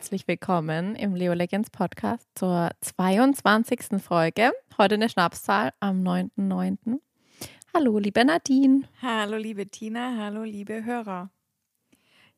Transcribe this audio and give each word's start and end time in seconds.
Herzlich 0.00 0.26
willkommen 0.26 0.96
im 0.96 1.14
Leo 1.14 1.34
Legends 1.34 1.68
Podcast 1.68 2.26
zur 2.34 2.70
22. 2.80 4.02
Folge. 4.02 4.50
Heute 4.78 4.94
eine 4.94 5.10
Schnapszahl 5.10 5.74
am 5.78 6.02
9.9. 6.02 7.00
Hallo, 7.74 7.98
liebe 7.98 8.24
Nadine. 8.24 8.84
Hallo, 9.02 9.36
liebe 9.36 9.66
Tina. 9.66 10.16
Hallo, 10.16 10.42
liebe 10.42 10.86
Hörer. 10.86 11.30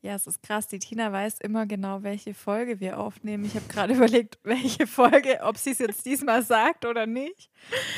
Ja, 0.01 0.17
es 0.17 0.27
ist 0.27 0.43
krass. 0.43 0.67
Die 0.67 0.81
Tina 0.81 1.13
weiß 1.13 1.39
immer 1.39 1.67
genau, 1.67 2.03
welche 2.03 2.35
Folge 2.35 2.81
wir 2.81 2.99
aufnehmen. 2.99 3.45
Ich 3.45 3.55
habe 3.55 3.69
gerade 3.69 3.95
überlegt, 3.95 4.41
welche 4.43 4.89
Folge, 4.89 5.39
ob 5.43 5.57
sie 5.57 5.71
es 5.71 5.79
jetzt 5.79 6.05
diesmal 6.05 6.43
sagt 6.43 6.85
oder 6.85 7.07
nicht. 7.07 7.49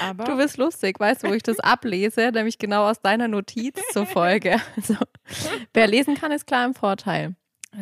Aber 0.02 0.24
du 0.24 0.36
bist 0.36 0.58
lustig, 0.58 1.00
weißt 1.00 1.22
du, 1.22 1.28
wo 1.28 1.32
ich 1.32 1.42
das 1.42 1.58
ablese, 1.60 2.32
nämlich 2.34 2.58
genau 2.58 2.90
aus 2.90 3.00
deiner 3.00 3.28
Notiz 3.28 3.80
zur 3.92 4.04
Folge. 4.04 4.60
Also, 4.76 4.96
wer 5.72 5.86
lesen 5.86 6.16
kann, 6.16 6.32
ist 6.32 6.46
klar 6.46 6.66
im 6.66 6.74
Vorteil. 6.74 7.34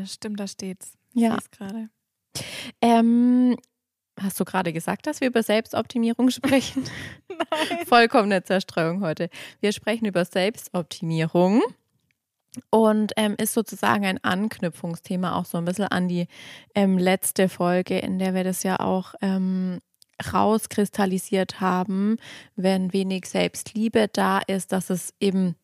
Stimmt, 0.06 0.38
da 0.38 0.46
steht's. 0.46 0.96
Ja. 1.14 1.38
gerade. 1.50 1.88
Ähm, 2.80 3.56
hast 4.20 4.40
du 4.40 4.44
gerade 4.44 4.72
gesagt, 4.72 5.06
dass 5.06 5.20
wir 5.20 5.28
über 5.28 5.42
Selbstoptimierung 5.42 6.30
sprechen? 6.30 6.84
Nein. 7.28 7.86
Vollkommene 7.86 8.42
Zerstreuung 8.44 9.02
heute. 9.02 9.28
Wir 9.60 9.72
sprechen 9.72 10.06
über 10.06 10.24
Selbstoptimierung 10.24 11.62
und 12.70 13.12
ähm, 13.16 13.34
ist 13.38 13.54
sozusagen 13.54 14.04
ein 14.04 14.22
Anknüpfungsthema 14.22 15.36
auch 15.36 15.44
so 15.44 15.58
ein 15.58 15.64
bisschen 15.64 15.88
an 15.88 16.08
die 16.08 16.26
ähm, 16.74 16.98
letzte 16.98 17.48
Folge, 17.48 17.98
in 17.98 18.18
der 18.18 18.34
wir 18.34 18.44
das 18.44 18.62
ja 18.62 18.80
auch 18.80 19.14
ähm, 19.22 19.80
rauskristallisiert 20.32 21.60
haben, 21.60 22.16
wenn 22.54 22.92
wenig 22.92 23.26
Selbstliebe 23.26 24.08
da 24.12 24.38
ist, 24.38 24.72
dass 24.72 24.90
es 24.90 25.14
eben, 25.20 25.56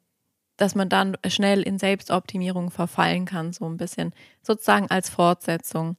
dass 0.59 0.75
man 0.75 0.91
dann 0.91 1.17
schnell 1.27 1.62
in 1.62 1.78
Selbstoptimierung 1.78 2.70
verfallen 2.70 3.25
kann, 3.25 3.55
so 3.55 3.64
ein 3.64 3.78
bisschen 3.78 4.12
sozusagen 4.42 4.91
als 4.91 5.09
Fortsetzung 5.09 5.97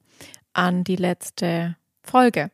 an 0.52 0.84
die 0.84 0.96
letzte 0.96 1.76
Folge. 2.02 2.52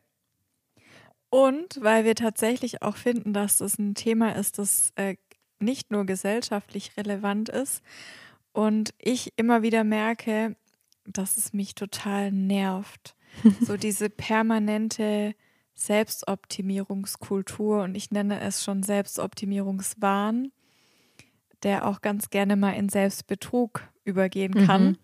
Und 1.29 1.79
weil 1.83 2.05
wir 2.05 2.15
tatsächlich 2.15 2.81
auch 2.81 2.97
finden, 2.97 3.35
dass 3.35 3.59
das 3.59 3.79
ein 3.79 3.95
Thema 3.95 4.37
ist, 4.37 4.59
das 4.59 4.93
äh, 4.95 5.17
nicht 5.59 5.91
nur 5.91 6.07
gesellschaftlich 6.07 6.97
relevant 6.97 7.51
ist, 7.51 7.83
und 8.57 8.95
ich 8.97 9.35
immer 9.37 9.61
wieder 9.61 9.85
merke, 9.85 10.57
dass 11.05 11.37
es 11.37 11.53
mich 11.53 11.75
total 11.75 12.33
nervt. 12.33 13.15
so 13.61 13.77
diese 13.77 14.09
permanente 14.09 15.35
Selbstoptimierungskultur 15.75 17.83
und 17.83 17.95
ich 17.95 18.11
nenne 18.11 18.41
es 18.41 18.65
schon 18.65 18.83
Selbstoptimierungswahn, 18.83 20.53
der 21.63 21.87
auch 21.87 22.01
ganz 22.01 22.31
gerne 22.31 22.57
mal 22.57 22.73
in 22.73 22.89
Selbstbetrug 22.89 23.83
übergehen 24.05 24.55
kann. 24.67 24.85
Mhm. 24.85 24.97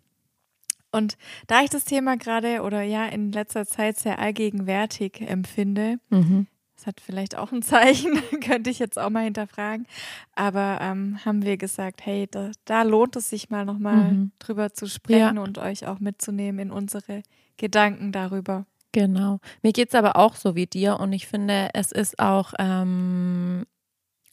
Und 0.92 1.16
da 1.46 1.62
ich 1.62 1.70
das 1.70 1.84
Thema 1.84 2.16
gerade 2.16 2.62
oder 2.62 2.82
ja 2.82 3.06
in 3.06 3.32
letzter 3.32 3.66
Zeit 3.66 3.98
sehr 3.98 4.18
allgegenwärtig 4.18 5.22
empfinde, 5.22 5.98
mhm. 6.10 6.46
Das 6.82 6.88
hat 6.88 7.00
vielleicht 7.00 7.38
auch 7.38 7.52
ein 7.52 7.62
Zeichen, 7.62 8.20
könnte 8.40 8.68
ich 8.68 8.80
jetzt 8.80 8.98
auch 8.98 9.08
mal 9.08 9.22
hinterfragen. 9.22 9.86
Aber 10.34 10.78
ähm, 10.80 11.24
haben 11.24 11.44
wir 11.44 11.56
gesagt, 11.56 12.04
hey, 12.04 12.26
da, 12.28 12.50
da, 12.64 12.82
lohnt 12.82 13.14
es 13.14 13.30
sich 13.30 13.50
mal 13.50 13.64
nochmal 13.64 14.12
mhm. 14.12 14.32
drüber 14.40 14.72
zu 14.72 14.88
sprechen 14.88 15.36
ja. 15.36 15.42
und 15.42 15.58
euch 15.58 15.86
auch 15.86 16.00
mitzunehmen 16.00 16.58
in 16.58 16.70
unsere 16.72 17.22
Gedanken 17.56 18.10
darüber. 18.10 18.66
Genau. 18.90 19.38
Mir 19.62 19.72
geht 19.72 19.90
es 19.90 19.94
aber 19.94 20.16
auch 20.16 20.34
so 20.34 20.56
wie 20.56 20.66
dir 20.66 20.98
und 20.98 21.12
ich 21.12 21.28
finde, 21.28 21.70
es 21.72 21.92
ist 21.92 22.18
auch, 22.18 22.52
ähm, 22.58 23.64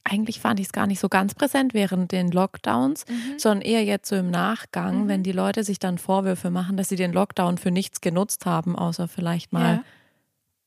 eigentlich 0.03 0.39
fand 0.39 0.59
ich 0.59 0.67
es 0.67 0.71
gar 0.71 0.87
nicht 0.87 0.99
so 0.99 1.09
ganz 1.09 1.35
präsent 1.35 1.73
während 1.73 2.11
den 2.11 2.31
Lockdowns, 2.31 3.05
mhm. 3.07 3.37
sondern 3.37 3.61
eher 3.61 3.83
jetzt 3.83 4.09
so 4.09 4.15
im 4.15 4.31
Nachgang, 4.31 5.03
mhm. 5.03 5.07
wenn 5.07 5.23
die 5.23 5.31
Leute 5.31 5.63
sich 5.63 5.79
dann 5.79 5.97
Vorwürfe 5.97 6.49
machen, 6.49 6.77
dass 6.77 6.89
sie 6.89 6.95
den 6.95 7.13
Lockdown 7.13 7.57
für 7.57 7.71
nichts 7.71 8.01
genutzt 8.01 8.45
haben, 8.45 8.75
außer 8.75 9.07
vielleicht 9.07 9.53
mal. 9.53 9.75
Ja 9.75 9.83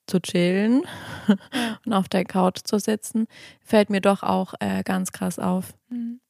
zu 0.07 0.21
chillen 0.21 0.83
und 1.87 1.93
auf 1.93 2.09
der 2.09 2.25
Couch 2.25 2.59
zu 2.65 2.79
sitzen, 2.79 3.29
fällt 3.65 3.89
mir 3.89 4.01
doch 4.01 4.23
auch 4.23 4.55
äh, 4.61 4.83
ganz 4.83 5.13
krass 5.13 5.39
auf. 5.39 5.75
Mhm. 5.89 6.21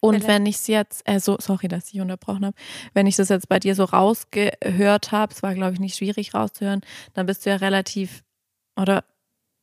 Und 0.00 0.26
wenn 0.26 0.46
ich 0.46 0.56
es 0.56 0.66
jetzt, 0.66 1.02
äh, 1.08 1.20
so, 1.20 1.36
sorry, 1.40 1.68
dass 1.68 1.92
ich 1.92 2.00
unterbrochen 2.00 2.46
habe, 2.46 2.56
wenn 2.94 3.06
ich 3.06 3.16
das 3.16 3.28
jetzt 3.28 3.48
bei 3.48 3.58
dir 3.58 3.74
so 3.74 3.84
rausgehört 3.84 5.12
habe, 5.12 5.32
es 5.32 5.42
war, 5.42 5.54
glaube 5.54 5.74
ich, 5.74 5.80
nicht 5.80 5.96
schwierig 5.96 6.34
rauszuhören, 6.34 6.82
dann 7.14 7.26
bist 7.26 7.44
du 7.44 7.50
ja 7.50 7.56
relativ, 7.56 8.22
oder 8.76 9.04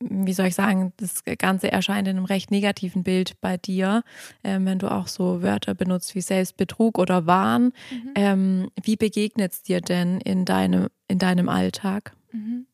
wie 0.00 0.32
soll 0.32 0.46
ich 0.46 0.54
sagen, 0.54 0.92
das 0.96 1.24
Ganze 1.38 1.70
erscheint 1.70 2.08
in 2.08 2.16
einem 2.16 2.24
recht 2.24 2.50
negativen 2.50 3.02
Bild 3.02 3.40
bei 3.40 3.56
dir, 3.56 4.02
ähm, 4.42 4.64
wenn 4.64 4.78
du 4.78 4.90
auch 4.90 5.06
so 5.06 5.42
Wörter 5.42 5.74
benutzt 5.74 6.14
wie 6.14 6.22
Selbstbetrug 6.22 6.98
oder 6.98 7.26
Wahn. 7.26 7.72
Mhm. 7.90 8.12
Ähm, 8.14 8.70
wie 8.82 8.96
begegnet 8.96 9.52
es 9.52 9.62
dir 9.62 9.80
denn 9.80 10.20
in 10.20 10.44
deinem, 10.44 10.88
in 11.08 11.18
deinem 11.18 11.48
Alltag? 11.48 12.14
Mhm. 12.32 12.66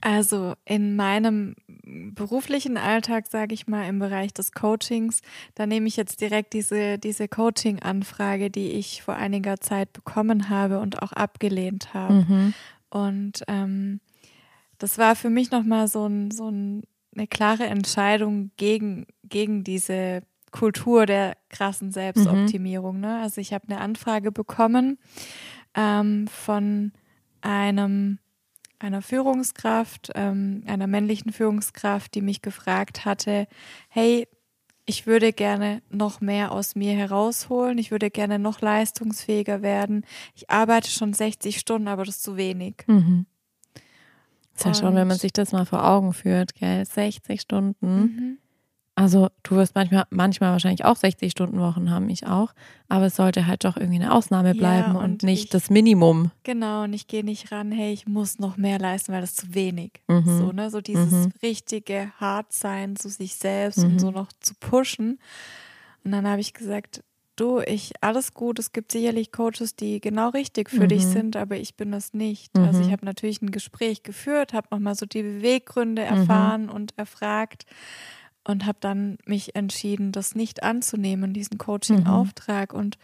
Also 0.00 0.54
in 0.64 0.94
meinem 0.94 1.56
beruflichen 2.14 2.76
Alltag, 2.76 3.26
sage 3.26 3.54
ich 3.54 3.66
mal, 3.66 3.88
im 3.88 3.98
Bereich 3.98 4.32
des 4.32 4.52
Coachings, 4.52 5.22
da 5.56 5.66
nehme 5.66 5.88
ich 5.88 5.96
jetzt 5.96 6.20
direkt 6.20 6.52
diese, 6.52 6.98
diese 6.98 7.26
Coaching-Anfrage, 7.26 8.50
die 8.50 8.72
ich 8.72 9.02
vor 9.02 9.14
einiger 9.14 9.58
Zeit 9.60 9.92
bekommen 9.92 10.50
habe 10.50 10.78
und 10.78 11.02
auch 11.02 11.12
abgelehnt 11.12 11.94
habe. 11.94 12.14
Mhm. 12.14 12.54
Und 12.90 13.42
ähm, 13.48 14.00
das 14.78 14.98
war 14.98 15.16
für 15.16 15.30
mich 15.30 15.50
nochmal 15.50 15.88
so, 15.88 16.06
ein, 16.06 16.30
so 16.30 16.48
ein, 16.48 16.82
eine 17.14 17.26
klare 17.26 17.66
Entscheidung 17.66 18.50
gegen, 18.56 19.06
gegen 19.24 19.64
diese 19.64 20.22
Kultur 20.50 21.06
der 21.06 21.36
krassen 21.50 21.92
Selbstoptimierung. 21.92 22.96
Mhm. 22.96 23.00
Ne? 23.02 23.20
Also 23.20 23.40
ich 23.40 23.52
habe 23.52 23.68
eine 23.68 23.80
Anfrage 23.80 24.32
bekommen 24.32 24.98
ähm, 25.74 26.26
von 26.28 26.92
einem 27.40 28.18
einer 28.80 29.02
Führungskraft, 29.02 30.12
ähm, 30.14 30.62
einer 30.66 30.86
männlichen 30.86 31.32
Führungskraft, 31.32 32.14
die 32.14 32.22
mich 32.22 32.42
gefragt 32.42 33.04
hatte, 33.04 33.48
hey, 33.88 34.28
ich 34.86 35.06
würde 35.06 35.32
gerne 35.32 35.82
noch 35.90 36.20
mehr 36.20 36.52
aus 36.52 36.74
mir 36.74 36.94
herausholen, 36.94 37.76
ich 37.76 37.90
würde 37.90 38.10
gerne 38.10 38.38
noch 38.38 38.60
leistungsfähiger 38.60 39.62
werden. 39.62 40.06
Ich 40.34 40.48
arbeite 40.48 40.90
schon 40.90 41.12
60 41.12 41.58
Stunden, 41.58 41.88
aber 41.88 42.04
das 42.04 42.16
ist 42.16 42.22
zu 42.22 42.36
wenig. 42.36 42.84
Mhm. 42.86 43.26
Ist 44.58 44.64
ja 44.64 44.74
schon, 44.74 44.94
wenn 44.94 45.06
man 45.06 45.18
sich 45.18 45.32
das 45.32 45.52
mal 45.52 45.66
vor 45.66 45.88
Augen 45.88 46.12
führt, 46.12 46.54
gell? 46.54 46.84
60 46.84 47.40
Stunden. 47.40 48.00
Mhm. 48.00 48.38
Also 48.98 49.28
du 49.44 49.54
wirst 49.54 49.76
manchmal, 49.76 50.06
manchmal 50.10 50.50
wahrscheinlich 50.50 50.84
auch 50.84 50.96
60 50.96 51.30
Stunden 51.30 51.60
Wochen 51.60 51.88
haben, 51.88 52.08
ich 52.08 52.26
auch. 52.26 52.52
Aber 52.88 53.06
es 53.06 53.14
sollte 53.14 53.46
halt 53.46 53.64
doch 53.64 53.76
irgendwie 53.76 54.02
eine 54.02 54.12
Ausnahme 54.12 54.56
bleiben 54.56 54.94
ja, 54.94 54.98
und, 54.98 55.04
und, 55.04 55.22
nicht 55.22 55.44
ich, 55.44 55.50
das 55.50 55.70
Minimum. 55.70 56.32
Genau, 56.42 56.82
und 56.82 56.92
ich 56.92 57.06
gehe 57.06 57.22
nicht 57.22 57.52
ran, 57.52 57.70
hey, 57.70 57.92
ich 57.92 58.08
muss 58.08 58.40
noch 58.40 58.56
mehr 58.56 58.80
leisten, 58.80 59.12
weil 59.12 59.20
das 59.20 59.36
zu 59.36 59.54
wenig. 59.54 59.92
Mhm. 60.08 60.38
So, 60.38 60.50
ne? 60.50 60.70
So 60.70 60.80
dieses 60.80 61.12
mhm. 61.12 61.32
richtige 61.44 62.10
Hartsein 62.18 62.96
zu 62.96 63.08
sich 63.08 63.36
selbst 63.36 63.78
mhm. 63.78 63.84
und 63.84 63.98
so 64.00 64.10
noch 64.10 64.32
zu 64.40 64.54
pushen. 64.58 65.20
Und 66.02 66.10
dann 66.10 66.26
habe 66.26 66.40
ich 66.40 66.52
gesagt, 66.52 67.04
du, 67.40 67.60
ich, 67.60 67.92
alles 68.00 68.34
gut, 68.34 68.58
es 68.58 68.72
gibt 68.72 68.92
sicherlich 68.92 69.32
Coaches, 69.32 69.76
die 69.76 70.00
genau 70.00 70.30
richtig 70.30 70.70
für 70.70 70.88
dich 70.88 71.04
mhm. 71.04 71.12
sind, 71.12 71.36
aber 71.36 71.56
ich 71.56 71.76
bin 71.76 71.92
das 71.92 72.12
nicht. 72.12 72.56
Also 72.58 72.80
ich 72.80 72.88
mhm. 72.88 72.92
habe 72.92 73.04
natürlich 73.04 73.42
ein 73.42 73.50
Gespräch 73.50 74.02
geführt, 74.02 74.52
habe 74.52 74.68
nochmal 74.70 74.94
so 74.94 75.06
die 75.06 75.22
Beweggründe 75.22 76.02
mhm. 76.02 76.08
erfahren 76.08 76.68
und 76.68 76.96
erfragt 76.96 77.66
und 78.44 78.66
habe 78.66 78.78
dann 78.80 79.18
mich 79.26 79.54
entschieden, 79.54 80.12
das 80.12 80.34
nicht 80.34 80.62
anzunehmen, 80.62 81.32
diesen 81.32 81.58
Coaching-Auftrag. 81.58 82.72
Mhm. 82.72 82.78
Und 82.78 82.98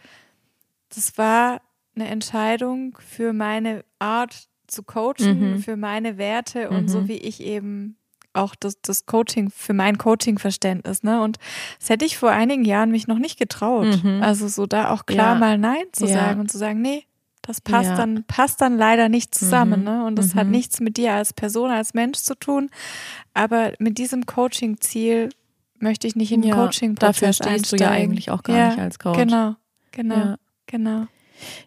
das 0.89 1.17
war 1.17 1.61
eine 1.95 2.07
Entscheidung 2.07 2.97
für 2.99 3.33
meine 3.33 3.85
Art 3.99 4.47
zu 4.67 4.83
coachen, 4.83 5.53
mhm. 5.53 5.59
für 5.59 5.77
meine 5.77 6.17
Werte 6.17 6.69
und 6.69 6.89
so 6.89 7.01
mhm. 7.01 7.07
wie 7.07 7.17
ich 7.17 7.41
eben 7.41 7.97
auch 8.35 8.55
das, 8.55 8.81
das 8.81 9.05
Coaching, 9.05 9.49
für 9.49 9.73
mein 9.73 9.97
Coaching-Verständnis. 9.97 11.03
Ne? 11.03 11.21
Und 11.21 11.37
das 11.79 11.89
hätte 11.89 12.05
ich 12.05 12.17
vor 12.17 12.31
einigen 12.31 12.65
Jahren 12.65 12.91
mich 12.91 13.07
noch 13.07 13.19
nicht 13.19 13.37
getraut. 13.37 14.03
Mhm. 14.03 14.21
Also 14.21 14.47
so 14.47 14.65
da 14.65 14.91
auch 14.91 15.05
klar 15.05 15.33
ja. 15.33 15.39
mal 15.39 15.57
Nein 15.57 15.85
zu 15.91 16.05
ja. 16.05 16.13
sagen 16.13 16.39
und 16.39 16.51
zu 16.51 16.57
sagen, 16.57 16.81
nee, 16.81 17.05
das 17.41 17.61
passt 17.61 17.89
ja. 17.89 17.95
dann, 17.95 18.23
passt 18.23 18.61
dann 18.61 18.77
leider 18.77 19.07
nicht 19.07 19.35
zusammen. 19.35 19.81
Mhm. 19.81 19.85
Ne? 19.85 20.05
Und 20.05 20.15
das 20.17 20.33
mhm. 20.33 20.39
hat 20.39 20.47
nichts 20.47 20.79
mit 20.79 20.97
dir 20.97 21.13
als 21.13 21.33
Person, 21.33 21.69
als 21.69 21.93
Mensch 21.93 22.19
zu 22.19 22.35
tun. 22.35 22.69
Aber 23.33 23.73
mit 23.79 23.97
diesem 23.97 24.25
Coaching-Ziel 24.25 25.29
möchte 25.79 26.07
ich 26.07 26.15
nicht 26.15 26.31
in 26.31 26.43
ja, 26.43 26.55
Coaching-Prozess 26.55 27.19
Dafür 27.19 27.33
stehst 27.33 27.49
einsteigen. 27.49 27.77
du 27.77 27.83
ja 27.83 27.91
eigentlich 27.91 28.31
auch 28.31 28.43
gar 28.43 28.69
nicht 28.69 28.79
als 28.79 28.99
Coach. 28.99 29.17
Genau, 29.17 29.55
genau, 29.91 30.35
genau. 30.65 31.07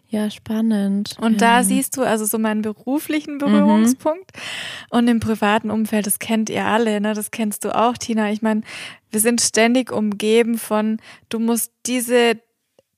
Ja, 0.07 0.29
spannend. 0.31 1.15
Und 1.21 1.33
ja. 1.33 1.57
da 1.57 1.63
siehst 1.63 1.95
du 1.95 2.01
also 2.03 2.25
so 2.25 2.39
meinen 2.39 2.61
beruflichen. 2.61 3.37
Berührungspunkt 3.37 4.31
mhm. 4.35 4.97
und 4.97 5.07
im 5.07 5.19
privaten 5.19 5.69
Umfeld, 5.69 6.07
das 6.07 6.19
kennt 6.19 6.49
ihr 6.49 6.65
alle, 6.65 6.99
ne? 6.99 7.13
Das 7.13 7.31
kennst 7.31 7.63
du 7.63 7.75
auch, 7.75 7.97
Tina. 7.97 8.31
Ich 8.31 8.41
meine, 8.41 8.61
wir 9.11 9.19
sind 9.19 9.41
ständig 9.41 9.91
umgeben 9.91 10.57
von, 10.57 10.97
du 11.29 11.39
musst 11.39 11.71
diese 11.85 12.39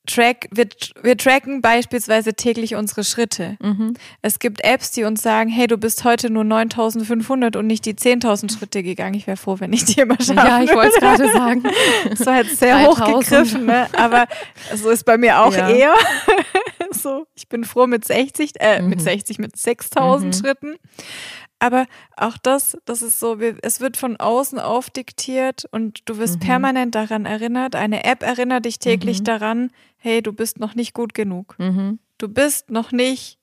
Track, 0.07 0.48
wir, 0.51 0.68
wir 1.03 1.15
tracken 1.15 1.62
beispielsweise 1.62 2.33
täglich 2.33 2.75
unsere 2.75 3.03
Schritte. 3.03 3.56
Mhm. 3.62 3.94
Es 4.24 4.39
gibt 4.39 4.63
Apps, 4.63 4.92
die 4.92 5.03
uns 5.03 5.21
sagen, 5.21 5.50
hey, 5.50 5.68
du 5.68 5.77
bist 5.77 6.03
heute 6.03 6.31
nur 6.31 6.44
9500 6.44 7.56
und 7.56 7.68
nicht 7.68 7.86
die 7.86 7.94
10.000 7.94 8.57
Schritte 8.57 8.81
gegangen. 8.81 9.13
Ich 9.13 9.27
wäre 9.27 9.38
froh, 9.38 9.57
wenn 9.59 9.71
ich 9.74 9.86
dir 9.86 10.07
mal 10.07 10.19
schaffe. 10.19 10.48
Ja, 10.48 10.63
ich 10.63 10.74
wollte 10.74 10.94
es 10.95 11.00
gerade 11.00 11.31
sagen. 11.31 11.63
Das 12.09 12.25
war 12.25 12.38
jetzt 12.38 12.57
sehr 12.57 12.83
3000. 12.83 13.07
hochgegriffen, 13.07 13.65
ne? 13.65 13.88
aber 13.94 14.27
so 14.75 14.89
ist 14.89 15.03
bei 15.03 15.18
mir 15.18 15.39
auch 15.39 15.53
ja. 15.53 15.69
eher. 15.69 15.94
so, 16.92 17.27
ich 17.36 17.47
bin 17.47 17.63
froh 17.63 17.88
mit 17.88 18.06
60, 18.06 18.54
äh, 18.59 18.81
mhm. 18.81 18.89
mit 18.89 19.01
60, 19.01 19.39
mit 19.39 19.56
6000 19.56 20.33
mhm. 20.33 20.39
Schritten. 20.39 20.75
Aber 21.59 21.86
auch 22.18 22.38
das, 22.42 22.75
das 22.86 23.04
ist 23.04 23.19
so, 23.19 23.38
es 23.62 23.81
wird 23.81 23.95
von 23.95 24.18
außen 24.18 24.57
aufdiktiert 24.57 25.65
und 25.71 26.00
du 26.09 26.18
wirst 26.18 26.38
mhm. 26.38 26.39
permanent 26.39 26.95
daran 26.95 27.25
erinnert. 27.25 27.75
Eine 27.75 28.04
App 28.04 28.24
erinnert 28.24 28.65
dich 28.65 28.80
täglich 28.80 29.19
mhm. 29.19 29.25
daran, 29.25 29.71
hey, 30.01 30.21
du 30.21 30.33
bist 30.33 30.59
noch 30.59 30.75
nicht 30.75 30.94
gut 30.94 31.13
genug. 31.13 31.56
Mhm. 31.59 32.00
Du 32.18 32.27
bist 32.27 32.69
noch 32.69 32.92
nicht 32.92 33.38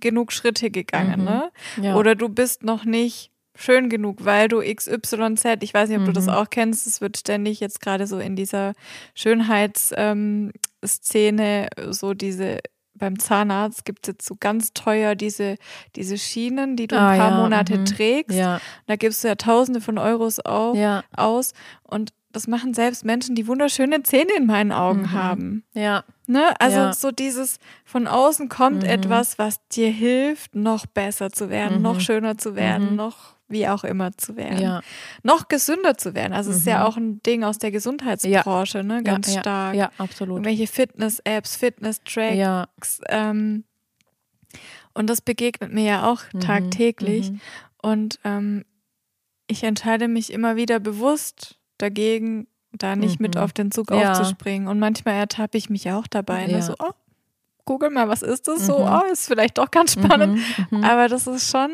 genug 0.00 0.30
Schritte 0.32 0.70
gegangen, 0.70 1.20
mhm. 1.20 1.24
ne? 1.24 1.50
Ja. 1.82 1.96
Oder 1.96 2.14
du 2.14 2.28
bist 2.28 2.62
noch 2.62 2.84
nicht 2.84 3.32
schön 3.56 3.88
genug, 3.88 4.24
weil 4.24 4.48
du 4.48 4.60
XYZ, 4.60 5.44
ich 5.62 5.74
weiß 5.74 5.88
nicht, 5.88 5.98
ob 5.98 6.04
du 6.04 6.12
das 6.12 6.28
auch 6.28 6.48
kennst, 6.48 6.86
es 6.86 7.00
wird 7.00 7.18
ständig 7.18 7.60
jetzt 7.60 7.80
gerade 7.80 8.06
so 8.06 8.18
in 8.18 8.36
dieser 8.36 8.74
Schönheitsszene 9.14 10.52
ähm, 11.76 11.92
so 11.92 12.14
diese 12.14 12.60
beim 12.94 13.18
Zahnarzt 13.18 13.84
gibt 13.84 14.06
es 14.06 14.12
jetzt 14.12 14.26
so 14.26 14.36
ganz 14.38 14.72
teuer 14.72 15.14
diese, 15.14 15.56
diese 15.96 16.18
Schienen, 16.18 16.76
die 16.76 16.86
du 16.86 16.96
ah, 16.96 17.08
ein 17.08 17.18
paar 17.18 17.30
ja, 17.30 17.36
Monate 17.38 17.78
mhm. 17.78 17.86
trägst. 17.86 18.36
Ja. 18.36 18.60
Da 18.86 18.96
gibst 18.96 19.24
du 19.24 19.28
ja 19.28 19.34
Tausende 19.34 19.80
von 19.80 19.98
Euros 19.98 20.38
auf, 20.38 20.76
ja. 20.76 21.02
aus. 21.16 21.54
Und 21.82 22.12
das 22.32 22.46
machen 22.46 22.74
selbst 22.74 23.04
Menschen, 23.04 23.34
die 23.34 23.46
wunderschöne 23.46 24.02
Zähne 24.02 24.30
in 24.36 24.46
meinen 24.46 24.72
Augen 24.72 25.02
mhm. 25.02 25.12
haben. 25.12 25.64
Ja. 25.72 26.04
Ne? 26.26 26.54
Also 26.60 26.78
ja. 26.78 26.92
so 26.92 27.10
dieses 27.10 27.58
von 27.84 28.06
außen 28.06 28.48
kommt 28.48 28.84
mhm. 28.84 28.88
etwas, 28.88 29.38
was 29.38 29.66
dir 29.68 29.90
hilft, 29.90 30.54
noch 30.54 30.86
besser 30.86 31.30
zu 31.30 31.50
werden, 31.50 31.78
mhm. 31.78 31.82
noch 31.82 32.00
schöner 32.00 32.38
zu 32.38 32.54
werden, 32.54 32.90
mhm. 32.90 32.96
noch 32.96 33.34
wie 33.48 33.66
auch 33.66 33.82
immer 33.82 34.16
zu 34.16 34.36
werden. 34.36 34.60
Ja. 34.60 34.80
Noch 35.24 35.48
gesünder 35.48 35.98
zu 35.98 36.14
werden. 36.14 36.32
Also 36.32 36.52
es 36.52 36.58
ist 36.58 36.66
ja 36.66 36.80
mhm. 36.80 36.84
auch 36.84 36.96
ein 36.96 37.22
Ding 37.24 37.42
aus 37.42 37.58
der 37.58 37.72
Gesundheitsbranche, 37.72 38.78
ja. 38.78 38.84
ne? 38.84 39.02
Ganz 39.02 39.32
stark. 39.32 39.74
Ja, 39.74 39.90
absolut. 39.98 40.36
Irgendwelche 40.36 40.68
Fitness-Apps, 40.68 41.56
Fitness-Tracks. 41.56 43.00
Ähm, 43.08 43.64
und 44.94 45.10
das 45.10 45.20
begegnet 45.20 45.72
mir 45.72 45.84
ja 45.84 46.10
auch 46.10 46.22
mhm. 46.32 46.40
tagtäglich. 46.40 47.32
Und 47.82 48.20
ähm, 48.22 48.64
ich 49.48 49.64
entscheide 49.64 50.06
mich 50.06 50.32
immer 50.32 50.54
wieder 50.54 50.78
bewusst 50.78 51.59
dagegen, 51.80 52.46
da 52.72 52.96
nicht 52.96 53.20
mhm. 53.20 53.24
mit 53.24 53.36
auf 53.36 53.52
den 53.52 53.70
Zug 53.70 53.90
aufzuspringen. 53.92 54.68
Und 54.68 54.78
manchmal 54.78 55.14
ertappe 55.14 55.58
ich 55.58 55.70
mich 55.70 55.90
auch 55.90 56.06
dabei. 56.06 56.46
Ne? 56.46 56.62
So, 56.62 56.74
oh, 56.78 56.92
google 57.64 57.90
mal, 57.90 58.08
was 58.08 58.22
ist 58.22 58.48
das? 58.48 58.66
So, 58.66 58.78
mhm. 58.78 58.84
oh, 58.84 59.12
ist 59.12 59.26
vielleicht 59.26 59.58
doch 59.58 59.70
ganz 59.70 59.92
spannend. 59.92 60.40
Mhm. 60.70 60.84
Aber 60.84 61.08
das 61.08 61.26
ist 61.26 61.50
schon 61.50 61.70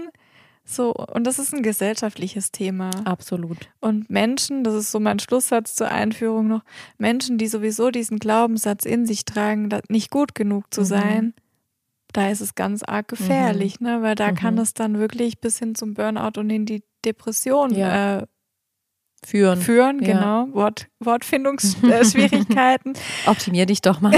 so, 0.69 0.93
und 0.93 1.25
das 1.25 1.39
ist 1.39 1.55
ein 1.55 1.63
gesellschaftliches 1.63 2.51
Thema. 2.51 2.91
Absolut. 3.05 3.57
Und 3.81 4.11
Menschen, 4.11 4.65
das 4.65 4.75
ist 4.75 4.91
so 4.91 4.99
mein 4.99 5.21
Schlusssatz 5.21 5.77
zur 5.77 5.89
Einführung 5.89 6.49
noch, 6.49 6.63
Menschen, 6.99 7.39
die 7.39 7.47
sowieso 7.47 7.93
diesen 7.93 8.19
Glaubenssatz 8.19 8.85
in 8.85 9.07
sich 9.07 9.25
tragen, 9.25 9.69
nicht 9.89 10.11
gut 10.11 10.35
genug 10.35 10.75
zu 10.75 10.81
mhm. 10.81 10.87
sein, 10.87 11.35
da 12.13 12.31
ist 12.31 12.41
es 12.41 12.57
ganz 12.57 12.83
arg 12.83 13.07
gefährlich, 13.09 13.79
mhm. 13.79 13.87
ne? 13.87 14.03
Weil 14.03 14.17
da 14.17 14.33
mhm. 14.33 14.35
kann 14.35 14.59
es 14.59 14.75
dann 14.75 14.99
wirklich 14.99 15.41
bis 15.41 15.59
hin 15.61 15.77
zum 15.77 15.95
Burnout 15.95 16.41
und 16.41 16.51
in 16.51 16.67
die 16.67 16.83
Depression 17.05 17.73
ja. 17.73 18.19
äh, 18.19 18.27
Führen. 19.27 19.61
Führen, 19.61 20.01
ja. 20.03 20.15
genau. 20.15 20.47
Wort, 20.53 20.87
Wortfindungsschwierigkeiten. 21.01 22.93
Optimier 23.27 23.67
dich 23.67 23.83
doch 23.83 24.01
mal. 24.01 24.15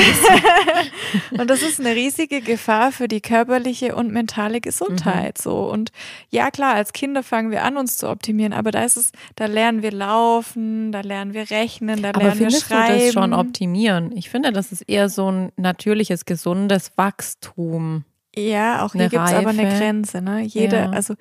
und 1.30 1.48
das 1.48 1.62
ist 1.62 1.80
eine 1.80 1.94
riesige 1.94 2.42
Gefahr 2.42 2.92
für 2.92 3.08
die 3.08 3.22
körperliche 3.22 3.96
und 3.96 4.12
mentale 4.12 4.60
Gesundheit. 4.60 5.38
Mhm. 5.38 5.42
So. 5.42 5.70
Und 5.70 5.92
ja, 6.28 6.50
klar, 6.50 6.74
als 6.74 6.92
Kinder 6.92 7.22
fangen 7.22 7.50
wir 7.50 7.64
an, 7.64 7.78
uns 7.78 7.96
zu 7.96 8.06
optimieren, 8.06 8.52
aber 8.52 8.70
da 8.70 8.84
ist 8.84 8.98
es, 8.98 9.12
da 9.34 9.46
lernen 9.46 9.80
wir 9.80 9.92
laufen, 9.92 10.92
da 10.92 11.00
lernen 11.00 11.32
wir 11.32 11.48
rechnen, 11.48 12.02
da 12.02 12.10
aber 12.10 12.24
lernen 12.24 12.40
wir 12.40 12.50
schreiben. 12.50 12.98
Du 12.98 13.04
das 13.06 13.14
schon 13.14 13.32
optimieren? 13.32 14.14
Ich 14.14 14.28
finde, 14.28 14.52
das 14.52 14.72
ist 14.72 14.82
eher 14.82 15.08
so 15.08 15.32
ein 15.32 15.52
natürliches, 15.56 16.26
gesundes 16.26 16.92
Wachstum. 16.96 18.04
Ja, 18.36 18.84
auch 18.84 18.92
hier 18.92 19.08
gibt 19.08 19.24
es 19.24 19.32
aber 19.32 19.48
eine 19.48 19.64
Grenze. 19.64 20.20
Ne? 20.20 20.42
Jede, 20.42 20.76
ja. 20.76 20.90
also 20.90 21.14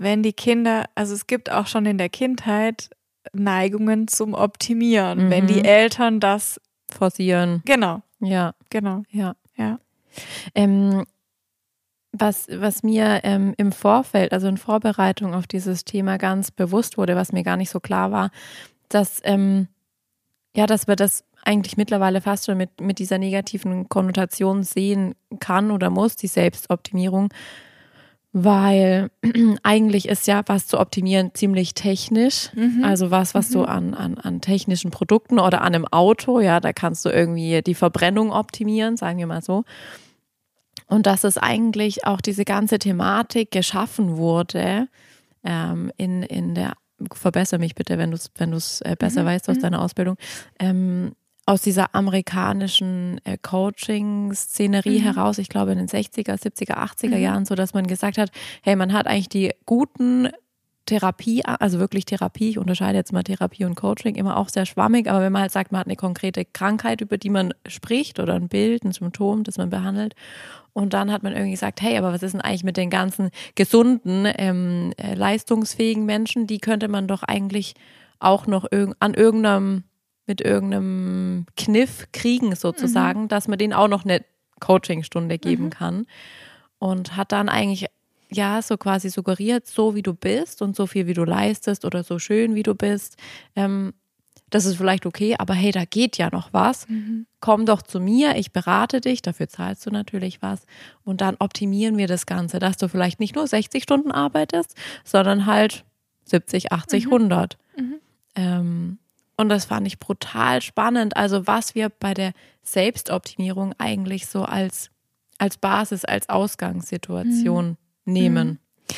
wenn 0.00 0.22
die 0.22 0.32
Kinder, 0.32 0.84
also 0.94 1.12
es 1.12 1.26
gibt 1.26 1.50
auch 1.50 1.66
schon 1.66 1.84
in 1.84 1.98
der 1.98 2.08
Kindheit 2.08 2.88
Neigungen 3.32 4.08
zum 4.08 4.34
Optimieren, 4.34 5.26
mhm. 5.26 5.30
wenn 5.30 5.46
die 5.46 5.60
mhm. 5.60 5.64
Eltern 5.64 6.20
das 6.20 6.60
forcieren. 6.90 7.62
Genau. 7.64 8.02
Ja. 8.20 8.54
Genau. 8.70 9.02
Ja. 9.10 9.34
Ja. 9.56 9.78
Ähm, 10.54 11.04
was, 12.12 12.48
was 12.50 12.82
mir 12.82 13.20
ähm, 13.22 13.54
im 13.56 13.72
Vorfeld, 13.72 14.32
also 14.32 14.48
in 14.48 14.56
Vorbereitung 14.56 15.34
auf 15.34 15.46
dieses 15.46 15.84
Thema 15.84 16.18
ganz 16.18 16.50
bewusst 16.50 16.98
wurde, 16.98 17.14
was 17.14 17.32
mir 17.32 17.44
gar 17.44 17.56
nicht 17.56 17.70
so 17.70 17.78
klar 17.78 18.10
war, 18.10 18.30
dass, 18.88 19.20
ähm, 19.22 19.68
ja, 20.56 20.66
dass 20.66 20.88
wir 20.88 20.96
das 20.96 21.24
eigentlich 21.44 21.76
mittlerweile 21.76 22.20
fast 22.20 22.46
schon 22.46 22.58
mit, 22.58 22.80
mit 22.80 22.98
dieser 22.98 23.18
negativen 23.18 23.88
Konnotation 23.88 24.62
sehen 24.64 25.14
kann 25.38 25.70
oder 25.70 25.88
muss, 25.88 26.16
die 26.16 26.26
Selbstoptimierung 26.26 27.32
weil 28.32 29.10
eigentlich 29.62 30.08
ist 30.08 30.26
ja 30.26 30.42
was 30.46 30.66
zu 30.66 30.78
optimieren 30.78 31.32
ziemlich 31.34 31.74
technisch. 31.74 32.50
Mhm. 32.54 32.84
Also 32.84 33.10
was, 33.10 33.34
was 33.34 33.50
mhm. 33.50 33.54
du 33.54 33.64
an, 33.64 33.94
an, 33.94 34.18
an 34.18 34.40
technischen 34.40 34.90
Produkten 34.90 35.38
oder 35.38 35.62
an 35.62 35.74
einem 35.74 35.86
Auto, 35.86 36.40
ja, 36.40 36.60
da 36.60 36.72
kannst 36.72 37.04
du 37.04 37.08
irgendwie 37.08 37.62
die 37.62 37.74
Verbrennung 37.74 38.30
optimieren, 38.32 38.96
sagen 38.96 39.18
wir 39.18 39.26
mal 39.26 39.42
so. 39.42 39.64
Und 40.86 41.06
dass 41.06 41.24
es 41.24 41.38
eigentlich 41.38 42.06
auch 42.06 42.20
diese 42.20 42.44
ganze 42.44 42.78
Thematik 42.78 43.50
geschaffen 43.50 44.16
wurde 44.16 44.88
ähm, 45.44 45.92
in, 45.96 46.22
in 46.22 46.54
der 46.54 46.74
verbessere 47.12 47.58
mich 47.58 47.74
bitte, 47.74 47.96
wenn 47.98 48.10
du 48.10 48.16
es 48.16 48.30
wenn 48.36 48.52
äh, 48.90 48.96
besser 48.96 49.22
mhm. 49.22 49.26
weißt 49.26 49.48
aus 49.48 49.56
mhm. 49.56 49.62
deiner 49.62 49.82
Ausbildung, 49.82 50.16
ähm, 50.58 51.12
aus 51.50 51.62
dieser 51.62 51.96
amerikanischen 51.96 53.20
äh, 53.24 53.36
Coaching-Szenerie 53.36 55.00
mhm. 55.00 55.02
heraus, 55.02 55.38
ich 55.38 55.48
glaube 55.48 55.72
in 55.72 55.78
den 55.78 55.88
60er, 55.88 56.40
70er, 56.40 56.76
80er 56.76 57.16
mhm. 57.16 57.22
Jahren, 57.22 57.44
so 57.44 57.56
dass 57.56 57.74
man 57.74 57.88
gesagt 57.88 58.18
hat, 58.18 58.30
hey, 58.62 58.76
man 58.76 58.92
hat 58.92 59.08
eigentlich 59.08 59.28
die 59.28 59.52
guten 59.66 60.28
Therapie, 60.86 61.44
also 61.44 61.80
wirklich 61.80 62.04
Therapie, 62.04 62.50
ich 62.50 62.58
unterscheide 62.58 62.98
jetzt 62.98 63.12
mal 63.12 63.24
Therapie 63.24 63.64
und 63.64 63.74
Coaching, 63.74 64.14
immer 64.14 64.36
auch 64.36 64.48
sehr 64.48 64.64
schwammig, 64.64 65.10
aber 65.10 65.22
wenn 65.22 65.32
man 65.32 65.42
halt 65.42 65.50
sagt, 65.50 65.72
man 65.72 65.80
hat 65.80 65.88
eine 65.88 65.96
konkrete 65.96 66.44
Krankheit, 66.44 67.00
über 67.00 67.18
die 67.18 67.30
man 67.30 67.52
spricht 67.66 68.20
oder 68.20 68.34
ein 68.34 68.48
Bild, 68.48 68.84
ein 68.84 68.92
Symptom, 68.92 69.42
das 69.42 69.58
man 69.58 69.70
behandelt 69.70 70.14
und 70.72 70.94
dann 70.94 71.10
hat 71.10 71.24
man 71.24 71.32
irgendwie 71.32 71.52
gesagt, 71.52 71.82
hey, 71.82 71.98
aber 71.98 72.12
was 72.12 72.22
ist 72.22 72.32
denn 72.32 72.40
eigentlich 72.40 72.64
mit 72.64 72.76
den 72.76 72.90
ganzen 72.90 73.30
gesunden, 73.56 74.24
ähm, 74.36 74.92
äh, 74.96 75.14
leistungsfähigen 75.14 76.06
Menschen, 76.06 76.46
die 76.46 76.58
könnte 76.58 76.86
man 76.86 77.08
doch 77.08 77.24
eigentlich 77.24 77.74
auch 78.20 78.46
noch 78.46 78.66
irg 78.70 78.94
an 79.00 79.14
irgendeinem 79.14 79.82
mit 80.30 80.40
irgendeinem 80.40 81.44
Kniff 81.56 82.06
kriegen 82.12 82.54
sozusagen, 82.54 83.22
mhm. 83.22 83.28
dass 83.28 83.48
man 83.48 83.58
denen 83.58 83.72
auch 83.72 83.88
noch 83.88 84.04
eine 84.04 84.24
Coachingstunde 84.60 85.38
geben 85.38 85.64
mhm. 85.64 85.70
kann. 85.70 86.06
Und 86.78 87.16
hat 87.16 87.32
dann 87.32 87.48
eigentlich 87.48 87.86
ja 88.30 88.62
so 88.62 88.76
quasi 88.76 89.10
suggeriert, 89.10 89.66
so 89.66 89.96
wie 89.96 90.02
du 90.02 90.14
bist 90.14 90.62
und 90.62 90.76
so 90.76 90.86
viel 90.86 91.08
wie 91.08 91.14
du 91.14 91.24
leistest 91.24 91.84
oder 91.84 92.04
so 92.04 92.20
schön 92.20 92.54
wie 92.54 92.62
du 92.62 92.76
bist, 92.76 93.16
ähm, 93.56 93.92
das 94.50 94.66
ist 94.66 94.76
vielleicht 94.76 95.04
okay, 95.04 95.36
aber 95.38 95.54
hey, 95.54 95.70
da 95.72 95.84
geht 95.84 96.18
ja 96.18 96.28
noch 96.30 96.52
was. 96.52 96.88
Mhm. 96.88 97.26
Komm 97.40 97.66
doch 97.66 97.82
zu 97.82 98.00
mir, 98.00 98.36
ich 98.36 98.52
berate 98.52 99.00
dich, 99.00 99.22
dafür 99.22 99.48
zahlst 99.48 99.86
du 99.86 99.90
natürlich 99.90 100.42
was. 100.42 100.66
Und 101.04 101.20
dann 101.20 101.36
optimieren 101.38 101.96
wir 101.98 102.08
das 102.08 102.26
Ganze, 102.26 102.58
dass 102.58 102.76
du 102.76 102.88
vielleicht 102.88 103.20
nicht 103.20 103.36
nur 103.36 103.46
60 103.46 103.82
Stunden 103.82 104.10
arbeitest, 104.10 104.76
sondern 105.04 105.46
halt 105.46 105.84
70, 106.24 106.72
80, 106.72 107.06
mhm. 107.06 107.12
100. 107.12 107.58
Mhm. 107.76 107.94
Ähm, 108.34 108.98
und 109.40 109.48
das 109.48 109.64
fand 109.64 109.86
ich 109.86 109.98
brutal 109.98 110.60
spannend. 110.60 111.16
Also 111.16 111.46
was 111.46 111.74
wir 111.74 111.88
bei 111.88 112.12
der 112.12 112.32
Selbstoptimierung 112.62 113.74
eigentlich 113.78 114.26
so 114.26 114.44
als, 114.44 114.90
als 115.38 115.56
Basis, 115.56 116.04
als 116.04 116.28
Ausgangssituation 116.28 117.78
mhm. 118.04 118.12
nehmen. 118.12 118.48
Mhm. 118.48 118.94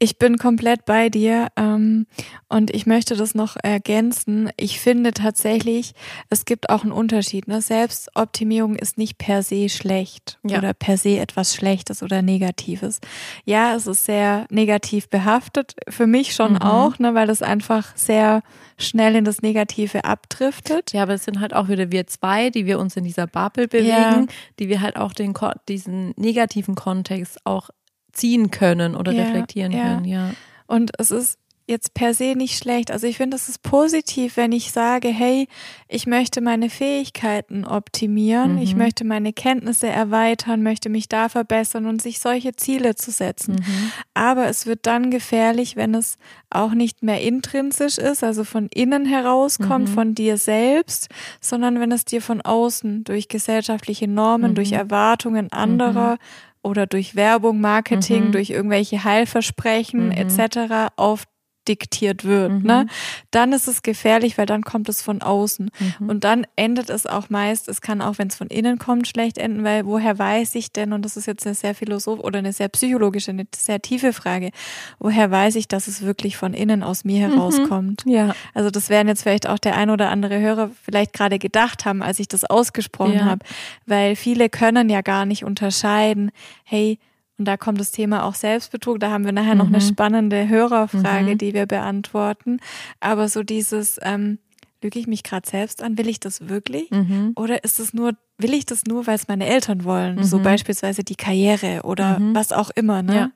Ich 0.00 0.18
bin 0.18 0.38
komplett 0.38 0.84
bei 0.84 1.08
dir 1.08 1.48
ähm, 1.56 2.06
und 2.48 2.74
ich 2.74 2.86
möchte 2.86 3.16
das 3.16 3.34
noch 3.34 3.56
ergänzen. 3.62 4.50
Ich 4.56 4.78
finde 4.78 5.12
tatsächlich, 5.12 5.92
es 6.30 6.44
gibt 6.44 6.70
auch 6.70 6.82
einen 6.82 6.92
Unterschied. 6.92 7.48
Ne? 7.48 7.60
Selbstoptimierung 7.60 8.76
ist 8.76 8.96
nicht 8.96 9.18
per 9.18 9.42
se 9.42 9.68
schlecht 9.68 10.38
ja. 10.44 10.58
oder 10.58 10.72
per 10.72 10.96
se 10.96 11.18
etwas 11.18 11.54
Schlechtes 11.54 12.02
oder 12.02 12.22
Negatives. 12.22 13.00
Ja, 13.44 13.74
es 13.74 13.86
ist 13.86 14.04
sehr 14.04 14.46
negativ 14.50 15.08
behaftet, 15.08 15.74
für 15.88 16.06
mich 16.06 16.34
schon 16.34 16.52
mhm. 16.52 16.62
auch, 16.62 16.98
ne? 17.00 17.14
weil 17.14 17.28
es 17.28 17.42
einfach 17.42 17.96
sehr 17.96 18.42
schnell 18.76 19.16
in 19.16 19.24
das 19.24 19.42
Negative 19.42 20.04
abdriftet. 20.04 20.92
Ja, 20.92 21.02
aber 21.02 21.14
es 21.14 21.24
sind 21.24 21.40
halt 21.40 21.54
auch 21.54 21.68
wieder 21.68 21.90
wir 21.90 22.06
zwei, 22.06 22.50
die 22.50 22.66
wir 22.66 22.78
uns 22.78 22.96
in 22.96 23.02
dieser 23.02 23.26
Bubble 23.26 23.66
bewegen, 23.66 23.88
ja. 23.88 24.26
die 24.60 24.68
wir 24.68 24.80
halt 24.80 24.96
auch 24.96 25.12
den, 25.12 25.34
diesen 25.68 26.14
negativen 26.16 26.76
Kontext 26.76 27.44
auch 27.44 27.70
ziehen 28.18 28.50
können 28.50 28.94
oder 28.96 29.12
ja, 29.12 29.24
reflektieren 29.24 29.72
ja. 29.72 29.82
können, 29.82 30.04
ja. 30.04 30.30
Und 30.66 30.92
es 30.98 31.10
ist 31.10 31.38
jetzt 31.68 31.92
per 31.92 32.14
se 32.14 32.34
nicht 32.34 32.56
schlecht. 32.56 32.90
Also 32.90 33.06
ich 33.06 33.18
finde, 33.18 33.36
es 33.36 33.48
ist 33.48 33.62
positiv, 33.62 34.38
wenn 34.38 34.52
ich 34.52 34.72
sage, 34.72 35.08
hey, 35.08 35.46
ich 35.86 36.06
möchte 36.06 36.40
meine 36.40 36.70
Fähigkeiten 36.70 37.66
optimieren, 37.66 38.54
mhm. 38.54 38.62
ich 38.62 38.74
möchte 38.74 39.04
meine 39.04 39.34
Kenntnisse 39.34 39.86
erweitern, 39.86 40.62
möchte 40.62 40.88
mich 40.88 41.08
da 41.08 41.28
verbessern 41.28 41.84
und 41.84 42.00
sich 42.00 42.20
solche 42.20 42.56
Ziele 42.56 42.94
zu 42.94 43.10
setzen. 43.10 43.56
Mhm. 43.56 43.92
Aber 44.14 44.46
es 44.46 44.64
wird 44.64 44.86
dann 44.86 45.10
gefährlich, 45.10 45.76
wenn 45.76 45.94
es 45.94 46.16
auch 46.48 46.72
nicht 46.72 47.02
mehr 47.02 47.20
intrinsisch 47.20 47.98
ist, 47.98 48.24
also 48.24 48.44
von 48.44 48.68
innen 48.72 49.04
herauskommt, 49.04 49.90
mhm. 49.90 49.92
von 49.92 50.14
dir 50.14 50.38
selbst, 50.38 51.08
sondern 51.42 51.80
wenn 51.80 51.92
es 51.92 52.06
dir 52.06 52.22
von 52.22 52.40
außen 52.40 53.04
durch 53.04 53.28
gesellschaftliche 53.28 54.08
Normen, 54.08 54.54
durch 54.54 54.70
mhm. 54.70 54.78
Erwartungen 54.78 55.52
anderer 55.52 56.14
mhm. 56.14 56.47
Oder 56.62 56.86
durch 56.86 57.16
Werbung, 57.16 57.60
Marketing, 57.60 58.26
mhm. 58.26 58.32
durch 58.32 58.50
irgendwelche 58.50 59.04
Heilversprechen 59.04 60.06
mhm. 60.06 60.12
etc. 60.12 60.92
auf 60.96 61.24
diktiert 61.68 62.24
wird, 62.24 62.50
mhm. 62.50 62.62
ne? 62.62 62.86
Dann 63.30 63.52
ist 63.52 63.68
es 63.68 63.82
gefährlich, 63.82 64.38
weil 64.38 64.46
dann 64.46 64.62
kommt 64.62 64.88
es 64.88 65.02
von 65.02 65.22
außen. 65.22 65.70
Mhm. 66.00 66.08
Und 66.08 66.24
dann 66.24 66.46
endet 66.56 66.90
es 66.90 67.06
auch 67.06 67.30
meist, 67.30 67.68
es 67.68 67.80
kann 67.80 68.00
auch, 68.00 68.18
wenn 68.18 68.28
es 68.28 68.36
von 68.36 68.48
innen 68.48 68.78
kommt, 68.78 69.06
schlecht 69.06 69.38
enden, 69.38 69.64
weil 69.64 69.84
woher 69.86 70.18
weiß 70.18 70.54
ich 70.54 70.72
denn, 70.72 70.92
und 70.92 71.04
das 71.04 71.16
ist 71.16 71.26
jetzt 71.26 71.46
eine 71.46 71.54
sehr 71.54 71.74
philosophische 71.74 72.24
oder 72.24 72.38
eine 72.38 72.52
sehr 72.52 72.68
psychologische, 72.68 73.30
eine 73.30 73.46
sehr 73.54 73.80
tiefe 73.82 74.12
Frage, 74.12 74.50
woher 74.98 75.30
weiß 75.30 75.56
ich, 75.56 75.68
dass 75.68 75.86
es 75.86 76.02
wirklich 76.02 76.36
von 76.36 76.54
innen 76.54 76.82
aus 76.82 77.04
mir 77.04 77.28
mhm. 77.28 77.32
herauskommt? 77.32 78.06
Mhm. 78.06 78.12
Ja. 78.12 78.34
Also 78.54 78.70
das 78.70 78.88
werden 78.88 79.08
jetzt 79.08 79.22
vielleicht 79.22 79.48
auch 79.48 79.58
der 79.58 79.76
ein 79.76 79.90
oder 79.90 80.10
andere 80.10 80.40
Hörer 80.40 80.70
vielleicht 80.82 81.12
gerade 81.12 81.38
gedacht 81.38 81.84
haben, 81.84 82.02
als 82.02 82.18
ich 82.18 82.28
das 82.28 82.44
ausgesprochen 82.44 83.14
ja. 83.14 83.24
habe, 83.24 83.44
weil 83.86 84.16
viele 84.16 84.48
können 84.48 84.88
ja 84.88 85.02
gar 85.02 85.26
nicht 85.26 85.44
unterscheiden, 85.44 86.30
hey, 86.64 86.98
und 87.38 87.44
da 87.44 87.56
kommt 87.56 87.80
das 87.80 87.92
Thema 87.92 88.24
auch 88.24 88.34
Selbstbetrug. 88.34 88.98
Da 88.98 89.10
haben 89.10 89.24
wir 89.24 89.32
nachher 89.32 89.54
mhm. 89.54 89.58
noch 89.58 89.66
eine 89.68 89.78
mhm. 89.78 89.88
spannende 89.88 90.48
Hörerfrage, 90.48 91.34
mhm. 91.34 91.38
die 91.38 91.54
wir 91.54 91.66
beantworten. 91.66 92.58
Aber 93.00 93.28
so 93.28 93.44
dieses, 93.44 93.98
ähm, 94.02 94.38
lüge 94.82 94.98
ich 94.98 95.06
mich 95.06 95.22
gerade 95.22 95.48
selbst 95.48 95.82
an? 95.82 95.96
Will 95.98 96.08
ich 96.08 96.20
das 96.20 96.48
wirklich? 96.48 96.90
Mhm. 96.90 97.32
Oder 97.36 97.62
ist 97.62 97.78
es 97.78 97.94
nur, 97.94 98.12
will 98.38 98.54
ich 98.54 98.66
das 98.66 98.84
nur, 98.84 99.06
weil 99.06 99.14
es 99.14 99.28
meine 99.28 99.46
Eltern 99.46 99.84
wollen? 99.84 100.22
So 100.24 100.38
mhm. 100.38 100.42
beispielsweise 100.42 101.04
die 101.04 101.14
Karriere 101.14 101.82
oder 101.84 102.18
mhm. 102.18 102.34
was 102.34 102.52
auch 102.52 102.70
immer, 102.70 103.02
ne? 103.02 103.14
Ja. 103.14 103.30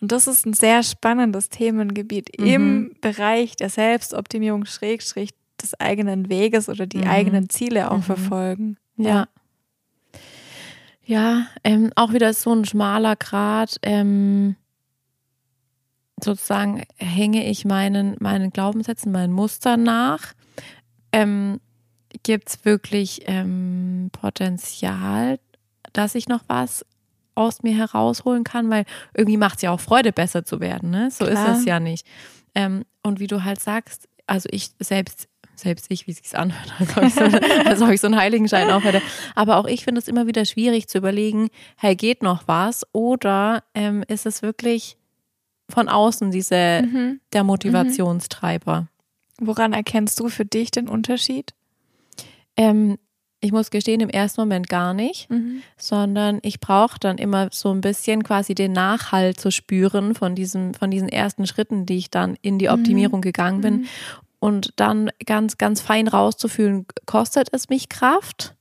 Und 0.00 0.12
das 0.12 0.26
ist 0.26 0.44
ein 0.44 0.52
sehr 0.52 0.82
spannendes 0.82 1.48
Themengebiet 1.48 2.28
im 2.36 2.94
Bereich 3.00 3.56
der 3.56 3.70
Selbstoptimierung, 3.70 4.66
Schrägstrich 4.66 5.30
des 5.62 5.80
eigenen 5.80 6.28
Weges 6.28 6.68
oder 6.68 6.86
die 6.86 7.04
eigenen 7.06 7.48
Ziele 7.48 7.90
auch 7.90 8.02
verfolgen. 8.02 8.76
ja. 8.96 9.08
ja. 9.08 9.28
Ja, 11.06 11.46
ähm, 11.62 11.92
auch 11.96 12.12
wieder 12.12 12.32
so 12.32 12.52
ein 12.54 12.64
schmaler 12.64 13.16
Grad. 13.16 13.76
Ähm, 13.82 14.56
sozusagen 16.22 16.82
hänge 16.96 17.48
ich 17.48 17.64
meinen, 17.64 18.16
meinen 18.20 18.50
Glaubenssätzen, 18.50 19.12
meinen 19.12 19.32
Mustern 19.32 19.82
nach. 19.82 20.32
Ähm, 21.12 21.60
Gibt 22.22 22.48
es 22.48 22.64
wirklich 22.64 23.22
ähm, 23.26 24.08
Potenzial, 24.12 25.38
dass 25.92 26.14
ich 26.14 26.28
noch 26.28 26.44
was 26.46 26.86
aus 27.34 27.62
mir 27.62 27.76
herausholen 27.76 28.44
kann? 28.44 28.70
Weil 28.70 28.84
irgendwie 29.14 29.36
macht 29.36 29.56
es 29.56 29.62
ja 29.62 29.72
auch 29.72 29.80
Freude, 29.80 30.12
besser 30.12 30.44
zu 30.44 30.60
werden. 30.60 30.90
Ne? 30.90 31.10
So 31.10 31.26
Klar. 31.26 31.52
ist 31.52 31.58
es 31.58 31.64
ja 31.64 31.80
nicht. 31.80 32.06
Ähm, 32.54 32.84
und 33.02 33.20
wie 33.20 33.26
du 33.26 33.44
halt 33.44 33.60
sagst, 33.60 34.08
also 34.26 34.48
ich 34.52 34.70
selbst 34.78 35.28
selbst 35.56 35.86
ich, 35.88 36.06
wie 36.06 36.12
es 36.12 36.18
sich 36.18 36.36
anhört, 36.36 36.72
als 36.78 36.96
ob 36.96 37.04
ich 37.04 37.14
so, 37.14 37.20
als 37.64 37.82
ob 37.82 37.90
ich 37.90 38.00
so 38.00 38.06
einen 38.06 38.16
Heiligenschein 38.16 38.70
aufhätte. 38.70 39.02
Aber 39.34 39.56
auch 39.56 39.66
ich 39.66 39.84
finde 39.84 40.00
es 40.00 40.08
immer 40.08 40.26
wieder 40.26 40.44
schwierig 40.44 40.88
zu 40.88 40.98
überlegen, 40.98 41.48
hey, 41.76 41.96
geht 41.96 42.22
noch 42.22 42.46
was? 42.46 42.86
Oder 42.92 43.64
ähm, 43.74 44.04
ist 44.08 44.26
es 44.26 44.42
wirklich 44.42 44.96
von 45.68 45.88
außen 45.88 46.30
diese, 46.30 46.82
mhm. 46.82 47.20
der 47.32 47.44
Motivationstreiber? 47.44 48.88
Woran 49.40 49.72
erkennst 49.72 50.20
du 50.20 50.28
für 50.28 50.44
dich 50.44 50.70
den 50.70 50.88
Unterschied? 50.88 51.54
Ähm, 52.56 52.98
ich 53.40 53.52
muss 53.52 53.70
gestehen, 53.70 54.00
im 54.00 54.08
ersten 54.08 54.40
Moment 54.40 54.70
gar 54.70 54.94
nicht, 54.94 55.28
mhm. 55.28 55.62
sondern 55.76 56.38
ich 56.40 56.60
brauche 56.60 56.98
dann 56.98 57.18
immer 57.18 57.48
so 57.52 57.70
ein 57.72 57.82
bisschen 57.82 58.22
quasi 58.22 58.54
den 58.54 58.72
Nachhalt 58.72 59.38
zu 59.38 59.50
spüren 59.50 60.14
von, 60.14 60.34
diesem, 60.34 60.72
von 60.72 60.90
diesen 60.90 61.10
ersten 61.10 61.46
Schritten, 61.46 61.84
die 61.84 61.98
ich 61.98 62.10
dann 62.10 62.38
in 62.40 62.58
die 62.58 62.68
mhm. 62.68 62.74
Optimierung 62.74 63.18
mhm. 63.18 63.22
gegangen 63.22 63.60
bin. 63.60 63.74
Mhm 63.74 63.86
und 64.44 64.74
dann 64.76 65.10
ganz, 65.24 65.56
ganz 65.56 65.80
fein 65.80 66.06
rauszufühlen, 66.06 66.84
kostet 67.06 67.48
es 67.52 67.70
mich 67.70 67.88
Kraft? 67.88 68.54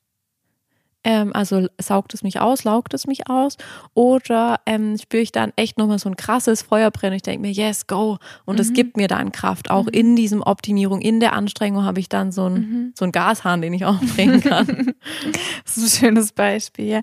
Ähm, 1.03 1.31
also 1.33 1.67
saugt 1.81 2.13
es 2.13 2.23
mich 2.23 2.39
aus, 2.39 2.63
laugt 2.63 2.93
es 2.93 3.07
mich 3.07 3.29
aus? 3.29 3.57
Oder 3.93 4.59
ähm, 4.65 4.97
spüre 4.97 5.21
ich 5.21 5.31
dann 5.31 5.51
echt 5.55 5.77
nochmal 5.77 5.99
so 5.99 6.09
ein 6.09 6.15
krasses 6.15 6.61
Feuerbrennen? 6.61 7.15
Ich 7.15 7.23
denke 7.23 7.41
mir, 7.41 7.51
yes, 7.51 7.87
go. 7.87 8.17
Und 8.45 8.59
es 8.59 8.69
mhm. 8.69 8.73
gibt 8.73 8.97
mir 8.97 9.07
dann 9.07 9.31
Kraft. 9.31 9.69
Auch 9.69 9.85
mhm. 9.85 9.91
in 9.93 10.15
diesem 10.15 10.41
Optimierung, 10.41 11.01
in 11.01 11.19
der 11.19 11.33
Anstrengung 11.33 11.83
habe 11.83 11.99
ich 11.99 12.09
dann 12.09 12.31
so 12.31 12.45
ein, 12.45 12.53
mhm. 12.53 12.93
so 12.97 13.05
ein 13.05 13.11
Gashahn, 13.11 13.61
den 13.61 13.73
ich 13.73 13.85
aufbringen 13.85 14.41
kann. 14.41 14.93
das 15.65 15.77
ist 15.77 15.83
ein 15.83 16.05
schönes 16.05 16.31
Beispiel, 16.31 16.85
ja. 16.85 17.01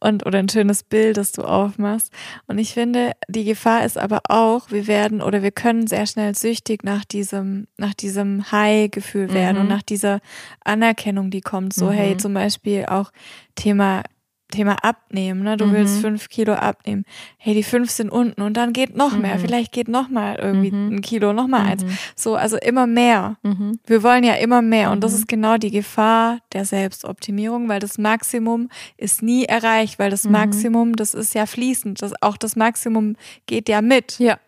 Und, 0.00 0.26
oder 0.26 0.38
ein 0.38 0.48
schönes 0.48 0.82
Bild, 0.82 1.16
das 1.16 1.32
du 1.32 1.42
aufmachst. 1.42 2.12
Und 2.46 2.58
ich 2.58 2.74
finde, 2.74 3.12
die 3.28 3.44
Gefahr 3.44 3.84
ist 3.84 3.98
aber 3.98 4.22
auch, 4.28 4.70
wir 4.70 4.86
werden 4.86 5.22
oder 5.22 5.42
wir 5.42 5.52
können 5.52 5.86
sehr 5.86 6.06
schnell 6.06 6.34
süchtig 6.34 6.82
nach 6.82 7.04
diesem, 7.04 7.68
nach 7.76 7.94
diesem 7.94 8.50
High-Gefühl 8.50 9.32
werden 9.32 9.58
und 9.58 9.64
mhm. 9.64 9.70
nach 9.70 9.82
dieser 9.82 10.20
Anerkennung, 10.64 11.30
die 11.30 11.40
kommt. 11.40 11.72
So, 11.74 11.90
hey, 11.90 12.14
mhm. 12.14 12.18
zum 12.18 12.34
Beispiel 12.34 12.86
auch 12.86 13.12
Thema 13.54 14.02
Thema 14.48 14.76
Abnehmen, 14.84 15.42
ne? 15.42 15.56
Du 15.56 15.66
mhm. 15.66 15.72
willst 15.72 16.00
fünf 16.00 16.28
Kilo 16.28 16.54
abnehmen. 16.54 17.04
Hey, 17.36 17.54
die 17.54 17.64
fünf 17.64 17.90
sind 17.90 18.10
unten 18.10 18.42
und 18.42 18.56
dann 18.56 18.72
geht 18.72 18.96
noch 18.96 19.16
mehr. 19.16 19.36
Mhm. 19.36 19.40
Vielleicht 19.40 19.72
geht 19.72 19.88
noch 19.88 20.08
mal 20.08 20.36
irgendwie 20.36 20.70
mhm. 20.70 20.96
ein 20.96 21.00
Kilo, 21.00 21.32
noch 21.32 21.48
mal 21.48 21.62
eins. 21.62 21.84
Mhm. 21.84 21.98
So, 22.14 22.36
also 22.36 22.56
immer 22.56 22.86
mehr. 22.86 23.38
Mhm. 23.42 23.80
Wir 23.86 24.04
wollen 24.04 24.22
ja 24.22 24.34
immer 24.34 24.62
mehr 24.62 24.92
und 24.92 25.02
das 25.02 25.14
ist 25.14 25.26
genau 25.26 25.56
die 25.56 25.72
Gefahr 25.72 26.38
der 26.52 26.64
Selbstoptimierung, 26.64 27.68
weil 27.68 27.80
das 27.80 27.98
Maximum 27.98 28.68
ist 28.96 29.20
nie 29.20 29.44
erreicht, 29.44 29.98
weil 29.98 30.10
das 30.10 30.24
Maximum, 30.24 30.94
das 30.94 31.12
ist 31.12 31.34
ja 31.34 31.46
fließend. 31.46 32.00
Das, 32.00 32.12
auch 32.22 32.36
das 32.36 32.54
Maximum 32.54 33.16
geht 33.46 33.68
ja 33.68 33.82
mit. 33.82 34.18
Ja. 34.20 34.38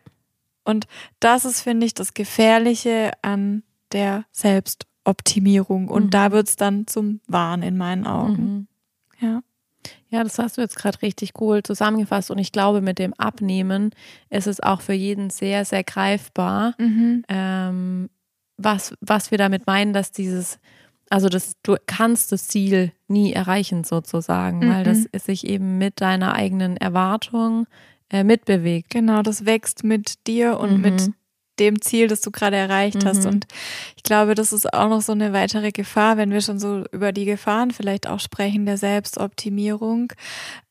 Und 0.64 0.86
das 1.18 1.44
ist, 1.44 1.62
finde 1.62 1.86
ich, 1.86 1.94
das 1.94 2.14
Gefährliche 2.14 3.12
an 3.22 3.64
der 3.90 4.26
Selbstoptimierung. 4.30 5.88
Und 5.88 6.14
da 6.14 6.30
wird 6.30 6.48
es 6.48 6.56
dann 6.56 6.86
zum 6.86 7.20
Wahn 7.26 7.62
in 7.62 7.76
meinen 7.76 8.06
Augen. 8.06 8.67
Ja. 9.20 9.42
Ja, 10.10 10.24
das 10.24 10.38
hast 10.38 10.56
du 10.56 10.60
jetzt 10.60 10.76
gerade 10.76 11.00
richtig 11.02 11.32
cool 11.40 11.62
zusammengefasst. 11.62 12.30
Und 12.30 12.38
ich 12.38 12.52
glaube, 12.52 12.80
mit 12.80 12.98
dem 12.98 13.14
Abnehmen 13.14 13.90
ist 14.30 14.46
es 14.46 14.60
auch 14.60 14.80
für 14.80 14.92
jeden 14.92 15.30
sehr, 15.30 15.64
sehr 15.64 15.84
greifbar, 15.84 16.74
mhm. 16.78 17.24
ähm, 17.28 18.10
was, 18.56 18.94
was 19.00 19.30
wir 19.30 19.38
damit 19.38 19.66
meinen, 19.66 19.92
dass 19.92 20.10
dieses, 20.10 20.58
also 21.10 21.28
das, 21.28 21.52
du 21.62 21.76
kannst 21.86 22.32
das 22.32 22.48
Ziel 22.48 22.92
nie 23.06 23.32
erreichen, 23.32 23.84
sozusagen, 23.84 24.66
mhm. 24.66 24.70
weil 24.70 24.84
das 24.84 24.98
mhm. 24.98 25.18
sich 25.18 25.46
eben 25.46 25.78
mit 25.78 26.00
deiner 26.00 26.34
eigenen 26.34 26.76
Erwartung 26.76 27.66
äh, 28.10 28.24
mitbewegt. 28.24 28.90
Genau, 28.90 29.22
das 29.22 29.44
wächst 29.44 29.84
mit 29.84 30.26
dir 30.26 30.58
und 30.58 30.76
mhm. 30.76 30.80
mit 30.80 31.10
dem 31.58 31.80
Ziel, 31.80 32.08
das 32.08 32.20
du 32.20 32.30
gerade 32.30 32.56
erreicht 32.56 33.04
hast. 33.04 33.24
Mhm. 33.24 33.28
Und 33.28 33.46
ich 33.96 34.02
glaube, 34.02 34.34
das 34.34 34.52
ist 34.52 34.72
auch 34.72 34.88
noch 34.88 35.02
so 35.02 35.12
eine 35.12 35.32
weitere 35.32 35.70
Gefahr, 35.72 36.16
wenn 36.16 36.30
wir 36.30 36.40
schon 36.40 36.58
so 36.58 36.84
über 36.92 37.12
die 37.12 37.24
Gefahren 37.24 37.70
vielleicht 37.70 38.08
auch 38.08 38.20
sprechen, 38.20 38.66
der 38.66 38.78
Selbstoptimierung, 38.78 40.12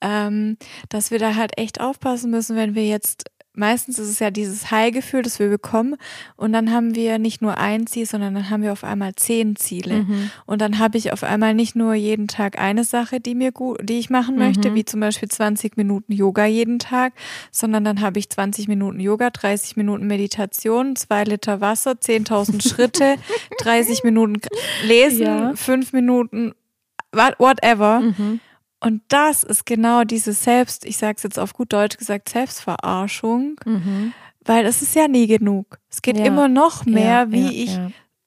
ähm, 0.01 0.57
dass 0.89 1.11
wir 1.11 1.19
da 1.19 1.35
halt 1.35 1.57
echt 1.57 1.81
aufpassen 1.81 2.31
müssen, 2.31 2.55
wenn 2.55 2.75
wir 2.75 2.87
jetzt 2.87 3.25
meistens 3.57 3.99
ist 3.99 4.09
es 4.09 4.19
ja 4.19 4.31
dieses 4.31 4.71
High-Gefühl, 4.71 5.23
das 5.23 5.39
wir 5.39 5.49
bekommen. 5.49 5.95
Und 6.35 6.53
dann 6.53 6.71
haben 6.71 6.95
wir 6.95 7.17
nicht 7.17 7.41
nur 7.41 7.57
ein 7.57 7.87
Ziel, 7.87 8.05
sondern 8.05 8.35
dann 8.35 8.49
haben 8.49 8.63
wir 8.63 8.71
auf 8.71 8.83
einmal 8.83 9.15
zehn 9.15 9.55
Ziele. 9.55 10.03
Mhm. 10.03 10.31
Und 10.45 10.61
dann 10.61 10.79
habe 10.79 10.97
ich 10.97 11.11
auf 11.11 11.23
einmal 11.23 11.53
nicht 11.53 11.75
nur 11.75 11.93
jeden 11.93 12.27
Tag 12.27 12.59
eine 12.59 12.83
Sache, 12.83 13.19
die 13.19 13.35
mir 13.35 13.51
gut, 13.51 13.79
die 13.83 13.99
ich 13.99 14.09
machen 14.09 14.37
möchte, 14.37 14.71
mhm. 14.71 14.75
wie 14.75 14.85
zum 14.85 14.99
Beispiel 14.99 15.29
20 15.29 15.77
Minuten 15.77 16.13
Yoga 16.13 16.45
jeden 16.45 16.79
Tag, 16.79 17.13
sondern 17.51 17.83
dann 17.83 18.01
habe 18.01 18.19
ich 18.19 18.29
20 18.29 18.67
Minuten 18.67 18.99
Yoga, 18.99 19.29
30 19.29 19.75
Minuten 19.75 20.07
Meditation, 20.07 20.95
zwei 20.95 21.23
Liter 21.23 21.61
Wasser, 21.61 21.91
10.000 21.91 22.67
Schritte, 22.67 23.15
30 23.59 24.03
Minuten 24.03 24.39
Lesen, 24.85 25.25
ja. 25.25 25.53
fünf 25.55 25.93
Minuten 25.93 26.53
whatever. 27.13 28.01
Mhm. 28.01 28.39
Und 28.79 29.01
das 29.07 29.43
ist 29.43 29.65
genau 29.65 30.03
diese 30.03 30.33
Selbst, 30.33 30.85
ich 30.85 30.97
sage 30.97 31.15
es 31.17 31.23
jetzt 31.23 31.39
auf 31.39 31.53
gut 31.53 31.73
Deutsch 31.73 31.97
gesagt, 31.97 32.29
Selbstverarschung, 32.29 33.55
mhm. 33.65 34.13
weil 34.45 34.65
es 34.65 34.81
ist 34.81 34.95
ja 34.95 35.07
nie 35.07 35.27
genug. 35.27 35.79
Es 35.89 36.01
geht 36.01 36.17
ja. 36.17 36.25
immer 36.25 36.47
noch 36.47 36.85
mehr, 36.85 37.03
ja, 37.03 37.31
wie 37.31 37.45
ja, 37.45 37.63
ich, 37.63 37.79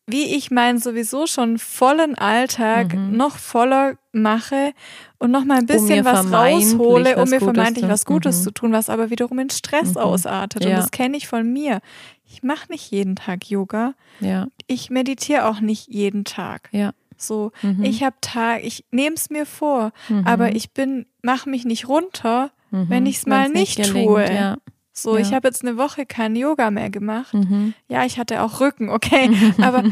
wie 0.06 0.34
ich 0.36 0.50
meinen 0.50 0.78
sowieso 0.78 1.26
schon 1.26 1.58
vollen 1.58 2.16
Alltag 2.16 2.94
mhm. 2.94 3.16
noch 3.16 3.36
voller 3.36 3.96
mache 4.12 4.72
und 5.18 5.30
noch 5.30 5.44
mal 5.44 5.58
ein 5.58 5.66
bisschen 5.66 6.00
um 6.00 6.04
was 6.04 6.32
raushole, 6.32 7.16
um 7.16 7.28
mir 7.28 7.38
vermeintlich 7.38 7.88
was 7.88 8.04
Gutes 8.04 8.40
mhm. 8.40 8.42
zu 8.42 8.50
tun, 8.50 8.72
was 8.72 8.88
aber 8.88 9.10
wiederum 9.10 9.38
in 9.38 9.50
Stress 9.50 9.94
mhm. 9.94 10.00
ausartet. 10.00 10.66
Und 10.66 10.72
das 10.72 10.90
kenne 10.90 11.16
ich 11.16 11.28
von 11.28 11.50
mir. 11.52 11.80
Ich 12.24 12.42
mache 12.42 12.70
nicht 12.70 12.90
jeden 12.90 13.16
Tag 13.16 13.48
Yoga. 13.50 13.94
Ja. 14.20 14.48
Ich 14.66 14.90
meditiere 14.90 15.46
auch 15.46 15.60
nicht 15.60 15.88
jeden 15.88 16.24
Tag. 16.24 16.68
Ja. 16.72 16.92
So, 17.22 17.52
mhm. 17.62 17.84
ich 17.84 18.02
habe 18.02 18.16
Tag, 18.20 18.64
ich 18.64 18.84
nehme 18.90 19.16
es 19.16 19.30
mir 19.30 19.46
vor, 19.46 19.92
mhm. 20.08 20.26
aber 20.26 20.54
ich 20.54 20.72
bin, 20.72 21.06
mache 21.22 21.48
mich 21.48 21.64
nicht 21.64 21.88
runter, 21.88 22.50
mhm. 22.70 22.88
wenn 22.88 23.06
ich 23.06 23.18
es 23.18 23.26
mal 23.26 23.48
nicht, 23.48 23.78
nicht 23.78 23.92
tue. 23.92 24.24
Ja. 24.32 24.56
So, 24.92 25.16
ja. 25.16 25.22
ich 25.22 25.32
habe 25.32 25.48
jetzt 25.48 25.64
eine 25.64 25.76
Woche 25.76 26.06
kein 26.06 26.36
Yoga 26.36 26.70
mehr 26.70 26.90
gemacht. 26.90 27.32
Mhm. 27.34 27.74
Ja, 27.88 28.04
ich 28.04 28.18
hatte 28.18 28.42
auch 28.42 28.60
Rücken, 28.60 28.90
okay. 28.90 29.30
Aber 29.62 29.84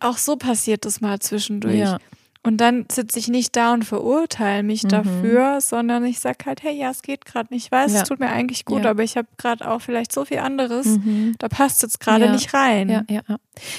auch 0.00 0.18
so 0.18 0.36
passiert 0.36 0.84
das 0.84 1.00
mal 1.00 1.18
zwischendurch. 1.20 1.76
Ja. 1.76 1.98
Und 2.46 2.58
dann 2.58 2.84
sitze 2.92 3.18
ich 3.18 3.28
nicht 3.28 3.56
da 3.56 3.72
und 3.72 3.86
verurteile 3.86 4.62
mich 4.62 4.84
mhm. 4.84 4.88
dafür, 4.88 5.62
sondern 5.62 6.04
ich 6.04 6.20
sage 6.20 6.44
halt, 6.44 6.62
hey, 6.62 6.76
ja, 6.76 6.90
es 6.90 7.00
geht 7.00 7.24
gerade 7.24 7.52
nicht. 7.52 7.64
Ich 7.64 7.72
weiß, 7.72 7.94
ja. 7.94 8.02
es 8.02 8.08
tut 8.08 8.20
mir 8.20 8.28
eigentlich 8.28 8.66
gut, 8.66 8.84
ja. 8.84 8.90
aber 8.90 9.02
ich 9.02 9.16
habe 9.16 9.26
gerade 9.38 9.68
auch 9.68 9.80
vielleicht 9.80 10.12
so 10.12 10.26
viel 10.26 10.38
anderes, 10.38 10.84
mhm. 10.84 11.36
da 11.38 11.48
passt 11.48 11.80
jetzt 11.82 12.00
gerade 12.00 12.26
ja. 12.26 12.32
nicht 12.32 12.52
rein. 12.52 12.90
Ja, 12.90 13.02
ja, 13.08 13.22
ja. 13.26 13.36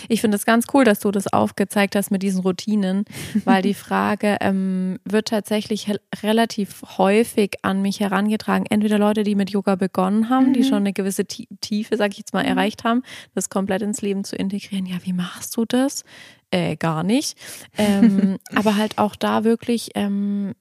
Ich 0.07 0.21
finde 0.21 0.35
es 0.35 0.45
ganz 0.45 0.65
cool, 0.73 0.83
dass 0.83 0.99
du 0.99 1.11
das 1.11 1.31
aufgezeigt 1.31 1.95
hast 1.95 2.09
mit 2.09 2.23
diesen 2.23 2.41
Routinen, 2.41 3.05
weil 3.45 3.61
die 3.61 3.75
Frage 3.75 4.37
ähm, 4.41 4.97
wird 5.05 5.27
tatsächlich 5.27 5.91
relativ 6.23 6.81
häufig 6.97 7.57
an 7.61 7.83
mich 7.83 7.99
herangetragen. 7.99 8.65
Entweder 8.67 8.97
Leute, 8.97 9.23
die 9.23 9.35
mit 9.35 9.51
Yoga 9.51 9.75
begonnen 9.75 10.29
haben, 10.29 10.47
mhm. 10.47 10.53
die 10.53 10.63
schon 10.63 10.77
eine 10.77 10.93
gewisse 10.93 11.25
Tiefe, 11.25 11.97
sag 11.97 12.13
ich 12.13 12.17
jetzt 12.17 12.33
mal, 12.33 12.43
mhm. 12.43 12.49
erreicht 12.49 12.83
haben, 12.83 13.03
das 13.35 13.49
komplett 13.49 13.83
ins 13.83 14.01
Leben 14.01 14.23
zu 14.23 14.35
integrieren. 14.35 14.87
Ja, 14.87 14.97
wie 15.03 15.13
machst 15.13 15.55
du 15.55 15.65
das? 15.65 16.03
Äh, 16.55 16.77
gar 16.77 17.03
nicht. 17.03 17.37
Ähm, 17.77 18.37
aber 18.55 18.77
halt 18.77 18.97
auch 18.97 19.15
da 19.17 19.43
wirklich, 19.43 19.91
ähm, 19.95 20.53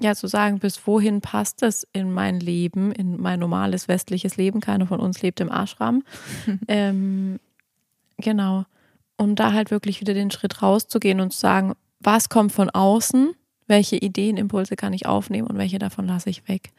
ja, 0.00 0.14
zu 0.14 0.26
sagen, 0.28 0.60
bis 0.60 0.86
wohin 0.86 1.20
passt 1.20 1.62
es 1.62 1.86
in 1.92 2.10
mein 2.10 2.40
Leben, 2.40 2.90
in 2.90 3.20
mein 3.20 3.38
normales 3.38 3.86
westliches 3.86 4.38
Leben. 4.38 4.60
Keiner 4.60 4.86
von 4.86 4.98
uns 4.98 5.20
lebt 5.20 5.40
im 5.40 5.50
Ashram. 5.50 6.02
ähm, 6.68 7.38
genau. 8.16 8.64
Und 9.18 9.38
da 9.38 9.52
halt 9.52 9.70
wirklich 9.70 10.00
wieder 10.00 10.14
den 10.14 10.30
Schritt 10.30 10.62
rauszugehen 10.62 11.20
und 11.20 11.34
zu 11.34 11.40
sagen, 11.40 11.74
was 12.00 12.30
kommt 12.30 12.52
von 12.52 12.70
außen, 12.70 13.34
welche 13.66 13.96
Ideen, 13.96 14.38
Impulse 14.38 14.74
kann 14.74 14.94
ich 14.94 15.04
aufnehmen 15.04 15.48
und 15.48 15.58
welche 15.58 15.78
davon 15.78 16.06
lasse 16.06 16.30
ich 16.30 16.48
weg. 16.48 16.70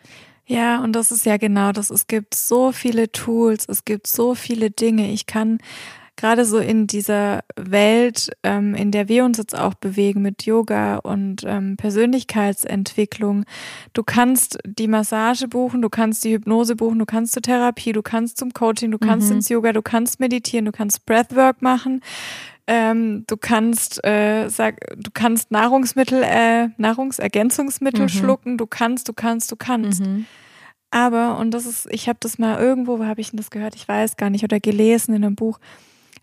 Ja, 0.48 0.84
und 0.84 0.94
das 0.94 1.12
ist 1.12 1.28
ja 1.28 1.38
genau 1.38 1.72
das. 1.72 1.92
Es 1.92 2.08
gibt 2.08 2.34
so 2.34 2.72
viele 2.72 3.12
Tools, 3.12 3.68
es 3.70 3.86
gibt 3.86 4.08
so 4.08 4.34
viele 4.34 4.72
Dinge. 4.72 5.12
Ich 5.12 5.28
kann 5.28 5.60
gerade 6.18 6.46
so 6.46 6.60
in 6.60 6.88
dieser 6.88 7.42
Welt, 7.56 8.32
ähm, 8.44 8.76
in 8.76 8.92
der 8.92 9.08
wir 9.08 9.26
uns 9.26 9.38
jetzt 9.38 9.58
auch 9.58 9.74
bewegen 9.74 10.22
mit 10.22 10.46
Yoga 10.46 10.98
und 10.98 11.44
ähm, 11.46 11.78
Persönlichkeitsentwicklung, 11.78 13.46
du 13.94 14.04
kannst 14.04 14.60
die 14.66 14.88
Massage 14.88 15.48
buchen, 15.48 15.82
du 15.82 15.90
kannst 15.90 16.24
die 16.24 16.34
Hypnose 16.34 16.76
buchen, 16.76 17.00
du 17.00 17.06
kannst 17.06 17.34
zur 17.34 17.42
Therapie, 17.42 17.92
du 17.92 18.02
kannst 18.02 18.38
zum 18.38 18.54
Coaching, 18.54 18.92
du 18.92 19.00
kannst 19.00 19.30
mhm. 19.30 19.38
ins 19.38 19.50
Yoga, 19.50 19.74
du 19.74 19.82
kannst 19.82 20.20
meditieren, 20.20 20.66
du 20.66 20.72
kannst 20.72 21.06
Breathwork 21.06 21.62
machen. 21.62 22.02
Ähm, 22.68 23.26
du 23.28 23.38
kannst, 23.38 24.04
äh, 24.06 24.48
sag, 24.48 24.80
du 24.96 25.10
kannst 25.14 25.52
Nahrungsmittel, 25.52 26.22
äh, 26.24 26.70
Nahrungsergänzungsmittel 26.78 28.04
mhm. 28.04 28.10
schlucken. 28.10 28.58
Du 28.58 28.68
kannst, 28.68 29.10
du 29.10 29.14
kannst, 29.14 29.52
du 29.52 29.56
kannst. 29.56 30.02
Mhm. 30.06 30.26
Aber 30.92 31.38
und 31.40 31.52
das 31.52 31.66
ist, 31.66 31.88
ich 31.90 32.08
habe 32.08 32.20
das 32.22 32.38
mal 32.38 32.60
irgendwo, 32.60 33.00
wo 33.00 33.06
habe 33.06 33.22
ich 33.22 33.32
denn 33.32 33.38
das 33.38 33.50
gehört? 33.50 33.76
Ich 33.76 33.88
weiß 33.88 34.18
gar 34.18 34.30
nicht 34.30 34.44
oder 34.44 34.60
gelesen 34.60 35.16
in 35.16 35.24
einem 35.24 35.36
Buch. 35.36 35.60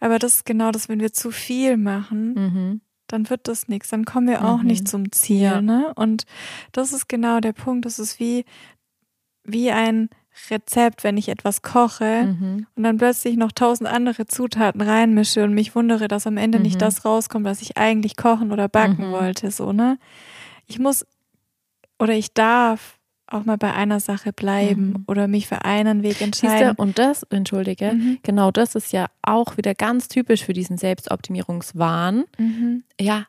Aber 0.01 0.19
das 0.19 0.37
ist 0.37 0.45
genau 0.45 0.71
das, 0.71 0.89
wenn 0.89 1.01
wir 1.01 1.13
zu 1.13 1.31
viel 1.31 1.77
machen, 1.77 2.35
mhm. 2.35 2.81
dann 3.07 3.31
wird 3.31 3.49
das 3.49 3.69
nichts. 3.69 3.89
Dann 3.89 4.05
kommen 4.05 4.29
wir 4.29 4.45
auch 4.45 4.59
mhm. 4.59 4.67
nicht 4.67 4.89
zum 4.89 5.11
Ziel. 5.13 5.43
Ja. 5.43 5.61
Ne? 5.61 5.93
Und 5.97 6.25
das 6.73 6.93
ist 6.93 7.09
genau 7.09 7.41
der 7.41 7.53
Punkt. 7.53 7.85
Das 7.85 7.99
ist 7.99 8.21
wie, 8.21 8.45
wie 9.45 9.71
ein 9.71 10.09
Rezept, 10.51 11.05
wenn 11.05 11.17
ich 11.17 11.29
etwas 11.29 11.63
koche 11.63 12.25
mhm. 12.27 12.67
und 12.77 12.83
dann 12.83 12.97
plötzlich 12.97 13.37
noch 13.37 13.53
tausend 13.53 13.89
andere 13.89 14.27
Zutaten 14.27 14.81
reinmische 14.81 15.43
und 15.43 15.53
mich 15.53 15.75
wundere, 15.75 16.07
dass 16.07 16.27
am 16.27 16.37
Ende 16.37 16.61
nicht 16.61 16.77
mhm. 16.77 16.81
das 16.81 17.05
rauskommt, 17.05 17.45
was 17.45 17.61
ich 17.61 17.77
eigentlich 17.77 18.17
kochen 18.17 18.53
oder 18.53 18.69
backen 18.69 19.09
mhm. 19.09 19.13
wollte. 19.13 19.51
So, 19.51 19.73
ne? 19.73 19.99
Ich 20.67 20.79
muss 20.79 21.05
oder 21.99 22.13
ich 22.15 22.33
darf 22.33 22.98
auch 23.31 23.45
mal 23.45 23.59
bei 23.59 23.73
einer 23.73 24.01
Sache 24.01 24.33
bleiben 24.33 24.89
mhm. 24.89 25.05
oder 25.07 25.29
mich 25.29 25.47
für 25.47 25.65
einen 25.65 26.03
Weg 26.03 26.21
entscheiden. 26.21 26.69
Siehste, 26.69 26.83
und 26.83 26.99
das, 26.99 27.23
entschuldige, 27.25 27.93
mhm. 27.93 28.19
genau 28.23 28.51
das 28.51 28.75
ist 28.75 28.93
ja 28.93 29.07
auch 29.23 29.57
wieder 29.57 29.75
ganz 29.75 30.09
typisch 30.09 30.45
für 30.45 30.53
diesen 30.53 30.79
Selbstoptimierungswahn. 30.79 32.25
Mhm. 32.39 32.85
Ja, 33.01 33.27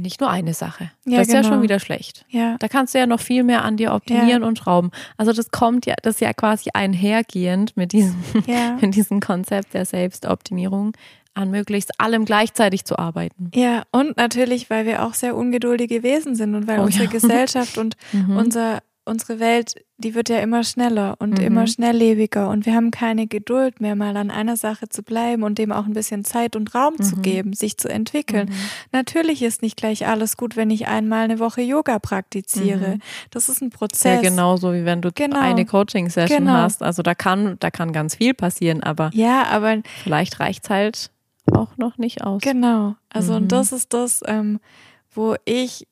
nicht 0.00 0.20
nur 0.20 0.30
eine 0.30 0.54
Sache. 0.54 0.90
Ja, 1.04 1.18
das 1.18 1.28
ist 1.28 1.34
genau. 1.34 1.46
ja 1.46 1.52
schon 1.52 1.62
wieder 1.62 1.78
schlecht. 1.78 2.24
Ja. 2.30 2.56
Da 2.58 2.68
kannst 2.68 2.94
du 2.94 2.98
ja 2.98 3.06
noch 3.06 3.20
viel 3.20 3.44
mehr 3.44 3.62
an 3.64 3.76
dir 3.76 3.92
optimieren 3.92 4.42
ja. 4.42 4.48
und 4.48 4.58
schrauben. 4.58 4.90
Also 5.18 5.32
das 5.32 5.50
kommt 5.50 5.84
ja, 5.84 5.94
das 6.02 6.14
ist 6.14 6.20
ja 6.20 6.32
quasi 6.32 6.70
einhergehend 6.72 7.76
mit 7.76 7.92
diesem, 7.92 8.16
mit 8.80 8.94
diesem 8.94 9.20
Konzept 9.20 9.74
der 9.74 9.84
Selbstoptimierung 9.84 10.92
an 11.34 11.50
möglichst 11.50 11.98
allem 11.98 12.24
gleichzeitig 12.24 12.84
zu 12.84 12.98
arbeiten. 12.98 13.50
Ja, 13.54 13.84
und 13.90 14.16
natürlich, 14.16 14.68
weil 14.70 14.86
wir 14.86 15.04
auch 15.04 15.14
sehr 15.14 15.34
ungeduldige 15.34 16.02
Wesen 16.02 16.34
sind 16.36 16.54
und 16.54 16.66
weil 16.66 16.80
oh, 16.80 16.84
unsere. 16.84 17.08
Gesellschaft 17.12 17.78
und 17.78 17.96
mhm. 18.12 18.36
unser 18.36 18.82
unsere 19.04 19.40
Welt, 19.40 19.74
die 19.98 20.14
wird 20.14 20.28
ja 20.28 20.38
immer 20.38 20.62
schneller 20.64 21.16
und 21.18 21.38
mhm. 21.38 21.44
immer 21.44 21.66
schnelllebiger 21.66 22.48
und 22.48 22.66
wir 22.66 22.74
haben 22.74 22.90
keine 22.90 23.26
Geduld 23.26 23.80
mehr, 23.80 23.96
mal 23.96 24.16
an 24.16 24.30
einer 24.30 24.56
Sache 24.56 24.88
zu 24.88 25.02
bleiben 25.02 25.42
und 25.42 25.58
dem 25.58 25.72
auch 25.72 25.86
ein 25.86 25.92
bisschen 25.92 26.24
Zeit 26.24 26.56
und 26.56 26.74
Raum 26.74 26.94
mhm. 26.98 27.02
zu 27.02 27.16
geben, 27.16 27.52
sich 27.52 27.78
zu 27.78 27.88
entwickeln. 27.88 28.48
Mhm. 28.48 28.54
Natürlich 28.92 29.42
ist 29.42 29.62
nicht 29.62 29.76
gleich 29.76 30.06
alles 30.06 30.36
gut, 30.36 30.56
wenn 30.56 30.70
ich 30.70 30.86
einmal 30.86 31.24
eine 31.24 31.38
Woche 31.38 31.62
Yoga 31.62 31.98
praktiziere. 31.98 32.96
Mhm. 32.96 33.00
Das 33.30 33.48
ist 33.48 33.60
ein 33.60 33.70
Prozess. 33.70 34.22
Ja, 34.22 34.30
genauso 34.30 34.72
wie 34.72 34.84
wenn 34.84 35.02
du 35.02 35.10
genau. 35.12 35.40
eine 35.40 35.66
Coaching-Session 35.66 36.38
genau. 36.38 36.52
hast. 36.52 36.82
Also 36.82 37.02
da 37.02 37.14
kann, 37.14 37.56
da 37.58 37.70
kann 37.70 37.92
ganz 37.92 38.16
viel 38.16 38.34
passieren, 38.34 38.82
aber, 38.82 39.10
ja, 39.14 39.44
aber 39.44 39.78
vielleicht 40.02 40.38
reicht 40.40 40.64
es 40.64 40.70
halt 40.70 41.10
auch 41.50 41.76
noch 41.76 41.98
nicht 41.98 42.22
aus. 42.22 42.40
Genau. 42.42 42.94
Also 43.10 43.34
und 43.34 43.44
mhm. 43.44 43.48
das 43.48 43.72
ist 43.72 43.92
das, 43.92 44.20
ähm, 44.26 44.60
wo 45.10 45.34
ich 45.44 45.86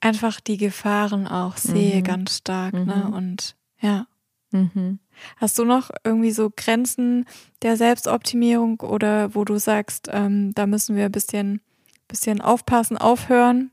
einfach 0.00 0.40
die 0.40 0.56
Gefahren 0.56 1.26
auch 1.26 1.56
sehe, 1.56 1.96
mhm. 1.96 2.04
ganz 2.04 2.36
stark. 2.38 2.74
Ne? 2.74 2.80
Mhm. 2.80 2.86
Ne? 2.86 3.10
Und 3.16 3.56
ja. 3.80 4.06
Mhm. 4.50 4.98
Hast 5.36 5.58
du 5.58 5.64
noch 5.64 5.90
irgendwie 6.04 6.30
so 6.30 6.50
Grenzen 6.54 7.26
der 7.62 7.76
Selbstoptimierung 7.76 8.80
oder 8.80 9.34
wo 9.34 9.44
du 9.44 9.58
sagst, 9.58 10.08
ähm, 10.10 10.54
da 10.54 10.66
müssen 10.66 10.96
wir 10.96 11.06
ein 11.06 11.12
bisschen, 11.12 11.60
bisschen 12.06 12.40
aufpassen, 12.40 12.96
aufhören? 12.96 13.70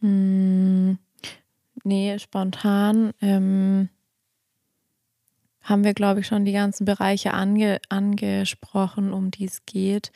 Hm, 0.00 0.98
nee, 1.84 2.18
spontan 2.18 3.12
ähm, 3.22 3.88
haben 5.62 5.84
wir, 5.84 5.94
glaube 5.94 6.20
ich, 6.20 6.26
schon 6.26 6.44
die 6.44 6.52
ganzen 6.52 6.84
Bereiche 6.84 7.32
ange, 7.34 7.80
angesprochen, 7.88 9.12
um 9.12 9.30
die 9.30 9.44
es 9.44 9.64
geht. 9.64 10.10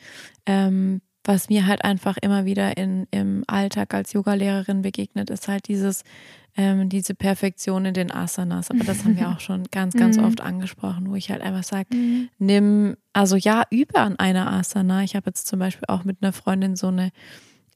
Ähm, 0.45 1.01
was 1.27 1.49
mir 1.49 1.67
halt 1.67 1.83
einfach 1.83 2.17
immer 2.21 2.45
wieder 2.45 2.77
in, 2.77 3.07
im 3.11 3.43
Alltag 3.47 3.93
als 3.93 4.13
Yogalehrerin 4.13 4.81
begegnet, 4.81 5.29
ist 5.29 5.47
halt 5.47 5.67
dieses, 5.67 6.03
ähm, 6.55 6.89
diese 6.89 7.13
Perfektion 7.13 7.85
in 7.85 7.93
den 7.93 8.11
Asanas. 8.11 8.71
Aber 8.71 8.83
das 8.83 9.03
haben 9.03 9.17
wir 9.17 9.29
auch 9.31 9.39
schon 9.39 9.65
ganz, 9.71 9.95
ganz 9.95 10.17
mhm. 10.17 10.25
oft 10.25 10.41
angesprochen, 10.41 11.09
wo 11.09 11.15
ich 11.15 11.29
halt 11.29 11.41
einfach 11.41 11.63
sage, 11.63 11.95
mhm. 11.95 12.29
nimm, 12.39 12.97
also 13.13 13.35
ja, 13.35 13.63
übe 13.69 13.99
an 13.99 14.17
einer 14.17 14.51
Asana. 14.51 15.03
Ich 15.03 15.15
habe 15.15 15.27
jetzt 15.27 15.47
zum 15.47 15.59
Beispiel 15.59 15.85
auch 15.87 16.03
mit 16.03 16.17
einer 16.21 16.33
Freundin 16.33 16.75
so 16.75 16.87
eine 16.87 17.11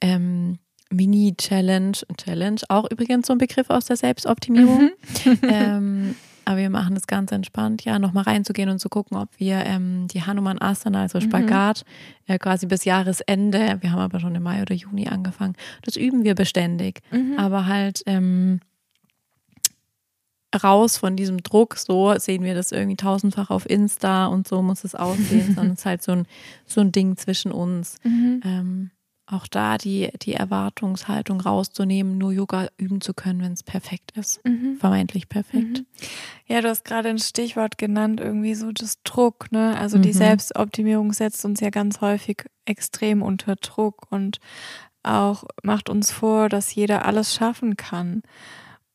ähm, 0.01 0.57
Mini-Challenge, 0.89 1.97
Challenge, 2.17 2.61
auch 2.69 2.89
übrigens 2.89 3.27
so 3.27 3.33
ein 3.33 3.39
Begriff 3.39 3.69
aus 3.69 3.85
der 3.85 3.97
Selbstoptimierung. 3.97 4.91
Mhm. 5.25 5.39
ähm, 5.43 6.15
aber 6.45 6.57
wir 6.57 6.69
machen 6.69 6.95
das 6.95 7.07
ganz 7.07 7.31
entspannt, 7.31 7.85
ja, 7.85 7.99
nochmal 7.99 8.23
reinzugehen 8.23 8.69
und 8.69 8.79
zu 8.79 8.89
gucken, 8.89 9.17
ob 9.17 9.29
wir 9.37 9.65
ähm, 9.65 10.07
die 10.07 10.23
Hanuman 10.23 10.61
Asana, 10.61 11.01
also 11.01 11.19
mhm. 11.19 11.23
Spagat, 11.23 11.83
mhm. 12.27 12.33
äh, 12.33 12.37
quasi 12.39 12.65
bis 12.65 12.85
Jahresende, 12.85 13.77
wir 13.81 13.91
haben 13.91 13.99
aber 13.99 14.19
schon 14.19 14.35
im 14.35 14.43
Mai 14.43 14.61
oder 14.61 14.73
Juni 14.73 15.07
angefangen, 15.07 15.55
das 15.83 15.95
üben 15.95 16.23
wir 16.23 16.35
beständig. 16.35 17.01
Mhm. 17.11 17.37
Aber 17.37 17.67
halt 17.67 18.03
ähm, 18.05 18.59
raus 20.63 20.97
von 20.97 21.15
diesem 21.15 21.43
Druck, 21.43 21.77
so 21.77 22.13
sehen 22.17 22.43
wir 22.43 22.55
das 22.55 22.71
irgendwie 22.71 22.97
tausendfach 22.97 23.49
auf 23.49 23.69
Insta 23.69 24.25
und 24.27 24.47
so 24.47 24.61
muss 24.61 24.83
es 24.83 24.95
aussehen, 24.95 25.55
sondern 25.55 25.73
es 25.73 25.79
ist 25.79 25.85
halt 25.85 26.03
so 26.03 26.11
ein, 26.11 26.25
so 26.65 26.81
ein 26.81 26.91
Ding 26.91 27.17
zwischen 27.17 27.51
uns. 27.51 27.97
Mhm. 28.03 28.41
Ähm, 28.43 28.91
auch 29.31 29.47
da 29.47 29.77
die, 29.77 30.09
die 30.21 30.33
Erwartungshaltung 30.33 31.41
rauszunehmen, 31.41 32.17
nur 32.17 32.31
Yoga 32.31 32.67
üben 32.77 33.01
zu 33.01 33.13
können, 33.13 33.41
wenn 33.41 33.53
es 33.53 33.63
perfekt 33.63 34.11
ist. 34.17 34.43
Mhm. 34.45 34.77
Vermeintlich 34.77 35.29
perfekt. 35.29 35.79
Mhm. 35.79 35.85
Ja, 36.47 36.61
du 36.61 36.69
hast 36.69 36.85
gerade 36.85 37.09
ein 37.09 37.19
Stichwort 37.19 37.77
genannt, 37.77 38.19
irgendwie 38.19 38.55
so 38.55 38.71
das 38.71 39.01
Druck, 39.03 39.51
ne? 39.51 39.77
Also 39.77 39.97
mhm. 39.97 40.03
die 40.03 40.13
Selbstoptimierung 40.13 41.13
setzt 41.13 41.45
uns 41.45 41.59
ja 41.59 41.69
ganz 41.69 42.01
häufig 42.01 42.45
extrem 42.65 43.21
unter 43.21 43.55
Druck 43.55 44.11
und 44.11 44.39
auch 45.03 45.45
macht 45.63 45.89
uns 45.89 46.11
vor, 46.11 46.49
dass 46.49 46.73
jeder 46.73 47.05
alles 47.05 47.33
schaffen 47.33 47.75
kann. 47.75 48.21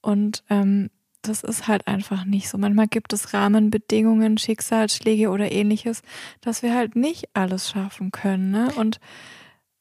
Und 0.00 0.44
ähm, 0.50 0.90
das 1.22 1.42
ist 1.42 1.66
halt 1.66 1.86
einfach 1.86 2.24
nicht 2.24 2.48
so. 2.48 2.58
Manchmal 2.58 2.88
gibt 2.88 3.12
es 3.12 3.34
Rahmenbedingungen, 3.34 4.38
Schicksalsschläge 4.38 5.30
oder 5.30 5.50
ähnliches, 5.50 6.02
dass 6.40 6.62
wir 6.62 6.74
halt 6.74 6.96
nicht 6.96 7.28
alles 7.34 7.70
schaffen 7.70 8.12
können. 8.12 8.50
Ne? 8.50 8.72
Und 8.76 9.00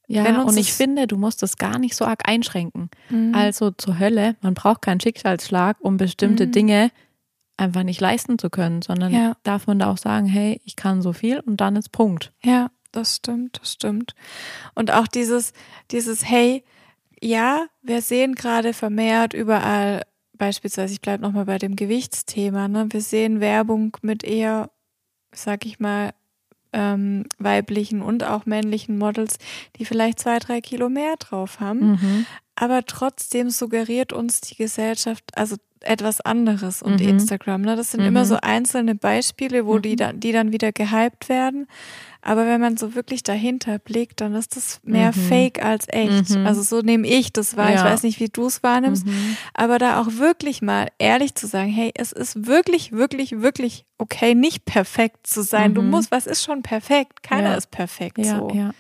ja, 0.08 0.42
und 0.44 0.58
ich 0.58 0.74
finde, 0.74 1.08
du 1.08 1.18
musst 1.18 1.44
es 1.44 1.58
gar 1.58 1.80
nicht 1.80 1.96
so 1.96 2.06
arg 2.06 2.28
einschränken. 2.28 2.90
Mhm. 3.10 3.34
Also 3.34 3.72
zur 3.72 4.00
Hölle, 4.00 4.36
man 4.42 4.54
braucht 4.54 4.82
keinen 4.82 5.00
Schicksalsschlag, 5.00 5.78
um 5.80 5.98
bestimmte 5.98 6.48
mhm. 6.48 6.52
Dinge 6.52 6.92
einfach 7.58 7.84
nicht 7.84 8.02
leisten 8.02 8.38
zu 8.38 8.50
können, 8.50 8.82
sondern 8.82 9.14
ja. 9.14 9.38
darf 9.44 9.68
man 9.68 9.80
da 9.80 9.90
auch 9.90 9.98
sagen, 9.98 10.26
hey, 10.26 10.60
ich 10.66 10.76
kann 10.76 11.02
so 11.02 11.14
viel 11.14 11.40
und 11.40 11.58
dann 11.62 11.76
ist 11.76 11.92
Punkt. 11.92 12.34
Ja, 12.44 12.70
das 12.92 13.18
stimmt, 13.18 13.60
das 13.62 13.74
stimmt. 13.74 14.14
Und 14.74 14.92
auch 14.92 15.08
dieses, 15.08 15.54
dieses, 15.92 16.30
hey, 16.30 16.64
ja, 17.22 17.66
wir 17.82 18.02
sehen 18.02 18.36
gerade 18.36 18.74
vermehrt 18.74 19.34
überall 19.34 20.04
beispielsweise, 20.38 20.94
ich 20.94 21.02
bleibe 21.02 21.24
nochmal 21.24 21.46
bei 21.46 21.58
dem 21.58 21.76
Gewichtsthema, 21.76 22.68
ne? 22.68 22.88
wir 22.90 23.02
sehen 23.02 23.40
Werbung 23.40 23.96
mit 24.02 24.24
eher, 24.24 24.70
sag 25.34 25.66
ich 25.66 25.80
mal, 25.80 26.14
ähm, 26.76 27.26
weiblichen 27.40 28.02
und 28.02 28.24
auch 28.24 28.46
männlichen 28.46 28.98
Models, 28.98 29.38
die 29.78 29.86
vielleicht 29.86 30.20
zwei, 30.20 30.38
drei 30.40 30.62
Kilo 30.62 30.90
mehr 30.90 31.16
drauf 31.18 31.60
haben. 31.60 31.92
Mhm. 31.92 32.26
Aber 32.56 32.86
trotzdem 32.86 33.50
suggeriert 33.50 34.14
uns 34.14 34.42
die 34.42 34.56
Gesellschaft, 34.56 35.24
also 35.36 35.56
etwas 35.86 36.22
anderes 36.22 36.82
und 36.82 37.02
mhm. 37.02 37.10
Instagram. 37.10 37.62
Ne? 37.62 37.76
Das 37.76 37.92
sind 37.92 38.02
mhm. 38.02 38.08
immer 38.08 38.26
so 38.26 38.38
einzelne 38.42 38.96
Beispiele, 38.96 39.66
wo 39.66 39.80
die, 39.80 39.94
mhm. 39.94 39.98
dann, 39.98 40.20
die 40.20 40.32
dann 40.32 40.52
wieder 40.52 40.72
gehypt 40.72 41.30
werden. 41.30 41.68
Aber 42.22 42.48
wenn 42.48 42.60
man 42.60 42.76
so 42.76 42.96
wirklich 42.96 43.22
dahinter 43.22 43.78
blickt, 43.78 44.20
dann 44.20 44.34
ist 44.34 44.56
das 44.56 44.80
mehr 44.84 45.12
mhm. 45.16 45.28
Fake 45.30 45.64
als 45.64 45.86
echt. 45.90 46.32
Mhm. 46.32 46.48
Also 46.48 46.64
so 46.64 46.82
nehme 46.82 47.08
ich 47.08 47.32
das 47.32 47.56
wahr. 47.56 47.70
Ja. 47.70 47.76
Ich 47.76 47.84
weiß 47.84 48.02
nicht, 48.02 48.20
wie 48.20 48.30
du 48.30 48.48
es 48.48 48.64
wahrnimmst. 48.64 49.06
Mhm. 49.06 49.38
Aber 49.54 49.78
da 49.78 50.02
auch 50.02 50.08
wirklich 50.14 50.64
mal 50.64 50.88
ehrlich 50.98 51.36
zu 51.36 51.46
sagen, 51.46 51.70
hey, 51.70 51.92
es 51.94 52.12
ist 52.12 52.48
wirklich, 52.48 52.92
wirklich, 52.92 53.42
wirklich 53.42 53.86
okay, 54.00 54.34
nicht 54.34 54.66
perfekt 54.66 55.28
zu 55.28 55.44
sein. 55.44 55.76
Du 55.76 55.84
musst, 55.84 56.10
was 56.10 56.26
ist 56.26 56.44
schon 56.44 56.64
perfekt? 56.64 57.22
Keiner 57.22 57.52
ja. 57.52 57.56
ist 57.56 57.70
perfekt 57.70 58.18
ja, 58.18 58.40
so. 58.40 58.50
Ja. 58.56 58.72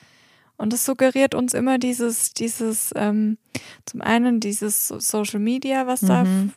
Und 0.57 0.73
das 0.73 0.85
suggeriert 0.85 1.35
uns 1.35 1.53
immer 1.53 1.77
dieses, 1.77 2.33
dieses, 2.33 2.91
ähm, 2.95 3.37
zum 3.85 4.01
einen 4.01 4.39
dieses 4.39 4.87
Social 4.87 5.39
Media, 5.39 5.85
was 5.85 5.99
da 5.99 6.23
mhm. 6.23 6.53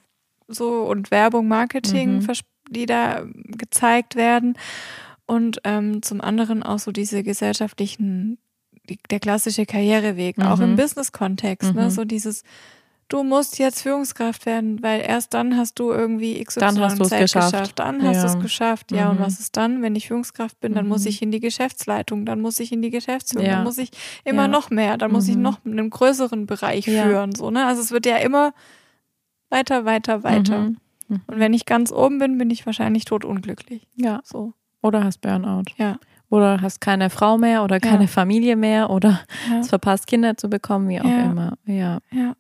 So 0.49 0.83
und 0.83 1.11
Werbung, 1.11 1.47
Marketing, 1.47 2.19
mhm. 2.19 2.33
die 2.71 2.87
da 2.87 3.25
gezeigt 3.47 4.17
werden 4.17 4.57
und 5.27 5.61
ähm, 5.65 6.03
zum 6.03 6.21
anderen 6.21 6.63
auch 6.63 6.79
so 6.79 6.91
diese 6.91 7.23
gesellschaftlichen, 7.23 8.39
die, 8.89 8.99
der 9.11 9.21
klassische 9.21 9.67
Karriereweg, 9.67 10.39
mhm. 10.39 10.45
auch 10.45 10.61
im 10.61 10.73
mhm. 10.73 10.77
Business-Kontext, 10.77 11.75
ne? 11.75 11.85
Mhm. 11.85 11.91
so 11.91 12.05
dieses, 12.05 12.43
du 13.09 13.23
musst 13.23 13.59
jetzt 13.59 13.83
Führungskraft 13.83 14.47
werden, 14.47 14.83
weil 14.83 15.03
erst 15.03 15.35
dann 15.35 15.57
hast 15.57 15.79
du 15.79 15.91
irgendwie 15.91 16.43
XY 16.43 16.61
dann 16.61 16.81
hast 16.81 16.97
Z 16.97 17.21
geschafft. 17.21 17.53
geschafft. 17.53 17.79
Dann 17.79 18.03
hast 18.03 18.17
ja. 18.17 18.23
du 18.23 18.29
es 18.29 18.39
geschafft. 18.41 18.91
Ja, 18.91 19.07
mhm. 19.07 19.11
und 19.11 19.21
was 19.21 19.39
ist 19.39 19.57
dann, 19.59 19.83
wenn 19.83 19.95
ich 19.97 20.09
Führungskraft 20.09 20.59
bin? 20.61 20.75
Dann 20.75 20.85
mhm. 20.85 20.93
muss 20.93 21.05
ich 21.05 21.21
in 21.21 21.31
die 21.31 21.41
Geschäftsleitung, 21.41 22.25
dann 22.25 22.41
muss 22.41 22.59
ich 22.59 22.73
in 22.73 22.81
die 22.81 22.91
Geschäftsführung, 22.91 23.47
ja. 23.47 23.57
dann 23.57 23.65
muss 23.65 23.77
ich 23.77 23.91
immer 24.25 24.43
ja. 24.43 24.49
noch 24.49 24.71
mehr, 24.71 24.97
dann 24.97 25.13
muss 25.13 25.29
ich 25.29 25.37
mhm. 25.37 25.43
noch 25.43 25.59
in 25.67 25.73
einem 25.73 25.91
größeren 25.91 26.47
Bereich 26.47 26.87
führen. 26.87 27.35
So, 27.35 27.51
ne? 27.51 27.67
Also 27.67 27.83
es 27.83 27.91
wird 27.91 28.07
ja 28.07 28.17
immer 28.17 28.55
weiter, 29.51 29.85
weiter, 29.85 30.25
weiter. 30.25 30.59
Mhm. 30.61 30.79
Und 31.09 31.39
wenn 31.39 31.55
ich 31.55 31.65
ganz 31.67 31.91
oben 31.91 32.19
bin, 32.19 32.39
bin 32.39 32.51
ich 32.51 32.67
wahrscheinlich 32.67 33.05
totunglücklich. 33.05 33.87
Ja. 33.95 34.21
So. 34.25 34.53
Oder 34.83 35.05
hast 35.05 35.21
Burnout. 35.21 35.65
Ja. 35.77 35.99
Oder 36.31 36.61
hast 36.61 36.81
keine 36.81 37.09
Frau 37.09 37.39
mehr 37.39 37.65
oder 37.65 37.81
keine 37.81 38.03
ja. 38.03 38.09
Familie 38.09 38.57
mehr 38.57 38.91
oder 38.91 39.21
ja. 39.51 39.61
es 39.61 39.69
verpasst, 39.69 40.07
Kinder 40.07 40.37
zu 40.37 40.51
bekommen, 40.51 40.89
wie 40.89 41.01
auch 41.01 41.05
ja. 41.05 41.25
immer. 41.25 41.57
Ja. 41.65 41.99
ja. 42.11 42.35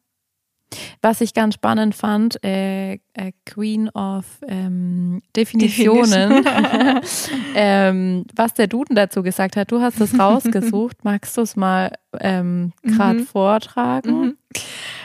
Was 1.00 1.22
ich 1.22 1.32
ganz 1.32 1.54
spannend 1.54 1.94
fand, 1.94 2.44
äh, 2.44 2.94
äh, 3.14 3.32
Queen 3.46 3.88
of 3.88 4.26
ähm, 4.46 5.22
Definitionen, 5.34 6.44
ähm, 7.54 8.26
was 8.36 8.52
der 8.52 8.66
Duden 8.66 8.94
dazu 8.94 9.22
gesagt 9.22 9.56
hat. 9.56 9.72
Du 9.72 9.80
hast 9.80 10.00
es 10.00 10.18
rausgesucht. 10.18 11.04
Magst 11.04 11.38
du 11.38 11.40
es 11.40 11.56
mal 11.56 11.92
ähm, 12.20 12.72
gerade 12.82 13.20
mhm. 13.20 13.26
vortragen? 13.26 14.20
Mhm. 14.20 14.36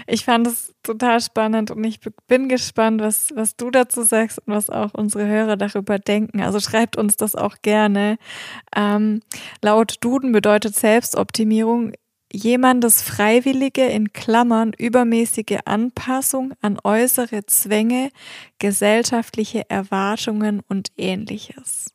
Ich 0.07 0.25
fand 0.25 0.47
es 0.47 0.73
total 0.83 1.21
spannend 1.21 1.71
und 1.71 1.83
ich 1.83 1.99
bin 2.27 2.49
gespannt, 2.49 3.01
was, 3.01 3.29
was 3.35 3.55
du 3.55 3.71
dazu 3.71 4.03
sagst 4.03 4.39
und 4.39 4.53
was 4.53 4.69
auch 4.69 4.93
unsere 4.93 5.27
Hörer 5.27 5.57
darüber 5.57 5.99
denken. 5.99 6.41
Also 6.41 6.59
schreibt 6.59 6.97
uns 6.97 7.15
das 7.17 7.35
auch 7.35 7.57
gerne. 7.61 8.17
Ähm, 8.75 9.21
laut 9.61 9.95
Duden 10.01 10.31
bedeutet 10.31 10.75
Selbstoptimierung 10.75 11.93
jemandes 12.33 13.03
freiwillige 13.03 13.85
in 13.85 14.11
Klammern 14.11 14.73
übermäßige 14.77 15.59
Anpassung 15.65 16.53
an 16.61 16.79
äußere 16.83 17.45
Zwänge, 17.45 18.09
gesellschaftliche 18.57 19.69
Erwartungen 19.69 20.61
und 20.67 20.89
ähnliches. 20.97 21.93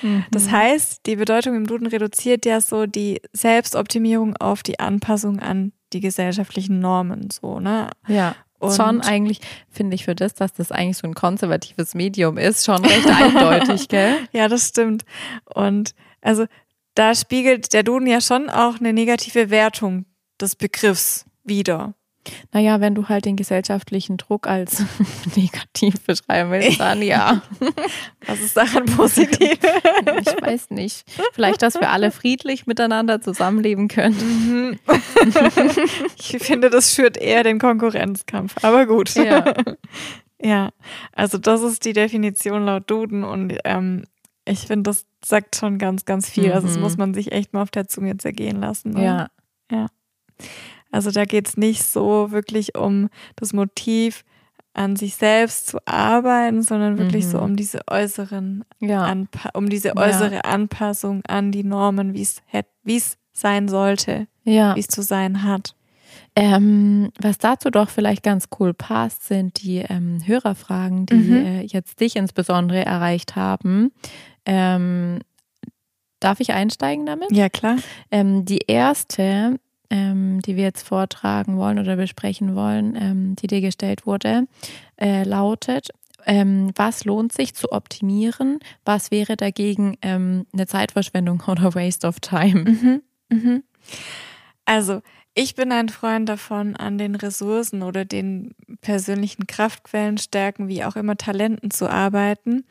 Mhm. 0.00 0.24
Das 0.30 0.50
heißt, 0.50 1.06
die 1.06 1.16
Bedeutung 1.16 1.54
im 1.54 1.66
Duden 1.66 1.86
reduziert 1.86 2.46
ja 2.46 2.60
so 2.60 2.86
die 2.86 3.20
Selbstoptimierung 3.32 4.36
auf 4.36 4.62
die 4.62 4.80
Anpassung 4.80 5.38
an 5.38 5.72
die 5.92 6.00
gesellschaftlichen 6.00 6.78
Normen, 6.80 7.28
so, 7.30 7.60
ne? 7.60 7.90
Ja. 8.06 8.34
Und 8.58 8.76
schon 8.76 9.00
eigentlich, 9.00 9.40
finde 9.68 9.96
ich 9.96 10.04
für 10.04 10.14
das, 10.14 10.34
dass 10.34 10.52
das 10.52 10.70
eigentlich 10.70 10.98
so 10.98 11.08
ein 11.08 11.14
konservatives 11.14 11.94
Medium 11.94 12.38
ist, 12.38 12.64
schon 12.64 12.84
recht 12.84 13.08
eindeutig, 13.08 13.88
gell? 13.88 14.16
Ja, 14.32 14.46
das 14.46 14.68
stimmt. 14.68 15.04
Und 15.52 15.94
also 16.20 16.46
da 16.94 17.14
spiegelt 17.14 17.72
der 17.72 17.82
Duden 17.82 18.06
ja 18.06 18.20
schon 18.20 18.48
auch 18.48 18.78
eine 18.78 18.92
negative 18.92 19.50
Wertung 19.50 20.04
des 20.40 20.54
Begriffs 20.54 21.24
wider. 21.42 21.94
Naja, 22.52 22.80
wenn 22.80 22.94
du 22.94 23.08
halt 23.08 23.24
den 23.24 23.36
gesellschaftlichen 23.36 24.16
Druck 24.16 24.46
als 24.46 24.84
negativ 25.36 26.00
beschreiben 26.02 26.50
willst, 26.50 26.80
dann 26.80 27.02
ja. 27.02 27.42
Was 28.26 28.40
ist 28.40 28.56
daran 28.56 28.86
positiv? 28.86 29.58
Ich 30.20 30.42
weiß 30.42 30.70
nicht. 30.70 31.04
Vielleicht, 31.32 31.62
dass 31.62 31.74
wir 31.74 31.90
alle 31.90 32.10
friedlich 32.10 32.66
miteinander 32.66 33.20
zusammenleben 33.20 33.88
können. 33.88 34.16
Mhm. 34.16 34.78
Ich 36.16 36.38
finde, 36.38 36.70
das 36.70 36.94
führt 36.94 37.16
eher 37.16 37.42
den 37.42 37.58
Konkurrenzkampf. 37.58 38.54
Aber 38.62 38.86
gut. 38.86 39.14
Ja. 39.14 39.54
Ja, 40.40 40.70
also 41.12 41.38
das 41.38 41.62
ist 41.62 41.84
die 41.84 41.92
Definition 41.92 42.64
laut 42.64 42.90
Duden 42.90 43.22
und 43.22 43.58
ähm, 43.64 44.04
ich 44.44 44.60
finde, 44.60 44.90
das 44.90 45.06
sagt 45.24 45.56
schon 45.56 45.78
ganz, 45.78 46.04
ganz 46.04 46.28
viel. 46.28 46.48
Mhm. 46.48 46.52
Also 46.52 46.66
das 46.68 46.78
muss 46.78 46.92
mhm. 46.92 46.98
man 46.98 47.14
sich 47.14 47.32
echt 47.32 47.52
mal 47.52 47.62
auf 47.62 47.70
der 47.70 47.86
Zunge 47.86 48.16
zergehen 48.16 48.60
lassen. 48.60 48.90
Ne? 48.92 49.04
Ja. 49.04 49.28
Ja. 49.70 49.86
Also 50.92 51.10
da 51.10 51.24
geht 51.24 51.48
es 51.48 51.56
nicht 51.56 51.82
so 51.82 52.30
wirklich 52.30 52.76
um 52.76 53.08
das 53.36 53.52
Motiv, 53.52 54.24
an 54.74 54.96
sich 54.96 55.16
selbst 55.16 55.66
zu 55.66 55.78
arbeiten, 55.84 56.62
sondern 56.62 56.98
wirklich 56.98 57.26
mhm. 57.26 57.30
so 57.30 57.38
um 57.40 57.56
diese 57.56 57.80
äußeren, 57.90 58.64
ja. 58.78 59.14
um 59.54 59.68
diese 59.68 59.96
äußere 59.96 60.36
ja. 60.36 60.40
Anpassung 60.40 61.22
an 61.26 61.52
die 61.52 61.64
Normen, 61.64 62.14
wie 62.14 62.22
es 62.22 63.18
sein 63.32 63.68
sollte, 63.68 64.28
ja. 64.44 64.74
wie 64.74 64.80
es 64.80 64.88
zu 64.88 65.02
sein 65.02 65.42
hat. 65.42 65.74
Ähm, 66.34 67.12
was 67.20 67.36
dazu 67.36 67.70
doch 67.70 67.90
vielleicht 67.90 68.22
ganz 68.22 68.48
cool 68.58 68.72
passt, 68.72 69.24
sind 69.24 69.62
die 69.62 69.78
ähm, 69.78 70.20
Hörerfragen, 70.24 71.04
die 71.04 71.14
mhm. 71.14 71.36
äh, 71.36 71.62
jetzt 71.62 72.00
dich 72.00 72.16
insbesondere 72.16 72.84
erreicht 72.84 73.36
haben. 73.36 73.92
Ähm, 74.46 75.18
darf 76.20 76.40
ich 76.40 76.52
einsteigen 76.52 77.04
damit? 77.04 77.30
Ja, 77.32 77.50
klar. 77.50 77.76
Ähm, 78.10 78.46
die 78.46 78.60
erste, 78.66 79.58
ähm, 79.92 80.40
die 80.40 80.56
wir 80.56 80.64
jetzt 80.64 80.88
vortragen 80.88 81.58
wollen 81.58 81.78
oder 81.78 81.96
besprechen 81.96 82.56
wollen, 82.56 82.96
ähm, 82.98 83.36
die 83.36 83.46
dir 83.46 83.60
gestellt 83.60 84.06
wurde, 84.06 84.46
äh, 84.96 85.22
lautet, 85.22 85.90
ähm, 86.24 86.70
was 86.76 87.04
lohnt 87.04 87.32
sich 87.32 87.54
zu 87.54 87.72
optimieren? 87.72 88.58
Was 88.86 89.10
wäre 89.10 89.36
dagegen 89.36 89.98
ähm, 90.00 90.46
eine 90.52 90.66
Zeitverschwendung 90.66 91.42
oder 91.46 91.74
Waste 91.74 92.06
of 92.06 92.20
Time? 92.20 92.64
Mhm, 92.64 93.02
mhm. 93.28 93.62
Also, 94.64 95.02
ich 95.34 95.54
bin 95.54 95.72
ein 95.72 95.88
Freund 95.88 96.28
davon, 96.28 96.76
an 96.76 96.98
den 96.98 97.14
Ressourcen 97.14 97.82
oder 97.82 98.04
den 98.04 98.54
persönlichen 98.80 99.46
Kraftquellen, 99.46 100.18
Stärken, 100.18 100.68
wie 100.68 100.84
auch 100.84 100.94
immer 100.94 101.16
Talenten 101.16 101.70
zu 101.70 101.90
arbeiten 101.90 102.64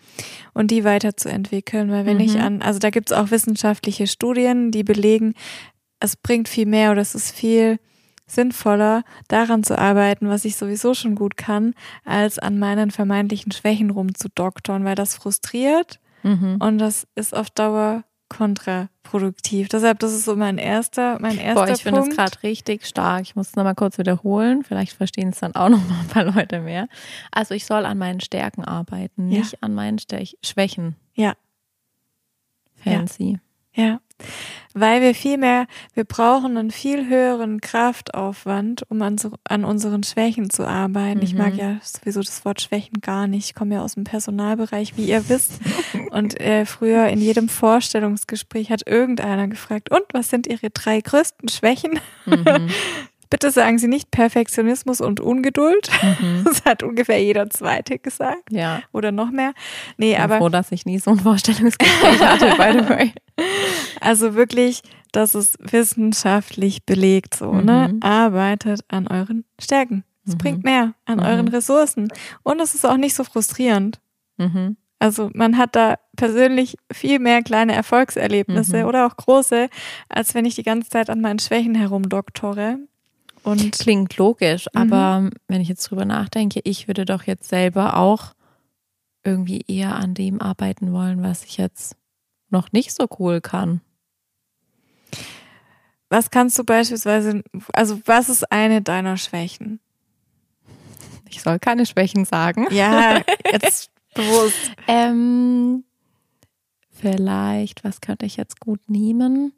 und 0.53 0.71
die 0.71 0.83
weiterzuentwickeln. 0.83 1.89
Weil 1.91 2.05
wenn 2.05 2.17
mhm. 2.17 2.23
ich 2.23 2.39
an, 2.39 2.61
also 2.61 2.79
da 2.79 2.91
gibt 2.91 3.11
es 3.11 3.17
auch 3.17 3.31
wissenschaftliche 3.31 4.05
Studien, 4.07 4.71
die 4.71 4.83
belegen, 4.83 5.33
es 6.01 6.17
bringt 6.17 6.49
viel 6.49 6.65
mehr 6.65 6.91
oder 6.91 7.01
es 7.01 7.15
ist 7.15 7.31
viel 7.31 7.79
sinnvoller, 8.27 9.03
daran 9.27 9.63
zu 9.63 9.77
arbeiten, 9.77 10.29
was 10.29 10.45
ich 10.45 10.55
sowieso 10.55 10.93
schon 10.93 11.15
gut 11.15 11.37
kann, 11.37 11.73
als 12.05 12.39
an 12.39 12.59
meinen 12.59 12.91
vermeintlichen 12.91 13.51
Schwächen 13.51 13.89
rumzudoktern, 13.89 14.85
weil 14.85 14.95
das 14.95 15.15
frustriert 15.15 15.99
mhm. 16.23 16.57
und 16.59 16.77
das 16.77 17.07
ist 17.15 17.35
auf 17.35 17.49
Dauer 17.49 18.03
kontraproduktiv. 18.29 19.67
Deshalb, 19.67 19.99
das 19.99 20.13
ist 20.13 20.23
so 20.23 20.37
mein 20.37 20.57
erster, 20.57 21.19
mein 21.19 21.37
erster 21.37 21.65
Boah, 21.65 21.73
ich 21.73 21.83
finde 21.83 21.99
das 21.99 22.15
gerade 22.15 22.43
richtig 22.43 22.85
stark. 22.85 23.23
Ich 23.23 23.35
muss 23.35 23.49
es 23.49 23.55
nochmal 23.57 23.75
kurz 23.75 23.97
wiederholen. 23.97 24.63
Vielleicht 24.63 24.93
verstehen 24.93 25.29
es 25.29 25.39
dann 25.41 25.53
auch 25.53 25.67
nochmal 25.67 25.99
ein 25.99 26.07
paar 26.07 26.23
Leute 26.23 26.61
mehr. 26.61 26.87
Also 27.31 27.53
ich 27.53 27.65
soll 27.65 27.85
an 27.85 27.97
meinen 27.97 28.21
Stärken 28.21 28.63
arbeiten, 28.63 29.27
nicht 29.27 29.51
ja. 29.51 29.57
an 29.59 29.73
meinen 29.73 29.99
Stech 29.99 30.37
Schwächen. 30.41 30.95
Ja. 31.13 31.33
Fancy. 32.81 33.33
Ja. 33.33 33.39
Ja 33.73 33.99
weil 34.73 35.01
wir 35.01 35.13
viel 35.13 35.37
mehr, 35.37 35.67
wir 35.93 36.05
brauchen 36.05 36.57
einen 36.57 36.71
viel 36.71 37.09
höheren 37.09 37.59
Kraftaufwand, 37.61 38.83
um 38.89 39.01
an, 39.01 39.17
so, 39.17 39.31
an 39.43 39.65
unseren 39.65 40.03
Schwächen 40.03 40.49
zu 40.49 40.65
arbeiten. 40.65 41.17
Mhm. 41.17 41.23
Ich 41.23 41.35
mag 41.35 41.53
mhm. 41.53 41.59
ja 41.59 41.79
sowieso 41.83 42.21
das 42.21 42.45
Wort 42.45 42.61
Schwächen 42.61 43.01
gar 43.01 43.27
nicht. 43.27 43.45
Ich 43.45 43.55
komme 43.55 43.75
ja 43.75 43.81
aus 43.81 43.95
dem 43.95 44.03
Personalbereich, 44.03 44.97
wie 44.97 45.05
ihr 45.05 45.27
wisst. 45.29 45.59
Und 46.11 46.39
äh, 46.39 46.65
früher 46.65 47.07
in 47.07 47.19
jedem 47.19 47.49
Vorstellungsgespräch 47.49 48.71
hat 48.71 48.87
irgendeiner 48.87 49.47
gefragt, 49.47 49.91
und 49.91 50.03
was 50.13 50.29
sind 50.29 50.47
Ihre 50.47 50.69
drei 50.69 50.99
größten 51.01 51.49
Schwächen? 51.49 51.99
Mhm. 52.25 52.69
Bitte 53.31 53.49
sagen 53.49 53.79
Sie 53.79 53.87
nicht 53.87 54.11
Perfektionismus 54.11 54.99
und 54.99 55.21
Ungeduld. 55.21 55.89
Mhm. 56.03 56.43
Das 56.43 56.65
hat 56.65 56.83
ungefähr 56.83 57.23
jeder 57.23 57.49
Zweite 57.49 57.97
gesagt. 57.97 58.51
Ja. 58.51 58.83
Oder 58.91 59.13
noch 59.13 59.31
mehr. 59.31 59.53
Nee, 59.97 60.11
ich 60.11 60.15
bin 60.17 60.23
aber. 60.23 60.37
froh, 60.37 60.49
dass 60.49 60.71
ich 60.73 60.85
nie 60.85 60.99
so 60.99 61.11
ein 61.11 61.19
Vorstellungsgespräch 61.19 62.19
hatte, 62.25 62.47
by 62.57 62.77
the 62.77 62.89
way. 62.89 63.13
Also 64.01 64.35
wirklich, 64.35 64.81
das 65.13 65.33
ist 65.33 65.57
wissenschaftlich 65.59 66.85
belegt 66.85 67.35
so, 67.35 67.53
ne? 67.53 67.61
mhm. 67.61 67.63
ne? 67.63 67.97
Arbeitet 68.01 68.81
an 68.89 69.07
euren 69.07 69.45
Stärken. 69.59 70.03
Es 70.27 70.33
mhm. 70.33 70.37
bringt 70.37 70.63
mehr 70.65 70.93
an 71.05 71.19
mhm. 71.19 71.25
euren 71.25 71.47
Ressourcen. 71.47 72.09
Und 72.43 72.59
es 72.59 72.75
ist 72.75 72.85
auch 72.85 72.97
nicht 72.97 73.15
so 73.15 73.23
frustrierend. 73.23 74.01
Mhm. 74.37 74.75
Also 74.99 75.31
man 75.33 75.57
hat 75.57 75.77
da 75.77 75.95
persönlich 76.17 76.75
viel 76.91 77.19
mehr 77.19 77.41
kleine 77.43 77.73
Erfolgserlebnisse 77.73 78.79
mhm. 78.79 78.85
oder 78.85 79.07
auch 79.07 79.15
große, 79.15 79.69
als 80.09 80.35
wenn 80.35 80.43
ich 80.43 80.55
die 80.55 80.63
ganze 80.63 80.89
Zeit 80.89 81.09
an 81.09 81.21
meinen 81.21 81.39
Schwächen 81.39 81.75
herumdoktore. 81.75 82.77
Und 83.43 83.71
Klingt 83.79 84.17
logisch, 84.17 84.67
mhm. 84.73 84.93
aber 84.93 85.29
wenn 85.47 85.61
ich 85.61 85.67
jetzt 85.67 85.89
drüber 85.89 86.05
nachdenke, 86.05 86.61
ich 86.63 86.87
würde 86.87 87.05
doch 87.05 87.23
jetzt 87.23 87.49
selber 87.49 87.97
auch 87.97 88.33
irgendwie 89.23 89.63
eher 89.67 89.95
an 89.95 90.13
dem 90.13 90.41
arbeiten 90.41 90.93
wollen, 90.93 91.23
was 91.23 91.43
ich 91.43 91.57
jetzt 91.57 91.95
noch 92.49 92.71
nicht 92.71 92.93
so 92.93 93.07
cool 93.19 93.41
kann. 93.41 93.81
Was 96.09 96.29
kannst 96.29 96.59
du 96.59 96.63
beispielsweise, 96.63 97.41
also 97.73 98.01
was 98.05 98.29
ist 98.29 98.51
eine 98.51 98.81
deiner 98.81 99.17
Schwächen? 99.17 99.79
Ich 101.29 101.41
soll 101.41 101.57
keine 101.59 101.85
Schwächen 101.85 102.25
sagen. 102.25 102.67
Ja, 102.71 103.21
jetzt 103.49 103.91
bewusst. 104.13 104.71
ähm, 104.87 105.85
vielleicht, 106.89 107.85
was 107.85 108.01
könnte 108.01 108.25
ich 108.25 108.35
jetzt 108.35 108.59
gut 108.59 108.81
nehmen? 108.89 109.53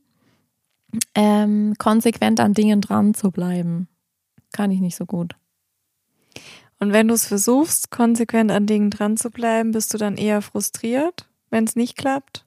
Ähm, 1.16 1.76
konsequent 1.78 2.40
an 2.40 2.54
Dingen 2.54 2.82
dran 2.82 3.14
zu 3.14 3.32
bleiben. 3.32 3.88
Kann 4.52 4.72
ich 4.72 4.80
nicht 4.80 4.96
so 4.96 5.06
gut. 5.06 5.36
Und 6.80 6.94
wenn 6.94 7.08
du 7.08 7.14
es 7.14 7.28
versuchst, 7.28 7.92
konsequent 7.92 8.52
an 8.52 8.66
Dingen 8.66 8.90
dran 8.90 9.18
zu 9.18 9.32
bleiben, 9.32 9.72
bist 9.72 9.94
du 9.94 9.98
dann 9.98 10.18
eher 10.18 10.42
frustriert, 10.42 11.30
wenn 11.50 11.64
es 11.64 11.76
nicht 11.76 11.98
klappt? 11.98 12.46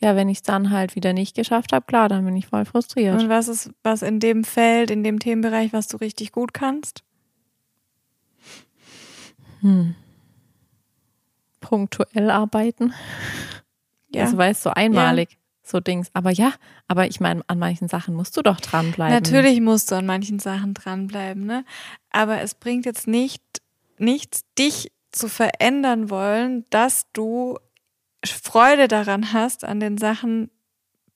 Ja, 0.00 0.14
wenn 0.14 0.28
ich 0.28 0.38
es 0.38 0.42
dann 0.42 0.70
halt 0.70 0.94
wieder 0.94 1.12
nicht 1.12 1.34
geschafft 1.34 1.72
habe, 1.72 1.84
klar, 1.84 2.08
dann 2.08 2.24
bin 2.24 2.36
ich 2.36 2.46
voll 2.46 2.64
frustriert. 2.64 3.20
Und 3.20 3.28
was 3.28 3.48
ist, 3.48 3.70
was 3.82 4.02
in 4.02 4.20
dem 4.20 4.44
Feld, 4.44 4.90
in 4.90 5.02
dem 5.02 5.18
Themenbereich, 5.18 5.72
was 5.72 5.88
du 5.88 5.96
richtig 5.96 6.30
gut 6.32 6.54
kannst? 6.54 7.02
Hm. 9.60 9.96
Punktuell 11.60 12.30
arbeiten. 12.30 12.94
Ja. 14.14 14.24
Also 14.24 14.38
weißt 14.38 14.64
du, 14.64 14.70
so 14.70 14.74
einmalig. 14.74 15.32
Ja. 15.32 15.37
So 15.68 15.80
Dings. 15.80 16.08
Aber 16.14 16.30
ja, 16.30 16.54
aber 16.86 17.06
ich 17.06 17.20
meine, 17.20 17.42
an 17.46 17.58
manchen 17.58 17.88
Sachen 17.88 18.14
musst 18.14 18.36
du 18.36 18.42
doch 18.42 18.60
dranbleiben. 18.60 19.12
Natürlich 19.12 19.60
musst 19.60 19.90
du 19.90 19.96
an 19.96 20.06
manchen 20.06 20.38
Sachen 20.38 20.72
dranbleiben, 20.72 21.44
ne? 21.44 21.64
Aber 22.10 22.40
es 22.40 22.54
bringt 22.54 22.86
jetzt 22.86 23.06
nicht 23.06 23.42
nichts, 23.98 24.44
dich 24.58 24.92
zu 25.12 25.28
verändern 25.28 26.10
wollen, 26.10 26.64
dass 26.70 27.06
du 27.12 27.58
Freude 28.24 28.88
daran 28.88 29.32
hast, 29.32 29.64
an 29.64 29.80
den 29.80 29.98
Sachen 29.98 30.50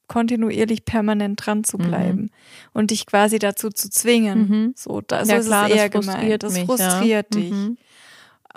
kontinuierlich 0.09 0.85
permanent 0.85 1.45
dran 1.45 1.65
zu 1.65 1.79
mhm. 1.79 1.83
bleiben 1.83 2.21
mhm. 2.21 2.31
und 2.75 2.91
dich 2.91 3.07
quasi 3.07 3.39
dazu 3.39 3.71
zu 3.71 3.89
zwingen. 3.89 4.49
Mhm. 4.49 4.75
So, 4.77 5.01
da, 5.01 5.25
so 5.25 5.33
ja, 5.33 5.39
ist 5.39 5.47
klar, 5.47 5.71
es 5.71 5.77
eher 5.77 5.89
das 5.89 6.07
gemeint. 6.07 6.43
Das 6.43 6.53
mich, 6.53 6.67
frustriert 6.67 7.35
ja. 7.35 7.41
dich. 7.41 7.51
Mhm. 7.51 7.79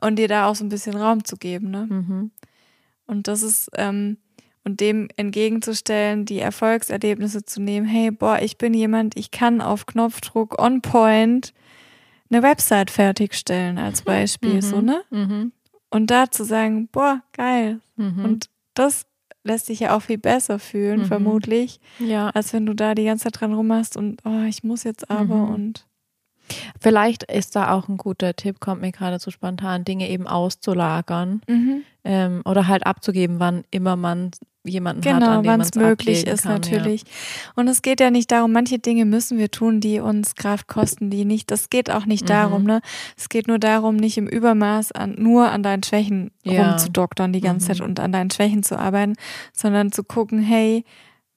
Und 0.02 0.18
dir 0.18 0.28
da 0.28 0.48
auch 0.48 0.56
so 0.56 0.66
ein 0.66 0.70
bisschen 0.70 0.98
Raum 0.98 1.24
zu 1.24 1.38
geben. 1.38 1.72
Ne? 1.72 1.86
Mhm. 1.90 2.32
Und 3.08 3.30
das 3.30 3.44
ist, 3.44 3.70
ähm, 3.76 4.18
und 4.66 4.82
dem 4.82 5.08
entgegenzustellen, 5.16 6.26
die 6.26 6.40
Erfolgserlebnisse 6.40 7.46
zu 7.46 7.62
nehmen, 7.62 7.86
hey, 7.86 8.12
boah, 8.12 8.40
ich 8.42 8.58
bin 8.58 8.74
jemand, 8.74 9.16
ich 9.16 9.32
kann 9.32 9.62
auf 9.62 9.86
Knopfdruck 9.86 10.60
on 10.62 10.82
point 10.82 11.54
eine 12.30 12.42
Website 12.42 12.90
fertigstellen 12.90 13.78
als 13.78 14.02
Beispiel, 14.02 14.62
so, 14.62 14.78
mhm. 14.78 14.86
ne? 14.86 15.52
Und 15.92 16.12
da 16.12 16.30
zu 16.30 16.44
sagen, 16.44 16.90
boah, 16.92 17.22
geil. 17.32 17.80
Mhm. 17.96 18.26
Und 18.26 18.50
das 18.74 19.06
lässt 19.44 19.68
sich 19.68 19.80
ja 19.82 19.96
auch 19.96 20.02
viel 20.02 20.18
besser 20.18 20.58
fühlen, 20.58 21.02
mhm. 21.02 21.06
vermutlich, 21.06 21.80
ja. 22.00 22.32
als 22.32 22.52
wenn 22.52 22.66
du 22.66 22.74
da 22.74 22.96
die 22.96 23.06
ganze 23.06 23.26
Zeit 23.26 23.40
dran 23.40 23.54
rummachst 23.54 23.96
und 23.96 24.20
oh, 24.26 24.44
ich 24.50 24.64
muss 24.64 24.84
jetzt 24.84 25.10
aber 25.10 25.36
mhm. 25.36 25.54
und 25.54 25.86
Vielleicht 26.80 27.24
ist 27.24 27.56
da 27.56 27.72
auch 27.72 27.88
ein 27.88 27.98
guter 27.98 28.36
Tipp, 28.36 28.60
kommt 28.60 28.82
mir 28.82 28.92
gerade 28.92 29.18
so 29.18 29.32
spontan, 29.32 29.84
Dinge 29.84 30.08
eben 30.10 30.28
auszulagern 30.28 31.42
mhm. 31.48 31.82
ähm, 32.04 32.42
oder 32.46 32.68
halt 32.68 32.86
abzugeben, 32.86 33.40
wann 33.40 33.64
immer 33.72 33.96
man 33.96 34.30
jemanden 34.66 35.02
genau, 35.02 35.28
hat, 35.28 35.38
an 35.40 35.46
wann 35.46 35.62
es 35.62 35.76
möglich 35.76 36.28
ist 36.28 36.44
kann, 36.44 36.54
natürlich. 36.54 37.02
Ja. 37.02 37.08
Und 37.56 37.68
es 37.68 37.82
geht 37.82 38.00
ja 38.00 38.12
nicht 38.12 38.32
darum, 38.32 38.52
manche 38.52 38.80
Dinge 38.80 39.06
müssen 39.06 39.38
wir 39.38 39.52
tun, 39.52 39.80
die 39.80 40.00
uns 40.00 40.36
Kraft 40.36 40.68
kosten, 40.68 41.10
die 41.10 41.26
nicht. 41.26 41.52
Das 41.52 41.70
geht 41.70 41.92
auch 41.92 42.06
nicht 42.06 42.24
mhm. 42.24 42.28
darum, 42.28 42.64
ne? 42.64 42.82
Es 43.18 43.30
geht 43.30 43.48
nur 43.48 43.60
darum, 43.60 43.96
nicht 43.96 44.18
im 44.18 44.28
Übermaß 44.28 44.92
an 44.92 45.16
nur 45.18 45.50
an 45.50 45.64
deinen 45.64 45.84
Schwächen 45.84 46.32
ja. 46.44 46.72
rumzudoktern 46.72 47.34
die 47.34 47.42
ganze 47.42 47.66
mhm. 47.66 47.76
Zeit 47.76 47.82
und 47.82 48.00
an 48.00 48.12
deinen 48.12 48.32
Schwächen 48.32 48.64
zu 48.64 48.78
arbeiten, 48.78 49.14
sondern 49.54 49.92
zu 49.92 50.04
gucken, 50.04 50.40
hey, 50.40 50.84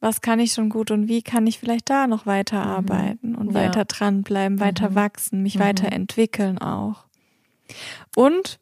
was 0.01 0.21
kann 0.21 0.39
ich 0.39 0.53
schon 0.53 0.69
gut 0.69 0.91
und 0.91 1.09
wie 1.09 1.23
kann 1.23 1.47
ich 1.47 1.59
vielleicht 1.59 1.91
da 1.91 2.07
noch 2.07 2.27
weiterarbeiten 2.27 3.33
mhm. 3.33 3.39
und 3.39 3.53
ja. 3.53 3.63
weiter 3.63 3.85
dranbleiben, 3.85 4.61
weiter 4.61 4.91
mhm. 4.91 4.95
wachsen, 4.95 5.43
mich 5.43 5.57
mhm. 5.57 5.61
weiterentwickeln 5.61 6.59
auch. 6.59 7.07
Und 8.17 8.59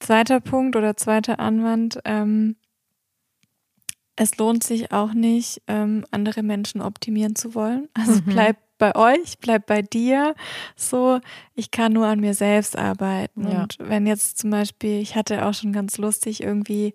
zweiter 0.00 0.40
Punkt 0.40 0.76
oder 0.76 0.96
zweiter 0.96 1.40
Anwand, 1.40 2.00
ähm, 2.04 2.56
es 4.18 4.36
lohnt 4.36 4.64
sich 4.64 4.90
auch 4.90 5.14
nicht, 5.14 5.62
ähm, 5.68 6.04
andere 6.10 6.42
Menschen 6.42 6.80
optimieren 6.80 7.36
zu 7.36 7.54
wollen. 7.54 7.88
Also 7.94 8.14
mhm. 8.14 8.24
bleib 8.24 8.56
bei 8.76 8.94
euch, 8.96 9.38
bleib 9.38 9.66
bei 9.66 9.80
dir. 9.80 10.34
So, 10.74 11.20
ich 11.54 11.70
kann 11.70 11.92
nur 11.92 12.06
an 12.06 12.18
mir 12.18 12.34
selbst 12.34 12.76
arbeiten. 12.76 13.48
Ja. 13.48 13.62
Und 13.62 13.76
wenn 13.78 14.06
jetzt 14.06 14.38
zum 14.38 14.50
Beispiel, 14.50 15.00
ich 15.00 15.14
hatte 15.14 15.46
auch 15.46 15.54
schon 15.54 15.72
ganz 15.72 15.98
lustig 15.98 16.42
irgendwie 16.42 16.94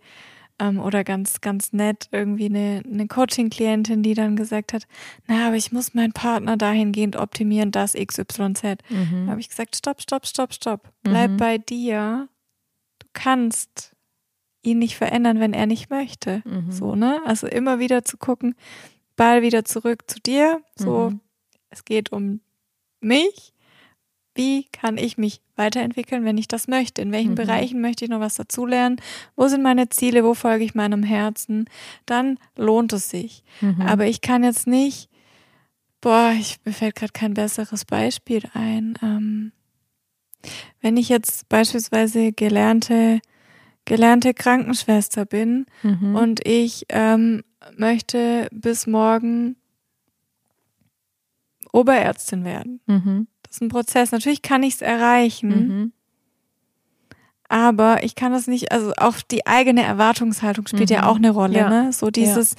ähm, 0.60 0.80
oder 0.80 1.06
ganz, 1.06 1.40
ganz 1.40 1.72
nett 1.72 2.10
irgendwie 2.12 2.46
eine, 2.46 2.84
eine 2.86 3.08
Coaching-Klientin, 3.08 4.04
die 4.04 4.16
dann 4.16 4.36
gesagt 4.36 4.74
hat, 4.74 4.86
na, 5.26 5.48
aber 5.48 5.56
ich 5.56 5.72
muss 5.72 5.94
meinen 5.94 6.12
Partner 6.14 6.58
dahingehend 6.58 7.16
optimieren, 7.16 7.72
das 7.72 7.94
XYZ. 7.94 8.64
Mhm. 8.90 9.26
Da 9.26 9.32
habe 9.32 9.40
ich 9.40 9.48
gesagt, 9.48 9.78
stopp, 9.78 10.02
stopp, 10.02 10.26
stopp, 10.28 10.54
stopp. 10.54 10.92
Bleib 11.04 11.32
mhm. 11.32 11.38
bei 11.38 11.58
dir. 11.58 12.28
Du 13.00 13.08
kannst 13.14 13.93
ihn 14.64 14.80
nicht 14.80 14.96
verändern, 14.96 15.40
wenn 15.40 15.54
er 15.54 15.68
nicht 15.68 15.90
möchte. 15.90 16.42
Mhm. 16.46 16.72
So, 16.72 16.96
ne? 16.96 17.22
Also 17.26 17.48
immer 17.48 17.80
wieder 17.80 18.04
zu 18.04 18.18
gucken, 18.18 18.56
Ball 19.16 19.42
wieder 19.42 19.66
zurück 19.66 20.04
zu 20.08 20.20
dir. 20.20 20.62
So, 20.76 21.12
mhm. 21.12 21.20
es 21.70 21.86
geht 21.86 22.12
um 22.12 22.40
mich. 23.02 23.54
Wie 24.36 24.66
kann 24.72 24.98
ich 24.98 25.20
mich 25.20 25.42
weiterentwickeln, 25.56 26.26
wenn 26.26 26.40
ich 26.40 26.48
das 26.48 26.68
möchte? 26.68 27.04
In 27.04 27.12
welchen 27.12 27.32
mhm. 27.32 27.36
Bereichen 27.36 27.82
möchte 27.82 28.06
ich 28.06 28.10
noch 28.10 28.20
was 28.20 28.36
dazulernen? 28.36 29.00
Wo 29.36 29.48
sind 29.48 29.62
meine 29.62 29.90
Ziele? 29.90 30.24
Wo 30.24 30.34
folge 30.34 30.66
ich 30.66 30.74
meinem 30.74 31.04
Herzen? 31.04 31.70
Dann 32.08 32.40
lohnt 32.56 32.94
es 32.94 33.12
sich. 33.12 33.44
Mhm. 33.62 33.82
Aber 33.82 34.08
ich 34.08 34.22
kann 34.22 34.44
jetzt 34.44 34.66
nicht, 34.66 35.10
boah, 36.02 36.34
ich, 36.40 36.58
mir 36.66 36.74
fällt 36.74 36.96
gerade 36.96 37.14
kein 37.14 37.36
besseres 37.36 37.86
Beispiel 37.86 38.42
ein. 38.54 38.98
Ähm, 39.04 39.52
wenn 40.82 40.98
ich 40.98 41.10
jetzt 41.10 41.48
beispielsweise 41.48 42.32
gelernte 42.32 43.22
gelernte 43.86 44.34
Krankenschwester 44.34 45.26
bin 45.26 45.66
mhm. 45.82 46.16
und 46.16 46.46
ich 46.46 46.86
ähm, 46.90 47.44
möchte 47.76 48.48
bis 48.52 48.88
morgen 48.88 49.56
Oberärztin 51.72 52.46
werden. 52.46 52.80
Mhm. 52.86 53.28
Das 53.44 53.58
ist 53.58 53.62
ein 53.62 53.70
Prozess. 53.70 54.12
Natürlich 54.12 54.42
kann 54.42 54.64
ich 54.64 54.76
es 54.76 54.82
erreichen, 54.82 55.50
mhm. 55.50 55.94
aber 57.50 58.04
ich 58.04 58.16
kann 58.16 58.32
das 58.32 58.48
nicht, 58.48 58.72
also 58.72 58.94
auch 58.98 59.18
die 59.22 59.46
eigene 59.46 59.84
Erwartungshaltung 59.84 60.68
spielt 60.68 60.90
ja 60.90 61.02
mhm. 61.02 61.08
auch 61.08 61.18
eine 61.18 61.32
Rolle. 61.32 61.60
Ja. 61.60 61.70
Ne? 61.70 61.94
So 61.94 62.10
dieses, 62.10 62.56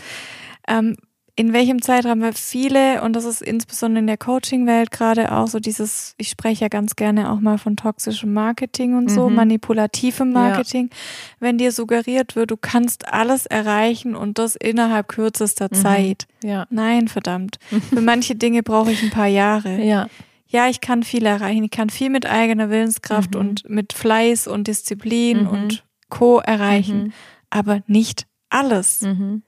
ja. 0.68 0.78
ähm, 0.78 0.96
in 1.36 1.52
welchem 1.52 1.82
Zeitraum, 1.82 2.20
weil 2.20 2.32
viele, 2.32 3.02
und 3.02 3.14
das 3.14 3.24
ist 3.24 3.42
insbesondere 3.42 4.00
in 4.00 4.06
der 4.06 4.16
Coaching-Welt 4.16 4.92
gerade 4.92 5.32
auch 5.32 5.48
so 5.48 5.58
dieses, 5.58 6.14
ich 6.16 6.28
spreche 6.28 6.62
ja 6.62 6.68
ganz 6.68 6.94
gerne 6.94 7.32
auch 7.32 7.40
mal 7.40 7.58
von 7.58 7.76
toxischem 7.76 8.32
Marketing 8.32 8.96
und 8.96 9.10
so, 9.10 9.28
mhm. 9.28 9.34
manipulativem 9.34 10.30
Marketing, 10.30 10.90
ja. 10.92 10.96
wenn 11.40 11.58
dir 11.58 11.72
suggeriert 11.72 12.36
wird, 12.36 12.52
du 12.52 12.56
kannst 12.56 13.12
alles 13.12 13.46
erreichen 13.46 14.14
und 14.14 14.38
das 14.38 14.54
innerhalb 14.54 15.08
kürzester 15.08 15.68
mhm. 15.72 15.76
Zeit. 15.76 16.26
Ja. 16.44 16.66
Nein, 16.70 17.08
verdammt. 17.08 17.58
Für 17.90 18.00
manche 18.00 18.36
Dinge 18.36 18.62
brauche 18.62 18.92
ich 18.92 19.02
ein 19.02 19.10
paar 19.10 19.26
Jahre. 19.26 19.82
Ja. 19.82 20.08
Ja, 20.46 20.68
ich 20.68 20.80
kann 20.80 21.02
viel 21.02 21.26
erreichen. 21.26 21.64
Ich 21.64 21.72
kann 21.72 21.90
viel 21.90 22.10
mit 22.10 22.26
eigener 22.26 22.70
Willenskraft 22.70 23.34
mhm. 23.34 23.40
und 23.40 23.68
mit 23.68 23.92
Fleiß 23.92 24.46
und 24.46 24.68
Disziplin 24.68 25.42
mhm. 25.42 25.48
und 25.48 25.84
Co. 26.10 26.38
erreichen, 26.38 27.04
mhm. 27.04 27.12
aber 27.50 27.80
nicht 27.88 28.28
alles. 28.50 29.02
Mhm. 29.02 29.42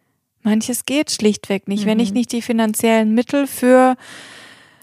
Manches 0.46 0.86
geht 0.86 1.10
schlichtweg 1.10 1.66
nicht. 1.66 1.84
Mhm. 1.84 1.90
Wenn 1.90 1.98
ich 1.98 2.10
mhm. 2.10 2.18
nicht 2.18 2.32
die 2.32 2.40
finanziellen 2.40 3.12
Mittel 3.14 3.48
für 3.48 3.96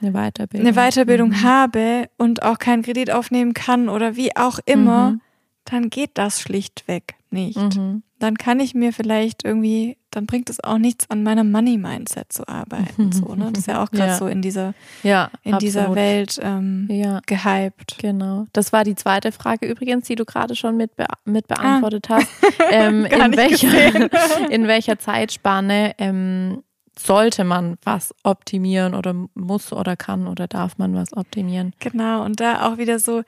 eine 0.01 0.11
Weiterbildung, 0.11 0.67
eine 0.67 0.75
Weiterbildung 0.75 1.29
mhm. 1.29 1.41
habe 1.43 2.09
und 2.17 2.43
auch 2.43 2.59
keinen 2.59 2.83
Kredit 2.83 3.11
aufnehmen 3.11 3.53
kann 3.53 3.87
oder 3.87 4.17
wie 4.17 4.35
auch 4.35 4.59
immer, 4.65 5.11
mhm. 5.11 5.21
Dann 5.65 5.89
geht 5.89 6.11
das 6.15 6.41
schlichtweg 6.41 7.15
nicht. 7.29 7.57
Mhm 7.57 8.03
dann 8.23 8.37
kann 8.37 8.61
ich 8.61 8.73
mir 8.73 8.93
vielleicht 8.93 9.43
irgendwie, 9.43 9.97
dann 10.09 10.25
bringt 10.25 10.49
es 10.49 10.63
auch 10.63 10.77
nichts 10.77 11.09
an 11.09 11.23
meinem 11.23 11.51
Money-Mindset 11.51 12.31
zu 12.31 12.47
arbeiten. 12.47 13.11
So, 13.11 13.35
ne? 13.35 13.49
Das 13.51 13.59
ist 13.63 13.67
ja 13.67 13.83
auch 13.83 13.91
gerade 13.91 14.11
ja. 14.11 14.17
so 14.17 14.27
in 14.27 14.41
dieser, 14.41 14.73
ja, 15.03 15.29
in 15.43 15.57
dieser 15.57 15.93
Welt 15.93 16.39
ähm, 16.41 16.87
ja. 16.89 17.19
gehypt. 17.25 17.97
Genau. 17.99 18.45
Das 18.53 18.71
war 18.71 18.85
die 18.85 18.95
zweite 18.95 19.33
Frage 19.33 19.65
übrigens, 19.65 20.07
die 20.07 20.15
du 20.15 20.23
gerade 20.23 20.55
schon 20.55 20.77
mit, 20.77 20.95
be 20.95 21.05
mit 21.25 21.47
beantwortet 21.47 22.09
ah. 22.09 22.15
hast. 22.15 22.29
Ähm, 22.71 23.05
in, 23.05 23.35
welcher, 23.35 24.49
in 24.49 24.67
welcher 24.67 24.97
Zeitspanne 24.97 25.93
ähm, 25.97 26.63
sollte 26.97 27.43
man 27.43 27.77
was 27.83 28.15
optimieren 28.23 28.95
oder 28.95 29.13
muss 29.33 29.73
oder 29.73 29.95
kann 29.95 30.27
oder 30.27 30.47
darf 30.47 30.77
man 30.77 30.95
was 30.95 31.15
optimieren. 31.15 31.73
Genau, 31.79 32.23
und 32.23 32.39
da 32.39 32.67
auch 32.67 32.77
wieder 32.77 32.99
so 32.99 33.23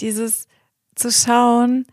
dieses 0.00 0.48
zu 1.00 1.10
schauen, 1.10 1.86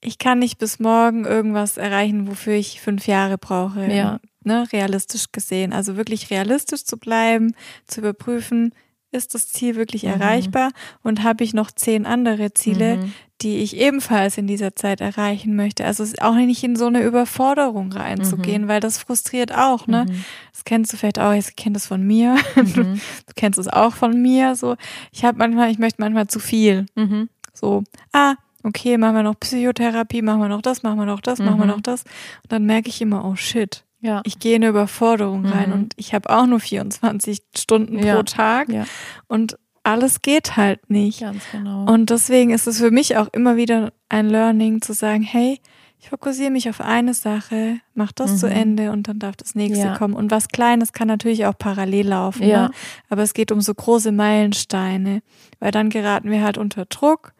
ich 0.00 0.18
kann 0.18 0.38
nicht 0.38 0.58
bis 0.58 0.78
morgen 0.78 1.24
irgendwas 1.24 1.76
erreichen, 1.76 2.26
wofür 2.26 2.54
ich 2.54 2.80
fünf 2.80 3.06
Jahre 3.06 3.38
brauche. 3.38 3.86
Ja. 3.92 4.20
Ne, 4.42 4.66
realistisch 4.72 5.32
gesehen. 5.32 5.74
Also 5.74 5.96
wirklich 5.96 6.30
realistisch 6.30 6.84
zu 6.84 6.96
bleiben, 6.96 7.54
zu 7.86 8.00
überprüfen, 8.00 8.72
ist 9.12 9.34
das 9.34 9.48
Ziel 9.48 9.76
wirklich 9.76 10.04
mhm. 10.04 10.10
erreichbar 10.10 10.70
und 11.02 11.22
habe 11.22 11.44
ich 11.44 11.52
noch 11.52 11.70
zehn 11.70 12.06
andere 12.06 12.54
Ziele, 12.54 12.98
mhm. 12.98 13.12
die 13.42 13.58
ich 13.58 13.76
ebenfalls 13.76 14.38
in 14.38 14.46
dieser 14.46 14.74
Zeit 14.76 15.00
erreichen 15.00 15.56
möchte. 15.56 15.84
Also 15.84 16.04
auch 16.20 16.34
nicht 16.36 16.62
in 16.62 16.76
so 16.76 16.86
eine 16.86 17.02
Überforderung 17.02 17.92
reinzugehen, 17.92 18.62
mhm. 18.62 18.68
weil 18.68 18.80
das 18.80 18.98
frustriert 18.98 19.52
auch, 19.52 19.86
ne? 19.86 20.06
Mhm. 20.08 20.24
Das 20.52 20.64
kennst 20.64 20.92
du 20.92 20.96
vielleicht 20.96 21.18
auch, 21.18 21.32
ich 21.32 21.56
kenne 21.56 21.74
das 21.74 21.86
von 21.86 22.02
mir. 22.02 22.36
Du, 22.54 22.62
mhm. 22.84 22.94
du, 23.26 23.32
kennst 23.34 23.58
es 23.58 23.68
auch 23.68 23.94
von 23.94 24.22
mir. 24.22 24.54
So, 24.54 24.76
ich 25.12 25.24
habe 25.24 25.38
manchmal, 25.38 25.70
ich 25.70 25.78
möchte 25.78 26.00
manchmal 26.00 26.28
zu 26.28 26.38
viel. 26.38 26.86
Mhm. 27.62 27.66
So, 27.66 27.84
ah, 28.12 28.34
okay, 28.62 28.98
machen 28.98 29.16
wir 29.16 29.22
noch 29.22 29.38
Psychotherapie, 29.38 30.22
machen 30.22 30.40
wir 30.40 30.48
noch 30.48 30.62
das, 30.62 30.82
machen 30.82 30.98
wir 30.98 31.06
noch 31.06 31.20
das, 31.20 31.38
machen 31.38 31.58
wir 31.58 31.66
noch 31.66 31.80
das. 31.80 32.04
Und 32.42 32.52
dann 32.52 32.64
merke 32.66 32.88
ich 32.88 33.00
immer, 33.00 33.24
oh 33.24 33.36
shit, 33.36 33.84
ja. 34.00 34.22
Ich 34.24 34.38
gehe 34.38 34.56
in 34.56 34.62
eine 34.62 34.70
Überforderung 34.70 35.44
rein 35.44 35.68
mhm. 35.68 35.74
und 35.74 35.94
ich 35.96 36.14
habe 36.14 36.30
auch 36.30 36.46
nur 36.46 36.60
24 36.60 37.42
Stunden 37.56 37.98
ja. 37.98 38.16
pro 38.16 38.22
Tag 38.22 38.70
ja. 38.70 38.84
und 39.28 39.58
alles 39.82 40.22
geht 40.22 40.56
halt 40.56 40.90
nicht. 40.90 41.20
Ganz 41.20 41.42
genau. 41.52 41.84
Und 41.84 42.10
deswegen 42.10 42.50
ist 42.50 42.66
es 42.66 42.78
für 42.78 42.90
mich 42.90 43.16
auch 43.16 43.28
immer 43.32 43.56
wieder 43.56 43.92
ein 44.08 44.28
Learning 44.28 44.82
zu 44.82 44.92
sagen, 44.92 45.22
hey, 45.22 45.60
ich 45.98 46.08
fokussiere 46.08 46.50
mich 46.50 46.68
auf 46.70 46.80
eine 46.80 47.12
Sache, 47.12 47.80
mach 47.92 48.12
das 48.12 48.32
mhm. 48.32 48.36
zu 48.36 48.46
Ende 48.46 48.90
und 48.90 49.06
dann 49.06 49.18
darf 49.18 49.36
das 49.36 49.54
nächste 49.54 49.86
ja. 49.86 49.98
kommen. 49.98 50.14
Und 50.14 50.30
was 50.30 50.48
Kleines 50.48 50.94
kann 50.94 51.08
natürlich 51.08 51.44
auch 51.44 51.56
parallel 51.56 52.08
laufen. 52.08 52.46
Ja. 52.46 52.68
Ne? 52.68 52.70
Aber 53.10 53.22
es 53.22 53.34
geht 53.34 53.52
um 53.52 53.60
so 53.60 53.74
große 53.74 54.12
Meilensteine, 54.12 55.22
weil 55.58 55.72
dann 55.72 55.90
geraten 55.90 56.30
wir 56.30 56.42
halt 56.42 56.56
unter 56.56 56.86
Druck 56.86 57.34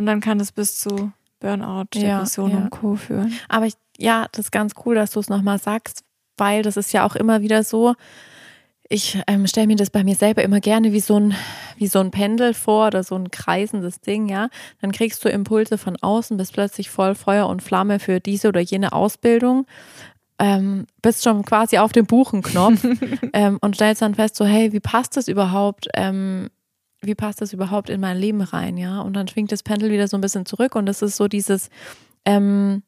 und 0.00 0.06
dann 0.06 0.20
kann 0.20 0.40
es 0.40 0.50
bis 0.50 0.78
zu 0.78 1.12
Burnout, 1.40 1.84
Depression 1.94 2.50
ja, 2.50 2.56
und 2.56 2.70
Co. 2.70 2.96
führen. 2.96 3.34
Aber 3.48 3.66
ich 3.66 3.74
ja, 3.98 4.28
das 4.32 4.46
ist 4.46 4.50
ganz 4.50 4.72
cool, 4.86 4.94
dass 4.94 5.10
du 5.10 5.20
es 5.20 5.28
nochmal 5.28 5.58
sagst, 5.58 6.04
weil 6.38 6.62
das 6.62 6.78
ist 6.78 6.92
ja 6.92 7.06
auch 7.06 7.16
immer 7.16 7.42
wieder 7.42 7.62
so, 7.62 7.94
ich 8.88 9.20
ähm, 9.26 9.46
stelle 9.46 9.66
mir 9.66 9.76
das 9.76 9.90
bei 9.90 10.02
mir 10.02 10.16
selber 10.16 10.42
immer 10.42 10.60
gerne 10.60 10.92
wie 10.94 11.00
so 11.00 11.20
ein 11.20 11.34
wie 11.76 11.86
so 11.86 12.00
ein 12.00 12.10
Pendel 12.10 12.54
vor 12.54 12.86
oder 12.86 13.04
so 13.04 13.14
ein 13.14 13.30
kreisendes 13.30 14.00
Ding, 14.00 14.28
ja. 14.28 14.48
Dann 14.80 14.90
kriegst 14.90 15.22
du 15.22 15.28
Impulse 15.28 15.76
von 15.76 15.96
außen, 16.00 16.38
bist 16.38 16.54
plötzlich 16.54 16.88
voll 16.88 17.14
Feuer 17.14 17.46
und 17.46 17.62
Flamme 17.62 17.98
für 17.98 18.20
diese 18.20 18.48
oder 18.48 18.60
jene 18.60 18.92
Ausbildung, 18.92 19.66
ähm, 20.38 20.86
bist 21.02 21.24
schon 21.24 21.44
quasi 21.44 21.76
auf 21.76 21.92
dem 21.92 22.06
Buchenknopf 22.06 22.84
ähm, 23.34 23.58
und 23.60 23.76
stellst 23.76 24.00
dann 24.00 24.14
fest, 24.14 24.36
so 24.36 24.46
hey, 24.46 24.72
wie 24.72 24.80
passt 24.80 25.16
das 25.18 25.28
überhaupt? 25.28 25.88
Ähm, 25.94 26.48
wie 27.02 27.14
passt 27.14 27.40
das 27.40 27.52
überhaupt 27.52 27.90
in 27.90 28.00
mein 28.00 28.18
Leben 28.18 28.42
rein, 28.42 28.76
ja? 28.76 29.00
Und 29.00 29.14
dann 29.14 29.28
schwingt 29.28 29.52
das 29.52 29.62
Pendel 29.62 29.90
wieder 29.90 30.08
so 30.08 30.16
ein 30.16 30.20
bisschen 30.20 30.46
zurück 30.46 30.74
und 30.74 30.86
das 30.86 31.02
ist 31.02 31.16
so 31.16 31.28
dieses 31.28 31.70
ähm, 32.24 32.82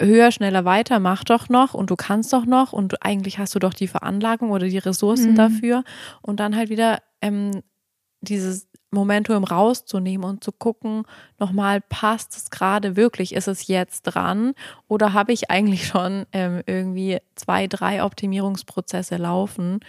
höher, 0.00 0.30
schneller, 0.32 0.64
weiter, 0.64 0.98
mach 0.98 1.24
doch 1.24 1.48
noch 1.48 1.74
und 1.74 1.90
du 1.90 1.96
kannst 1.96 2.32
doch 2.32 2.46
noch 2.46 2.72
und 2.72 3.04
eigentlich 3.04 3.38
hast 3.38 3.54
du 3.54 3.58
doch 3.58 3.74
die 3.74 3.88
Veranlagung 3.88 4.50
oder 4.50 4.66
die 4.66 4.78
Ressourcen 4.78 5.32
mhm. 5.32 5.36
dafür 5.36 5.84
und 6.22 6.40
dann 6.40 6.56
halt 6.56 6.70
wieder 6.70 7.00
ähm, 7.20 7.62
dieses 8.20 8.68
Momentum 8.90 9.44
rauszunehmen 9.44 10.28
und 10.28 10.42
zu 10.42 10.52
gucken, 10.52 11.04
nochmal, 11.38 11.80
passt 11.80 12.36
es 12.36 12.50
gerade 12.50 12.96
wirklich, 12.96 13.34
ist 13.34 13.48
es 13.48 13.66
jetzt 13.66 14.02
dran 14.02 14.54
oder 14.88 15.12
habe 15.12 15.32
ich 15.32 15.50
eigentlich 15.50 15.86
schon 15.86 16.26
ähm, 16.32 16.62
irgendwie 16.66 17.18
zwei, 17.34 17.66
drei 17.66 18.02
Optimierungsprozesse 18.02 19.16
laufen, 19.16 19.80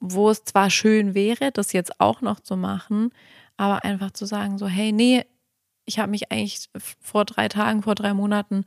wo 0.00 0.30
es 0.30 0.44
zwar 0.44 0.70
schön 0.70 1.14
wäre, 1.14 1.50
das 1.52 1.72
jetzt 1.72 2.00
auch 2.00 2.20
noch 2.20 2.40
zu 2.40 2.56
machen, 2.56 3.10
aber 3.56 3.84
einfach 3.84 4.12
zu 4.12 4.26
sagen, 4.26 4.58
so, 4.58 4.66
hey, 4.66 4.92
nee, 4.92 5.24
ich 5.84 5.98
habe 5.98 6.10
mich 6.10 6.30
eigentlich 6.30 6.68
vor 7.00 7.24
drei 7.24 7.48
Tagen, 7.48 7.82
vor 7.82 7.94
drei 7.94 8.14
Monaten 8.14 8.64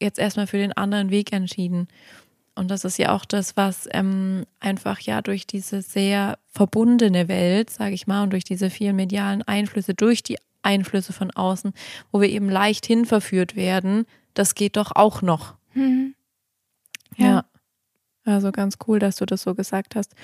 jetzt 0.00 0.18
erstmal 0.18 0.46
für 0.46 0.58
den 0.58 0.72
anderen 0.72 1.10
Weg 1.10 1.32
entschieden. 1.32 1.88
Und 2.54 2.70
das 2.70 2.84
ist 2.84 2.98
ja 2.98 3.14
auch 3.14 3.24
das, 3.24 3.56
was 3.56 3.88
ähm, 3.92 4.44
einfach 4.58 5.00
ja 5.00 5.22
durch 5.22 5.46
diese 5.46 5.82
sehr 5.82 6.38
verbundene 6.48 7.28
Welt, 7.28 7.70
sage 7.70 7.94
ich 7.94 8.06
mal, 8.06 8.22
und 8.22 8.30
durch 8.32 8.44
diese 8.44 8.70
vielen 8.70 8.96
medialen 8.96 9.42
Einflüsse, 9.42 9.94
durch 9.94 10.22
die 10.22 10.36
Einflüsse 10.62 11.12
von 11.12 11.30
außen, 11.30 11.72
wo 12.12 12.20
wir 12.20 12.28
eben 12.28 12.50
leicht 12.50 12.84
hinverführt 12.86 13.56
werden, 13.56 14.04
das 14.34 14.54
geht 14.54 14.76
doch 14.76 14.92
auch 14.94 15.22
noch. 15.22 15.54
Mhm. 15.74 16.14
Ja. 17.16 17.26
ja. 17.26 17.44
Also 18.24 18.52
ganz 18.52 18.76
cool, 18.86 18.98
dass 18.98 19.16
du 19.16 19.26
das 19.26 19.42
so 19.42 19.54
gesagt 19.54 19.96
hast. 19.96 20.14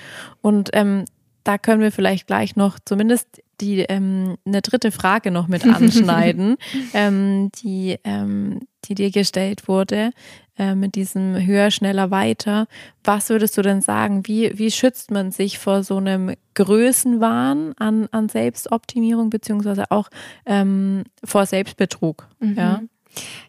Und 0.41 0.69
ähm, 0.73 1.05
da 1.43 1.57
können 1.57 1.81
wir 1.81 1.91
vielleicht 1.91 2.27
gleich 2.27 2.55
noch 2.55 2.77
zumindest 2.83 3.41
die 3.61 3.79
ähm, 3.79 4.37
eine 4.45 4.61
dritte 4.61 4.91
Frage 4.91 5.31
noch 5.31 5.47
mit 5.47 5.65
anschneiden, 5.65 6.57
ähm, 6.93 7.51
die, 7.63 7.97
ähm, 8.03 8.67
die 8.85 8.95
dir 8.95 9.11
gestellt 9.11 9.67
wurde 9.67 10.11
äh, 10.57 10.75
mit 10.75 10.95
diesem 10.95 11.45
höher, 11.45 11.71
schneller, 11.71 12.11
weiter. 12.11 12.67
Was 13.03 13.29
würdest 13.29 13.57
du 13.57 13.61
denn 13.61 13.81
sagen? 13.81 14.27
Wie, 14.27 14.57
wie 14.57 14.71
schützt 14.71 15.11
man 15.11 15.31
sich 15.31 15.57
vor 15.57 15.83
so 15.83 15.97
einem 15.97 16.33
Größenwahn 16.55 17.73
an, 17.77 18.07
an 18.11 18.27
Selbstoptimierung 18.29 19.29
beziehungsweise 19.29 19.89
auch 19.89 20.09
ähm, 20.45 21.03
vor 21.23 21.45
Selbstbetrug? 21.45 22.27
Mhm. 22.39 22.55
Ja. 22.55 22.81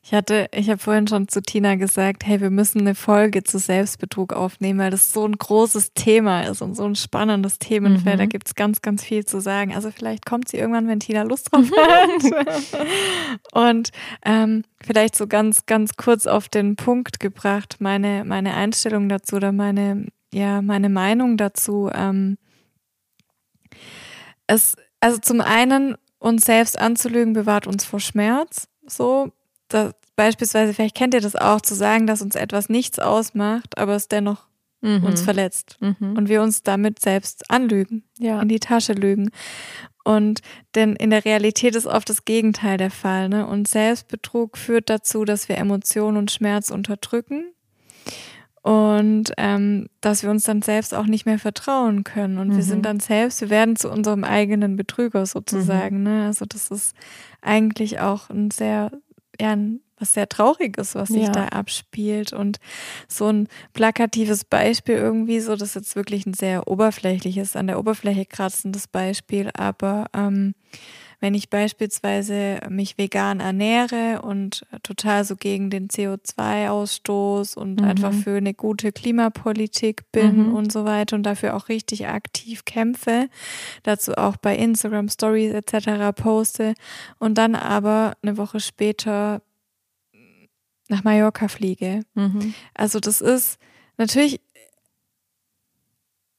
Ich 0.03 0.15
hatte, 0.15 0.49
ich 0.53 0.71
habe 0.71 0.79
vorhin 0.79 1.07
schon 1.07 1.29
zu 1.29 1.43
Tina 1.43 1.75
gesagt, 1.75 2.25
hey, 2.25 2.41
wir 2.41 2.51
müssen 2.51 2.81
eine 2.81 2.95
Folge 2.95 3.45
zu 3.45 3.59
Selbstbetrug 3.59 4.33
aufnehmen, 4.33 4.79
weil 4.79 4.91
das 4.91 5.13
so 5.13 5.27
ein 5.27 5.33
großes 5.33 5.93
Thema 5.93 6.43
ist 6.43 6.63
und 6.63 6.75
so 6.75 6.85
ein 6.85 6.95
spannendes 6.95 7.59
Themenfeld. 7.59 8.17
Mhm. 8.17 8.21
Da 8.21 8.27
gibt's 8.27 8.55
ganz, 8.55 8.81
ganz 8.81 9.05
viel 9.05 9.27
zu 9.27 9.41
sagen. 9.41 9.75
Also 9.75 9.91
vielleicht 9.91 10.25
kommt 10.25 10.49
sie 10.49 10.57
irgendwann, 10.57 10.89
wenn 10.89 11.01
Tina 11.01 11.25
Lust 11.25 11.53
drauf 11.53 11.71
hat. 11.77 12.89
und 13.53 13.91
ähm, 14.25 14.65
vielleicht 14.81 15.15
so 15.15 15.27
ganz, 15.27 15.67
ganz 15.67 15.97
kurz 15.97 16.27
auf 16.27 16.49
den 16.49 16.77
Punkt 16.77 17.21
gebracht, 17.21 17.77
meine, 17.81 18.25
meine 18.25 18.55
Einstellung 18.55 19.09
dazu 19.09 19.37
oder 19.37 19.53
meine, 19.53 20.07
ja, 20.33 20.63
meine 20.63 20.89
Meinung 20.89 21.37
dazu. 21.37 21.91
Ähm, 21.95 22.39
es, 24.47 24.77
also 25.01 25.19
zum 25.19 25.41
einen, 25.41 25.97
uns 26.19 26.47
selbst 26.47 26.79
anzulügen, 26.79 27.33
bewahrt 27.33 27.67
uns 27.67 27.85
vor 27.85 28.01
Schmerz. 28.01 28.69
So, 28.87 29.33
da, 29.69 29.93
beispielsweise, 30.17 30.75
vielleicht 30.75 30.97
kennt 30.97 31.15
ihr 31.15 31.21
das 31.21 31.37
auch, 31.37 31.61
zu 31.61 31.75
sagen, 31.75 32.07
dass 32.07 32.23
uns 32.23 32.35
etwas 32.35 32.69
nichts 32.69 32.99
ausmacht, 32.99 33.79
aber 33.79 33.95
es 33.95 34.09
dennoch 34.09 34.47
mhm. 34.81 35.05
uns 35.05 35.23
verletzt 35.23 35.77
mhm. 35.81 36.17
und 36.17 36.29
wir 36.29 36.43
uns 36.43 36.63
damit 36.63 37.01
selbst 37.01 37.51
anlügen, 37.51 38.05
ja. 38.19 38.41
in 38.41 38.49
die 38.49 38.61
Tasche 38.61 38.93
lügen. 38.93 39.31
Und 40.05 40.41
denn 40.75 40.97
in 40.97 41.11
der 41.11 41.25
Realität 41.25 41.77
ist 41.77 41.87
oft 41.87 42.09
das 42.09 42.25
Gegenteil 42.25 42.79
der 42.79 42.91
Fall. 42.91 43.29
Ne? 43.29 43.47
Und 43.47 43.69
Selbstbetrug 43.69 44.57
führt 44.57 44.89
dazu, 44.89 45.25
dass 45.25 45.51
wir 45.51 45.59
Emotionen 45.59 46.17
und 46.17 46.31
Schmerz 46.31 46.71
unterdrücken 46.71 47.53
und 48.63 49.33
ähm, 49.37 49.89
dass 50.01 50.23
wir 50.23 50.31
uns 50.31 50.45
dann 50.45 50.63
selbst 50.63 50.95
auch 50.95 51.05
nicht 51.05 51.27
mehr 51.27 51.39
vertrauen 51.39 52.05
können. 52.05 52.39
Und 52.39 52.49
mhm. 52.49 52.57
wir 52.57 52.63
sind 52.63 52.87
dann 52.87 53.01
selbst, 53.01 53.43
wir 53.43 53.51
werden 53.51 53.77
zu 53.77 53.91
unserem 53.91 54.25
eigenen 54.25 54.77
Betrüger 54.77 55.27
sozusagen. 55.27 55.99
Mhm. 55.99 56.05
Ne? 56.05 56.27
Also 56.27 56.47
das 56.47 56.71
ist 56.71 56.97
eigentlich 57.43 58.01
auch 58.01 58.31
ein 58.31 58.51
sehr 58.51 58.91
ja, 59.41 59.57
was 59.99 60.15
sehr 60.15 60.29
Trauriges, 60.29 60.95
was 60.95 61.09
sich 61.09 61.25
ja. 61.25 61.33
da 61.33 61.47
abspielt. 61.47 62.33
Und 62.33 62.59
so 63.09 63.29
ein 63.29 63.49
plakatives 63.73 64.45
Beispiel 64.45 64.97
irgendwie, 64.97 65.41
so 65.41 65.57
das 65.57 65.71
ist 65.71 65.75
jetzt 65.75 65.97
wirklich 65.97 66.27
ein 66.27 66.35
sehr 66.35 66.69
oberflächliches, 66.69 67.57
an 67.57 67.67
der 67.67 67.79
Oberfläche 67.79 68.27
kratzendes 68.27 68.87
Beispiel, 68.87 69.51
aber 69.55 70.07
ähm, 70.15 70.55
wenn 71.21 71.35
ich 71.35 71.51
beispielsweise 71.51 72.61
mich 72.69 72.97
vegan 72.97 73.41
ernähre 73.41 74.23
und 74.23 74.65
total 74.83 75.25
so 75.25 75.37
gegen 75.37 75.69
den 75.69 75.89
CO2-Ausstoß 75.89 77.57
und 77.57 77.81
mhm. 77.81 77.87
einfach 77.87 78.13
für 78.13 78.37
eine 78.37 78.55
gute 78.55 78.93
Klimapolitik 78.93 80.11
bin 80.13 80.49
mhm. 80.49 80.55
und 80.55 80.73
so 80.73 80.85
weiter 80.85 81.17
und 81.17 81.25
dafür 81.25 81.57
auch 81.57 81.69
richtig 81.69 82.07
aktiv 82.07 82.65
kämpfe, 82.65 83.29
dazu 83.83 84.15
auch 84.17 84.37
bei 84.37 84.57
Instagram 84.57 85.09
Stories 85.09 85.53
etc. 85.53 86.15
poste 86.15 86.75
und 87.19 87.37
dann 87.37 87.55
aber 87.55 88.17
eine 88.23 88.37
Woche 88.37 88.61
später 88.61 89.43
nach 90.89 91.05
Mallorca 91.05 91.49
fliege. 91.49 92.03
Mhm. 92.15 92.55
Also 92.75 93.01
das 93.01 93.21
ist 93.21 93.59
natürlich 93.97 94.41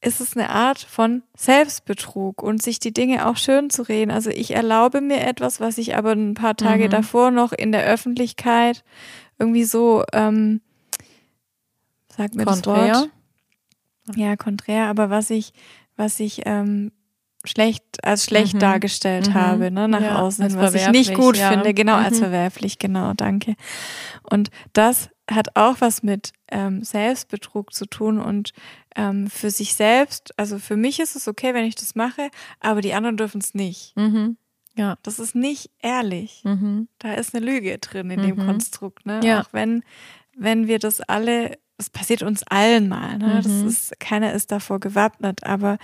ist 0.02 0.22
es 0.22 0.38
eine 0.38 0.50
Art 0.50 0.80
von 0.80 1.24
Selbstbetrug 1.36 2.42
und 2.42 2.62
sich 2.62 2.80
die 2.80 2.94
Dinge 2.94 3.28
auch 3.28 3.36
schön 3.36 3.70
zu 3.70 3.82
reden. 3.82 4.12
Also 4.12 4.30
ich 4.30 4.52
erlaube 4.52 5.02
mir 5.02 5.22
etwas, 5.26 5.60
was 5.60 5.78
ich 5.78 5.96
aber 5.96 6.14
ein 6.14 6.36
paar 6.36 6.56
Tage 6.56 6.86
mhm. 6.86 6.92
davor 6.92 7.32
noch 7.32 7.52
in 7.52 7.72
der 7.72 7.84
Öffentlichkeit 7.84 8.84
irgendwie 9.38 9.66
so, 9.66 10.04
ähm, 10.14 10.62
sag 12.16 12.34
mir 12.36 12.46
konträr. 12.46 12.88
das 12.88 13.02
Wort. 13.02 13.10
Ja, 14.16 14.36
konträr, 14.38 14.88
aber 14.88 15.10
was 15.10 15.30
ich, 15.30 15.54
was 15.96 16.20
ich 16.20 16.44
ähm, 16.46 16.92
schlecht 17.46 17.84
als 18.04 18.26
schlecht 18.26 18.56
mhm. 18.56 18.60
dargestellt 18.60 19.30
mhm. 19.30 19.34
habe, 19.34 19.72
ne, 19.72 19.88
nach 19.88 20.02
ja, 20.02 20.22
außen, 20.22 20.56
was 20.56 20.74
ich 20.74 20.90
nicht 20.90 21.14
gut 21.14 21.38
ja. 21.38 21.52
finde, 21.52 21.74
genau, 21.74 21.98
mhm. 21.98 22.06
als 22.06 22.20
verwerflich, 22.20 22.80
genau, 22.80 23.14
danke. 23.14 23.56
Und 24.24 24.50
das 24.74 25.10
hat 25.30 25.56
auch 25.56 25.76
was 25.80 26.02
mit 26.04 26.32
ähm, 26.52 26.84
Selbstbetrug 26.84 27.74
zu 27.74 27.86
tun 27.86 28.20
und 28.20 28.52
ähm, 28.96 29.30
für 29.30 29.52
sich 29.52 29.76
selbst, 29.76 30.34
also 30.38 30.58
für 30.60 30.76
mich 30.76 31.00
ist 31.00 31.16
es 31.16 31.28
okay, 31.28 31.54
wenn 31.54 31.66
ich 31.66 31.76
das 31.76 31.96
mache, 31.96 32.30
aber 32.60 32.82
die 32.82 32.94
anderen 32.94 33.18
dürfen 33.18 33.40
es 33.42 33.54
nicht. 33.54 33.96
Mhm. 33.96 34.38
Ja. 34.76 34.98
Das 35.04 35.20
ist 35.20 35.36
nicht 35.36 35.72
ehrlich. 35.82 36.42
Mhm. 36.46 36.88
Da 37.00 37.14
ist 37.14 37.36
eine 37.36 37.46
Lüge 37.46 37.78
drin 37.80 38.10
in 38.12 38.20
Mhm. 38.22 38.26
dem 38.26 38.38
Konstrukt. 38.38 39.06
Ne? 39.06 39.20
Ja. 39.24 39.42
Auch 39.42 39.50
wenn, 39.52 39.84
wenn 40.38 40.68
wir 40.68 40.80
das 40.80 41.02
alle, 41.02 41.58
das 41.78 41.90
passiert 41.90 42.24
uns 42.24 42.44
allen 42.44 42.88
mal. 42.88 43.18
Ne? 43.18 43.42
Das 43.44 43.52
Mhm. 43.52 43.68
ist, 43.68 44.00
keiner 44.00 44.34
ist 44.34 44.52
davor 44.52 44.80
gewappnet. 44.80 45.44
Aber 45.44 45.78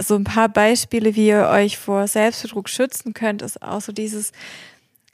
so 0.00 0.16
ein 0.16 0.24
paar 0.24 0.48
Beispiele, 0.48 1.14
wie 1.14 1.28
ihr 1.28 1.46
euch 1.48 1.78
vor 1.78 2.08
Selbstbetrug 2.08 2.68
schützen 2.68 3.14
könnt, 3.14 3.40
ist 3.40 3.62
auch 3.62 3.80
so 3.80 3.92
dieses 3.92 4.32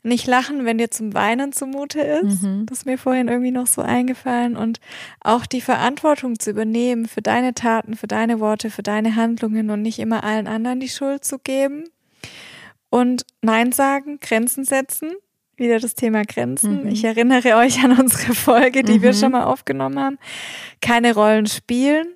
nicht 0.03 0.27
lachen, 0.27 0.65
wenn 0.65 0.79
dir 0.79 0.91
zum 0.91 1.13
Weinen 1.15 1.53
zumute 1.53 2.01
ist. 2.01 2.43
Mhm. 2.43 2.67
Das 2.67 2.79
ist 2.79 2.85
mir 2.87 2.99
vorhin 2.99 3.29
irgendwie 3.29 3.51
noch 3.51 3.67
so 3.67 3.83
eingefallen. 3.83 4.57
Und 4.57 4.81
auch 5.21 5.47
die 5.47 5.61
Verantwortung 5.61 6.39
zu 6.39 6.51
übernehmen 6.51 7.07
für 7.07 7.23
deine 7.23 7.53
Taten, 7.55 7.95
für 7.97 8.07
deine 8.07 8.41
Worte, 8.41 8.71
für 8.71 8.83
deine 8.83 9.17
Handlungen 9.17 9.71
und 9.71 9.83
nicht 9.83 9.99
immer 9.99 10.25
allen 10.25 10.47
anderen 10.47 10.81
die 10.81 10.89
Schuld 10.89 11.25
zu 11.25 11.39
geben. 11.39 11.85
Und 12.89 13.25
Nein 13.43 13.73
sagen, 13.73 14.19
Grenzen 14.21 14.65
setzen. 14.65 15.11
Wieder 15.57 15.79
das 15.79 15.95
Thema 15.95 16.25
Grenzen. 16.25 16.85
Mhm. 16.85 16.89
Ich 16.89 17.05
erinnere 17.05 17.57
euch 17.57 17.85
an 17.85 17.99
unsere 18.01 18.35
Folge, 18.35 18.83
die 18.83 19.03
wir 19.03 19.11
Mhm. 19.13 19.17
schon 19.17 19.33
mal 19.33 19.45
aufgenommen 19.45 19.99
haben. 20.01 20.19
Keine 20.81 21.13
Rollen 21.15 21.47
spielen. 21.47 22.07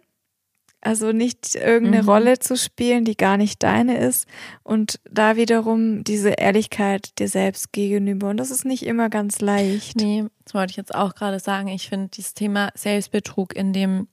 Also 0.85 1.13
nicht 1.13 1.55
irgendeine 1.55 2.03
Mhm. 2.03 2.09
Rolle 2.09 2.39
zu 2.39 2.57
spielen, 2.57 3.05
die 3.05 3.17
gar 3.17 3.37
nicht 3.37 3.63
deine 3.63 3.97
ist. 3.99 4.27
Und 4.63 5.01
da 5.11 5.37
wiederum 5.37 6.05
diese 6.05 6.31
Ehrlichkeit 6.31 7.19
dir 7.19 7.29
selbst 7.29 7.73
gegenüber. 7.73 8.29
Und 8.29 8.37
das 8.37 8.51
ist 8.51 8.65
nicht 8.65 8.85
immer 8.85 9.09
ganz 9.09 9.41
leicht. 9.41 9.97
Nee, 9.97 10.25
das 10.45 10.55
wollte 10.55 10.73
ich 10.73 10.77
jetzt 10.77 10.95
auch 10.95 11.15
gerade 11.15 11.41
sagen. 11.41 11.69
Ich 11.69 11.89
finde 11.89 12.09
dieses 12.09 12.35
Thema 12.35 12.71
Selbstbetrug 12.75 13.57
in 13.57 13.73
dem 13.73 14.09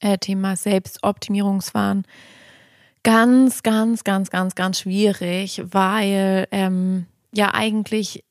äh, 0.00 0.18
Thema 0.18 0.56
Selbstoptimierungswahn 0.56 2.04
ganz, 3.02 3.62
ganz, 3.62 4.04
ganz, 4.04 4.30
ganz, 4.30 4.54
ganz 4.54 4.80
schwierig, 4.80 5.62
weil 5.64 6.46
ähm, 6.50 7.06
ja 7.32 7.54
eigentlich 7.54 8.24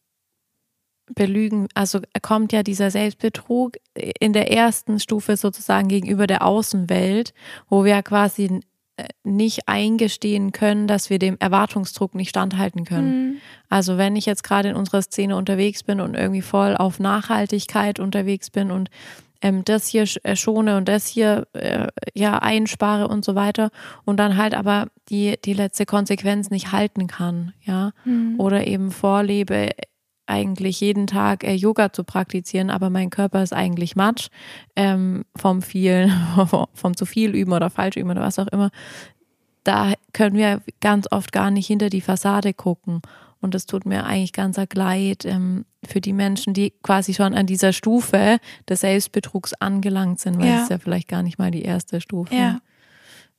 belügen, 1.16 1.68
also 1.74 2.00
kommt 2.22 2.54
ja 2.54 2.64
dieser 2.64 2.92
Selbstbetrug 2.92 3.78
in 4.20 4.34
der 4.34 4.52
ersten 4.52 5.00
Stufe 5.00 5.38
sozusagen 5.38 5.88
gegenüber 5.88 6.28
der 6.28 6.46
Außenwelt, 6.46 7.34
wo 7.70 7.84
wir 7.84 8.02
quasi 8.04 8.62
äh, 8.98 9.08
nicht 9.24 9.68
eingestehen 9.68 10.52
können, 10.52 10.88
dass 10.88 11.10
wir 11.10 11.20
dem 11.20 11.38
Erwartungsdruck 11.40 12.16
nicht 12.16 12.30
standhalten 12.30 12.86
können. 12.86 13.30
Mhm. 13.30 13.38
Also 13.70 13.98
wenn 13.98 14.16
ich 14.16 14.26
jetzt 14.26 14.44
gerade 14.44 14.70
in 14.70 14.76
unserer 14.76 15.02
Szene 15.02 15.36
unterwegs 15.36 15.84
bin 15.84 16.00
und 16.02 16.16
irgendwie 16.16 16.42
voll 16.42 16.76
auf 16.76 17.00
Nachhaltigkeit 17.00 18.00
unterwegs 18.00 18.50
bin 18.50 18.72
und 18.72 18.90
ähm, 19.42 19.64
das 19.64 19.88
hier 19.88 20.06
äh, 20.24 20.36
schone 20.36 20.76
und 20.76 20.88
das 20.90 21.08
hier 21.08 21.48
äh, 21.54 21.88
ja 22.14 22.40
einspare 22.40 23.08
und 23.08 23.24
so 23.24 23.36
weiter 23.36 23.72
und 24.04 24.18
dann 24.18 24.36
halt 24.36 24.54
aber 24.54 24.88
die 25.10 25.38
die 25.44 25.54
letzte 25.54 25.86
Konsequenz 25.86 26.50
nicht 26.50 26.72
halten 26.74 27.08
kann, 27.08 27.54
ja, 27.62 27.92
Mhm. 28.04 28.36
oder 28.38 28.68
eben 28.68 28.92
vorlebe 28.92 29.70
eigentlich 30.30 30.80
jeden 30.80 31.08
Tag 31.08 31.44
äh, 31.44 31.54
Yoga 31.54 31.92
zu 31.92 32.04
praktizieren, 32.04 32.70
aber 32.70 32.90
mein 32.90 33.10
Körper 33.10 33.42
ist 33.44 33.54
eigentlich 33.54 33.96
Matsch 33.96 34.30
ähm, 34.76 35.26
vom 35.36 35.62
vielen, 35.62 36.12
vom 36.74 36.96
zu 36.96 37.06
viel 37.06 37.36
üben 37.36 37.52
oder 37.54 37.70
falsch 37.70 37.98
üben 37.98 38.12
oder 38.12 38.22
was 38.22 38.40
auch 38.40 38.48
immer. 38.48 38.70
Da 39.64 39.94
können 40.14 40.38
wir 40.38 40.62
ganz 40.80 41.08
oft 41.12 41.32
gar 41.32 41.52
nicht 41.52 41.68
hinter 41.68 41.90
die 41.90 42.02
Fassade 42.02 42.54
gucken. 42.54 43.02
Und 43.42 43.54
das 43.56 43.66
tut 43.66 43.86
mir 43.86 44.06
eigentlich 44.06 44.34
ganz 44.34 44.58
arg 44.60 44.74
leid 44.76 45.24
ähm, 45.26 45.66
für 45.86 46.02
die 46.02 46.12
Menschen, 46.14 46.54
die 46.54 46.74
quasi 46.84 47.14
schon 47.14 47.34
an 47.34 47.46
dieser 47.46 47.72
Stufe 47.72 48.38
des 48.68 48.82
Selbstbetrugs 48.82 49.54
angelangt 49.54 50.20
sind, 50.20 50.40
weil 50.40 50.48
Ja. 50.50 50.64
es 50.64 50.70
ja 50.70 50.78
vielleicht 50.78 51.08
gar 51.08 51.24
nicht 51.24 51.40
mal 51.40 51.50
die 51.52 51.62
erste 51.62 52.02
Stufe. 52.02 52.36
Ja. 52.36 52.60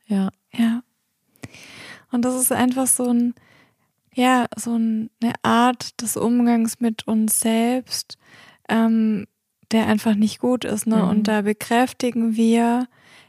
Ja. 0.07 0.31
Ja. 0.55 0.83
Und 2.13 2.25
das 2.25 2.35
ist 2.35 2.51
einfach 2.51 2.87
so 2.87 3.05
ein, 3.11 3.35
ja, 4.21 4.47
so 4.57 4.77
ein, 4.77 5.11
eine 5.23 5.33
Art 5.43 6.01
des 6.03 6.17
Umgangs 6.17 6.81
mit 6.81 7.07
uns 7.07 7.41
selbst, 7.41 8.19
ähm, 8.69 9.27
der 9.73 9.87
einfach 9.87 10.15
nicht 10.15 10.39
gut 10.41 10.65
ist. 10.65 10.87
Ne? 10.87 10.97
Mhm. 10.97 11.09
Und 11.09 11.29
da 11.29 11.43
bekräftigen 11.43 12.37
wir 12.37 12.87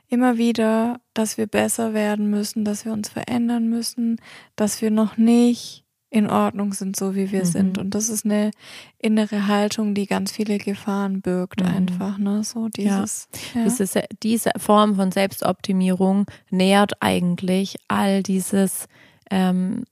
immer 0.10 0.38
wieder, 0.38 1.00
dass 1.14 1.38
wir 1.38 1.48
besser 1.48 1.94
werden 1.94 2.30
müssen, 2.30 2.66
dass 2.66 2.84
wir 2.84 2.92
uns 2.92 3.08
verändern 3.10 3.70
müssen, 3.70 4.18
dass 4.56 4.82
wir 4.82 4.92
noch 4.92 5.18
nicht 5.18 5.86
in 6.10 6.30
Ordnung 6.30 6.74
sind, 6.74 6.98
so 6.98 7.16
wie 7.16 7.32
wir 7.32 7.42
Mhm. 7.46 7.46
sind. 7.46 7.78
Und 7.78 7.92
das 7.96 8.10
ist 8.10 8.26
eine 8.26 8.52
innere 9.00 9.48
Haltung, 9.48 9.94
die 9.94 10.08
ganz 10.08 10.34
viele 10.34 10.58
Gefahren 10.58 11.22
birgt, 11.22 11.62
Mhm. 11.62 11.68
einfach. 11.68 12.18
Ne? 12.18 12.44
So 12.44 12.68
dieses. 12.68 13.30
Ja. 13.56 13.64
Diese, 13.64 14.04
diese 14.22 14.52
Form 14.58 14.96
von 14.96 15.14
Selbstoptimierung 15.14 16.26
nährt 16.50 17.02
eigentlich 17.02 17.78
all 17.88 18.24
dieses, 18.24 18.88
ähm, 19.30 19.86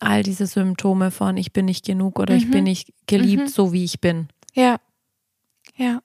all 0.00 0.22
diese 0.22 0.46
Symptome 0.46 1.10
von 1.10 1.36
ich 1.36 1.52
bin 1.52 1.64
nicht 1.66 1.84
genug 1.84 2.18
oder 2.18 2.34
ich 2.34 2.46
Mhm. 2.46 2.50
bin 2.50 2.64
nicht 2.64 2.92
geliebt, 3.06 3.44
Mhm. 3.44 3.48
so 3.48 3.72
wie 3.72 3.84
ich 3.84 4.00
bin. 4.00 4.28
ja. 4.54 4.78
Ja. 5.76 6.00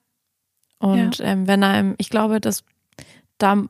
Und 0.78 1.20
ähm, 1.20 1.46
wenn 1.46 1.62
einem, 1.64 1.94
ich 1.98 2.08
glaube, 2.10 2.40
dass 2.40 2.64
da 3.38 3.64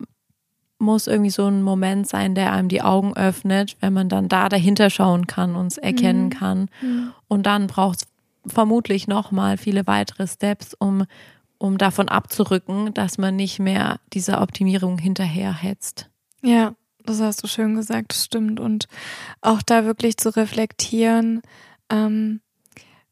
muss 0.79 1.07
irgendwie 1.07 1.31
so 1.31 1.47
ein 1.47 1.63
Moment 1.63 2.07
sein, 2.07 2.35
der 2.35 2.53
einem 2.53 2.69
die 2.69 2.83
Augen 2.83 3.17
öffnet, 3.17 3.77
wenn 3.81 3.93
man 3.93 4.09
dann 4.09 4.29
da 4.29 4.49
dahinter 4.49 4.91
schauen 4.91 5.27
kann 5.27 5.57
und 5.57 5.69
es 5.69 5.79
erkennen 5.79 6.27
Mhm. 6.27 6.31
kann. 6.31 6.71
Und 7.29 7.47
dann 7.47 7.67
braucht 7.67 8.03
es 8.03 8.53
vermutlich 8.53 9.09
nochmal 9.09 9.57
viele 9.57 9.87
weitere 9.87 10.27
Steps, 10.27 10.75
um, 10.75 11.05
um 11.59 11.79
davon 11.79 12.09
abzurücken, 12.09 12.93
dass 12.93 13.17
man 13.19 13.35
nicht 13.37 13.59
mehr 13.59 13.99
dieser 14.13 14.43
Optimierung 14.43 14.99
hinterherhetzt. 14.99 16.11
Ja, 16.43 16.75
das 17.07 17.21
hast 17.21 17.43
du 17.43 17.47
schön 17.47 17.75
gesagt, 17.75 18.13
das 18.13 18.25
stimmt. 18.25 18.61
Und 18.61 18.87
auch 19.41 19.63
da 19.63 19.85
wirklich 19.85 20.17
zu 20.17 20.35
reflektieren, 20.37 21.43
ähm, 21.91 22.41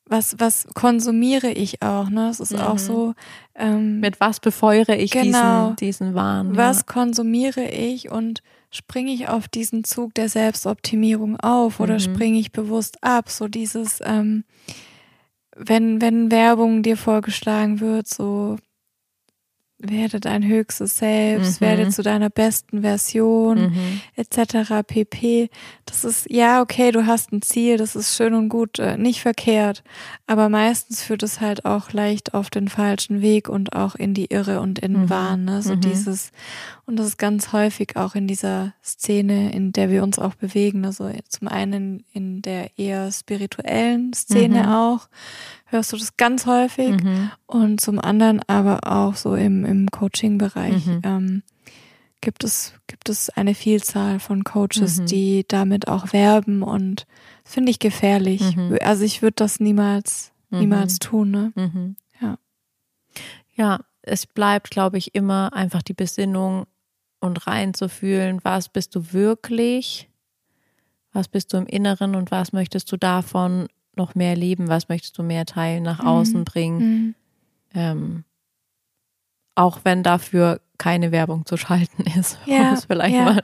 was, 0.07 0.36
was 0.38 0.66
konsumiere 0.74 1.51
ich 1.51 1.80
auch, 1.80 2.11
ne? 2.11 2.28
Es 2.28 2.38
ist 2.38 2.53
Mhm. 2.53 2.61
auch 2.61 2.78
so, 2.78 3.14
ähm, 3.55 4.01
Mit 4.01 4.20
was 4.20 4.38
befeuere 4.38 4.99
ich 4.99 5.12
Genau. 5.12 5.70
diesen, 5.70 5.76
diesen 5.76 6.14
Wahn? 6.14 6.57
was 6.57 6.84
konsumiere 6.84 7.64
ich 7.64 8.11
und 8.11 8.42
springe 8.70 9.12
ich 9.12 9.28
auf 9.28 9.49
diesen 9.49 9.82
Zug 9.84 10.12
der 10.14 10.28
Selbstoptimierung 10.28 11.40
auf 11.40 11.80
oder 11.80 11.95
Mhm. 11.95 12.01
springe 12.01 12.38
ich 12.38 12.53
bewusst 12.53 13.03
ab? 13.03 13.30
So 13.30 13.49
dieses, 13.49 14.01
ähm, 14.05 14.45
wenn, 15.57 16.01
wenn 16.01 16.30
Werbung 16.30 16.82
dir 16.82 16.97
vorgeschlagen 16.97 17.80
wird, 17.80 18.09
so 18.09 18.59
werde 19.91 20.20
dein 20.20 20.45
höchstes 20.45 20.99
Selbst, 20.99 21.61
Mhm. 21.61 21.66
werde 21.66 21.89
zu 21.89 22.03
deiner 22.03 22.30
besten 22.30 22.82
Version? 22.82 23.66
Mhm. 23.66 24.01
etc. 24.16 24.82
pp. 24.87 25.51
Das 25.87 26.05
ist, 26.05 26.30
ja, 26.30 26.61
okay, 26.62 26.91
du 26.91 27.07
hast 27.07 27.32
ein 27.32 27.43
Ziel, 27.43 27.76
das 27.76 27.95
ist 27.97 28.16
schön 28.16 28.35
und 28.35 28.49
gut, 28.49 28.78
äh, 28.78 28.97
nicht 28.97 29.20
verkehrt, 29.20 29.82
aber 30.26 30.49
meistens 30.49 31.03
führt 31.03 31.22
es 31.22 31.41
halt 31.41 31.64
auch 31.64 31.93
leicht 31.93 32.35
auf 32.35 32.51
den 32.51 32.68
falschen 32.68 33.20
Weg 33.22 33.49
und 33.49 33.74
auch 33.76 33.95
in 33.95 34.14
die 34.14 34.26
Irre 34.26 34.61
und 34.61 34.78
in 34.78 34.93
den 34.95 35.03
Mhm. 35.03 35.11
Wahn, 35.11 35.45
ne? 35.45 35.62
so 35.62 35.74
Mhm. 35.74 35.80
dieses, 35.82 36.32
und 36.87 36.97
das 36.99 37.07
ist 37.09 37.18
ganz 37.18 37.53
häufig 37.53 37.97
auch 37.97 38.14
in 38.14 38.26
dieser 38.26 38.72
Szene, 38.82 39.53
in 39.53 39.72
der 39.72 39.91
wir 39.91 40.03
uns 40.03 40.18
auch 40.18 40.35
bewegen, 40.35 40.85
also 40.85 41.11
zum 41.28 41.49
einen 41.49 42.05
in 42.12 42.43
der 42.43 42.78
eher 42.78 43.11
spirituellen 43.12 44.12
Szene 44.12 44.64
Mhm. 44.64 44.68
auch, 44.68 45.09
hörst 45.75 45.93
du 45.93 45.97
das 45.99 46.16
ganz 46.16 46.47
häufig, 46.47 47.03
Mhm. 47.03 47.31
und 47.47 47.81
zum 47.81 47.99
anderen 47.99 48.41
aber 48.49 48.91
auch 48.91 49.14
so 49.16 49.35
im, 49.35 49.64
im 49.66 49.91
Coaching-Bereich 49.91 50.87
Mhm. 50.87 51.01
ähm, 51.05 51.43
gibt, 52.22 52.43
es, 52.45 52.72
gibt 52.87 53.11
es 53.11 53.29
eine 53.29 53.55
Vielzahl 53.55 54.18
von 54.20 54.45
Coaches, 54.45 55.01
Mhm. 55.01 55.07
die 55.07 55.45
damit 55.47 55.89
auch 55.89 56.12
werben 56.14 56.62
und 56.62 57.07
das 57.45 57.53
finde 57.55 57.70
ich 57.70 57.79
gefährlich. 57.79 58.57
Mhm. 58.57 58.79
Also 58.81 59.05
ich 59.05 59.20
würde 59.20 59.35
das 59.37 59.61
niemals, 59.61 60.33
Mhm. 60.51 60.59
niemals 60.61 60.99
tun. 61.01 61.31
Ne? 61.31 61.53
Mhm. 61.55 61.97
Ja. 62.22 62.39
Ja, 63.55 63.81
es 64.03 64.27
bleibt, 64.27 64.70
glaube 64.70 64.97
ich, 64.99 65.14
immer 65.14 65.53
einfach 65.53 65.83
die 65.83 65.93
Besinnung 65.95 66.64
und 67.20 67.47
reinzufühlen, 67.47 68.41
was 68.43 68.68
bist 68.68 68.95
du 68.95 69.12
wirklich, 69.12 70.09
was 71.12 71.29
bist 71.29 71.53
du 71.53 71.57
im 71.59 71.66
Inneren 71.66 72.16
und 72.16 72.31
was 72.31 72.53
möchtest 72.53 72.91
du 72.93 72.97
davon 72.97 73.68
noch 73.97 74.14
mehr 74.14 74.36
leben, 74.36 74.68
was 74.68 74.88
möchtest 74.88 75.16
du 75.18 75.22
mehr 75.22 75.47
teilen, 75.47 75.82
nach 75.82 76.01
Mhm. 76.01 76.07
außen 76.09 76.45
bringen, 76.45 76.78
Mhm. 76.78 77.14
ähm, 77.74 78.24
auch 79.55 79.80
wenn 79.84 80.03
dafür 80.03 80.61
keine 80.78 81.12
Werbung 81.12 81.47
zu 81.47 81.57
schalten 81.57 82.05
ist, 82.18 82.38
um 82.47 82.53
Ja, 82.53 82.72
es 82.72 82.86
vielleicht 82.86 83.14
ja. 83.16 83.24
mal 83.24 83.40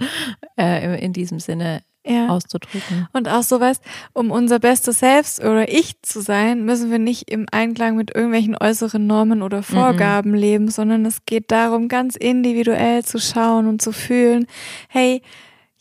äh, 0.58 1.04
in 1.04 1.12
diesem 1.12 1.38
Sinne 1.38 1.82
Ja. 2.04 2.28
auszudrücken. 2.28 3.06
Und 3.12 3.28
auch 3.28 3.42
so 3.42 3.60
weißt, 3.60 3.82
um 4.14 4.30
unser 4.30 4.58
bestes 4.58 4.98
Selbst 5.00 5.38
oder 5.40 5.68
Ich 5.68 6.00
zu 6.02 6.20
sein, 6.22 6.64
müssen 6.64 6.90
wir 6.90 6.98
nicht 6.98 7.30
im 7.30 7.46
Einklang 7.52 7.94
mit 7.96 8.14
irgendwelchen 8.14 8.56
äußeren 8.56 9.06
Normen 9.06 9.42
oder 9.42 9.62
Vorgaben 9.62 10.34
leben, 10.34 10.68
sondern 10.70 11.04
es 11.06 11.24
geht 11.26 11.50
darum, 11.52 11.88
ganz 11.88 12.16
individuell 12.16 13.04
zu 13.04 13.20
schauen 13.20 13.68
und 13.68 13.80
zu 13.82 13.92
fühlen, 13.92 14.46
hey, 14.88 15.22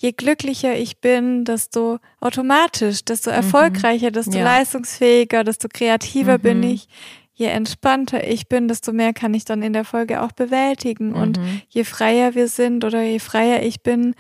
je 0.02 0.14
glücklicher 0.14 0.76
ich 0.78 1.02
bin, 1.02 1.44
desto 1.44 2.00
automatisch, 2.22 3.04
desto 3.04 3.30
erfolgreicher, 3.30 4.12
desto 4.12 4.38
Ja. 4.38 4.46
leistungsfähiger, 4.46 5.44
desto 5.44 5.68
kreativer 5.68 6.38
bin 6.38 6.60
Mhm. 6.60 6.64
ich. 6.64 6.88
je 7.34 7.48
entspannter 7.48 8.28
ich 8.28 8.50
bin, 8.50 8.68
desto 8.68 8.92
mehr 8.92 9.14
kann 9.14 9.34
ich 9.34 9.46
dann 9.46 9.62
in 9.62 9.72
der 9.72 9.86
Folge 9.86 10.22
auch 10.22 10.34
bewältigen. 10.34 11.12
Mhm. 11.12 11.16
Und 11.16 11.40
je 11.70 11.86
freier 11.86 12.36
wir 12.36 12.50
sind 12.50 12.84
oder 12.84 13.02
je 13.02 13.20
freier 13.20 13.64
ich 13.64 13.82
bin, 13.82 14.14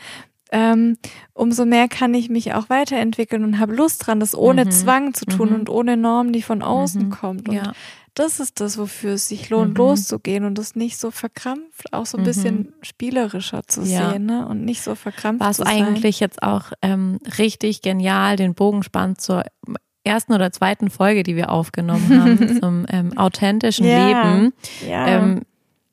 ähm, 0.53 0.97
umso 1.33 1.65
mehr 1.65 1.89
kann 1.89 2.13
ich 2.13 2.29
mich 2.29 2.53
auch 2.53 2.69
weiterentwickeln 2.69 3.43
und 3.43 3.59
habe 3.59 3.75
Lust 3.75 4.07
dran, 4.07 4.21
das 4.21 4.35
ohne 4.35 4.63
mhm. 4.65 4.71
Zwang 4.71 5.13
zu 5.13 5.25
tun 5.25 5.49
mhm. 5.49 5.55
und 5.55 5.69
ohne 5.69 5.97
Norm, 5.97 6.31
die 6.31 6.41
von 6.41 6.61
außen 6.61 7.07
mhm. 7.07 7.09
kommt. 7.09 7.49
Und 7.49 7.55
ja. 7.55 7.73
Das 8.13 8.39
ist 8.39 8.59
das, 8.59 8.77
wofür 8.77 9.13
es 9.13 9.27
sich 9.27 9.49
lohnt, 9.49 9.71
mhm. 9.71 9.75
loszugehen 9.75 10.45
und 10.45 10.57
das 10.57 10.75
nicht 10.75 10.97
so 10.97 11.11
verkrampft, 11.11 11.93
auch 11.93 12.05
so 12.05 12.17
ein 12.17 12.23
bisschen 12.23 12.57
mhm. 12.57 12.73
spielerischer 12.81 13.61
zu 13.67 13.81
ja. 13.81 14.11
sehen 14.11 14.25
ne? 14.25 14.47
und 14.47 14.65
nicht 14.65 14.81
so 14.81 14.95
verkrampft 14.95 15.41
War 15.41 15.51
es 15.51 15.61
eigentlich 15.61 16.19
jetzt 16.19 16.43
auch 16.43 16.71
ähm, 16.81 17.19
richtig 17.37 17.81
genial, 17.81 18.35
den 18.35 18.55
Bogen 18.55 18.83
spannt 18.83 19.21
zur 19.21 19.43
ersten 20.03 20.33
oder 20.33 20.51
zweiten 20.51 20.89
Folge, 20.89 21.23
die 21.23 21.35
wir 21.35 21.51
aufgenommen 21.51 22.09
haben, 22.21 22.61
zum 22.61 22.85
ähm, 22.89 23.17
authentischen 23.17 23.85
ja. 23.85 24.07
Leben. 24.07 24.53
Ja. 24.87 25.07
Ähm, 25.07 25.41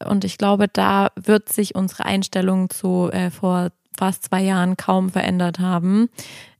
und 0.04 0.24
ich 0.24 0.38
glaube, 0.38 0.68
da 0.68 1.08
wird 1.16 1.50
sich 1.50 1.74
unsere 1.74 2.04
Einstellung 2.04 2.70
zu 2.70 3.10
äh, 3.12 3.30
vor 3.30 3.70
fast 3.96 4.24
zwei 4.24 4.42
Jahren 4.42 4.76
kaum 4.76 5.10
verändert 5.10 5.58
haben. 5.58 6.08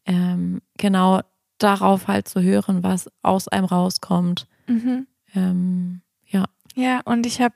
Ähm, 0.07 0.63
genau 0.79 1.21
darauf 1.59 2.09
halt 2.09 2.29
zu 2.29 2.43
hören, 2.43 2.83
was 2.83 3.11
aus 3.23 3.49
einem 3.49 3.67
rauskommt. 3.67 4.47
Mhm. 4.67 5.07
Ähm, 5.35 6.03
ja. 6.27 6.45
Ja, 6.75 7.01
und 7.07 7.25
ich 7.25 7.41
habe 7.41 7.55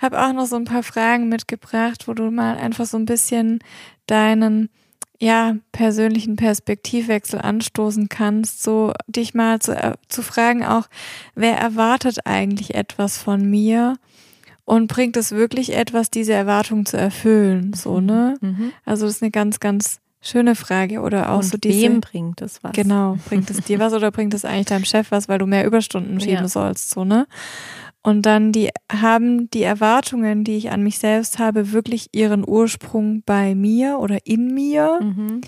hab 0.00 0.14
auch 0.14 0.32
noch 0.32 0.46
so 0.46 0.56
ein 0.56 0.64
paar 0.64 0.82
Fragen 0.82 1.28
mitgebracht, 1.28 2.08
wo 2.08 2.14
du 2.14 2.30
mal 2.30 2.56
einfach 2.56 2.86
so 2.86 2.96
ein 2.96 3.04
bisschen 3.04 3.60
deinen 4.06 4.68
ja, 5.20 5.56
persönlichen 5.72 6.36
Perspektivwechsel 6.36 7.40
anstoßen 7.40 8.08
kannst, 8.08 8.62
so 8.62 8.92
dich 9.06 9.34
mal 9.34 9.58
zu, 9.60 9.76
äh, 9.76 9.94
zu 10.08 10.22
fragen 10.22 10.64
auch, 10.64 10.88
wer 11.34 11.56
erwartet 11.56 12.26
eigentlich 12.26 12.74
etwas 12.74 13.18
von 13.18 13.48
mir 13.48 13.96
und 14.64 14.86
bringt 14.86 15.16
es 15.16 15.32
wirklich 15.32 15.74
etwas, 15.74 16.10
diese 16.10 16.34
Erwartung 16.34 16.86
zu 16.86 16.96
erfüllen, 16.96 17.72
so, 17.72 18.00
mhm. 18.00 18.06
ne? 18.06 18.34
Mhm. 18.40 18.72
Also 18.84 19.06
das 19.06 19.16
ist 19.16 19.22
eine 19.22 19.32
ganz, 19.32 19.60
ganz 19.60 19.98
schöne 20.28 20.54
Frage 20.54 21.00
oder 21.00 21.30
auch 21.30 21.38
und 21.38 21.44
so 21.44 21.58
diese. 21.58 21.82
Wem 21.82 22.00
bringt 22.00 22.42
es 22.42 22.62
was? 22.62 22.72
Genau, 22.72 23.16
bringt 23.28 23.50
es 23.50 23.58
dir 23.58 23.78
was 23.78 23.92
oder 23.92 24.10
bringt 24.10 24.34
es 24.34 24.44
eigentlich 24.44 24.66
deinem 24.66 24.84
Chef 24.84 25.10
was, 25.10 25.28
weil 25.28 25.38
du 25.38 25.46
mehr 25.46 25.66
Überstunden 25.66 26.20
schieben 26.20 26.44
ja. 26.44 26.48
sollst, 26.48 26.90
so, 26.90 27.04
ne? 27.04 27.26
Und 28.02 28.22
dann 28.22 28.52
die 28.52 28.70
haben 28.90 29.50
die 29.50 29.64
Erwartungen, 29.64 30.44
die 30.44 30.56
ich 30.56 30.70
an 30.70 30.82
mich 30.82 30.98
selbst 30.98 31.38
habe, 31.38 31.72
wirklich 31.72 32.08
ihren 32.12 32.48
Ursprung 32.48 33.22
bei 33.26 33.54
mir 33.54 33.98
oder 33.98 34.18
in 34.24 34.54
mir. 34.54 35.00
Mhm. 35.02 35.40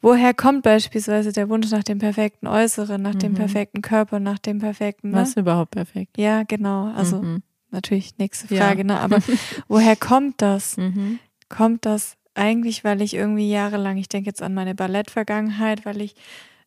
Woher 0.00 0.34
kommt 0.34 0.62
beispielsweise 0.62 1.32
der 1.32 1.48
Wunsch 1.48 1.70
nach 1.70 1.84
dem 1.84 1.98
perfekten 1.98 2.46
Äußeren, 2.46 3.00
nach 3.00 3.14
mhm. 3.14 3.18
dem 3.20 3.34
perfekten 3.34 3.80
Körper, 3.80 4.20
nach 4.20 4.38
dem 4.38 4.58
perfekten. 4.58 5.10
Ne? 5.10 5.16
Was 5.16 5.36
überhaupt 5.36 5.70
perfekt? 5.70 6.18
Ja, 6.18 6.42
genau. 6.42 6.92
Also 6.94 7.22
mhm 7.22 7.42
natürlich 7.70 8.16
nächste 8.18 8.48
Frage, 8.48 8.80
ja. 8.80 8.84
ne? 8.84 9.00
Aber 9.00 9.18
woher 9.68 9.96
kommt 9.96 10.40
das? 10.42 10.76
Mhm. 10.76 11.18
Kommt 11.48 11.86
das 11.86 12.16
eigentlich, 12.38 12.84
weil 12.84 13.02
ich 13.02 13.14
irgendwie 13.14 13.50
jahrelang, 13.50 13.96
ich 13.96 14.08
denke 14.08 14.28
jetzt 14.28 14.42
an 14.42 14.54
meine 14.54 14.74
Ballettvergangenheit, 14.74 15.84
weil 15.84 16.00
ich 16.00 16.14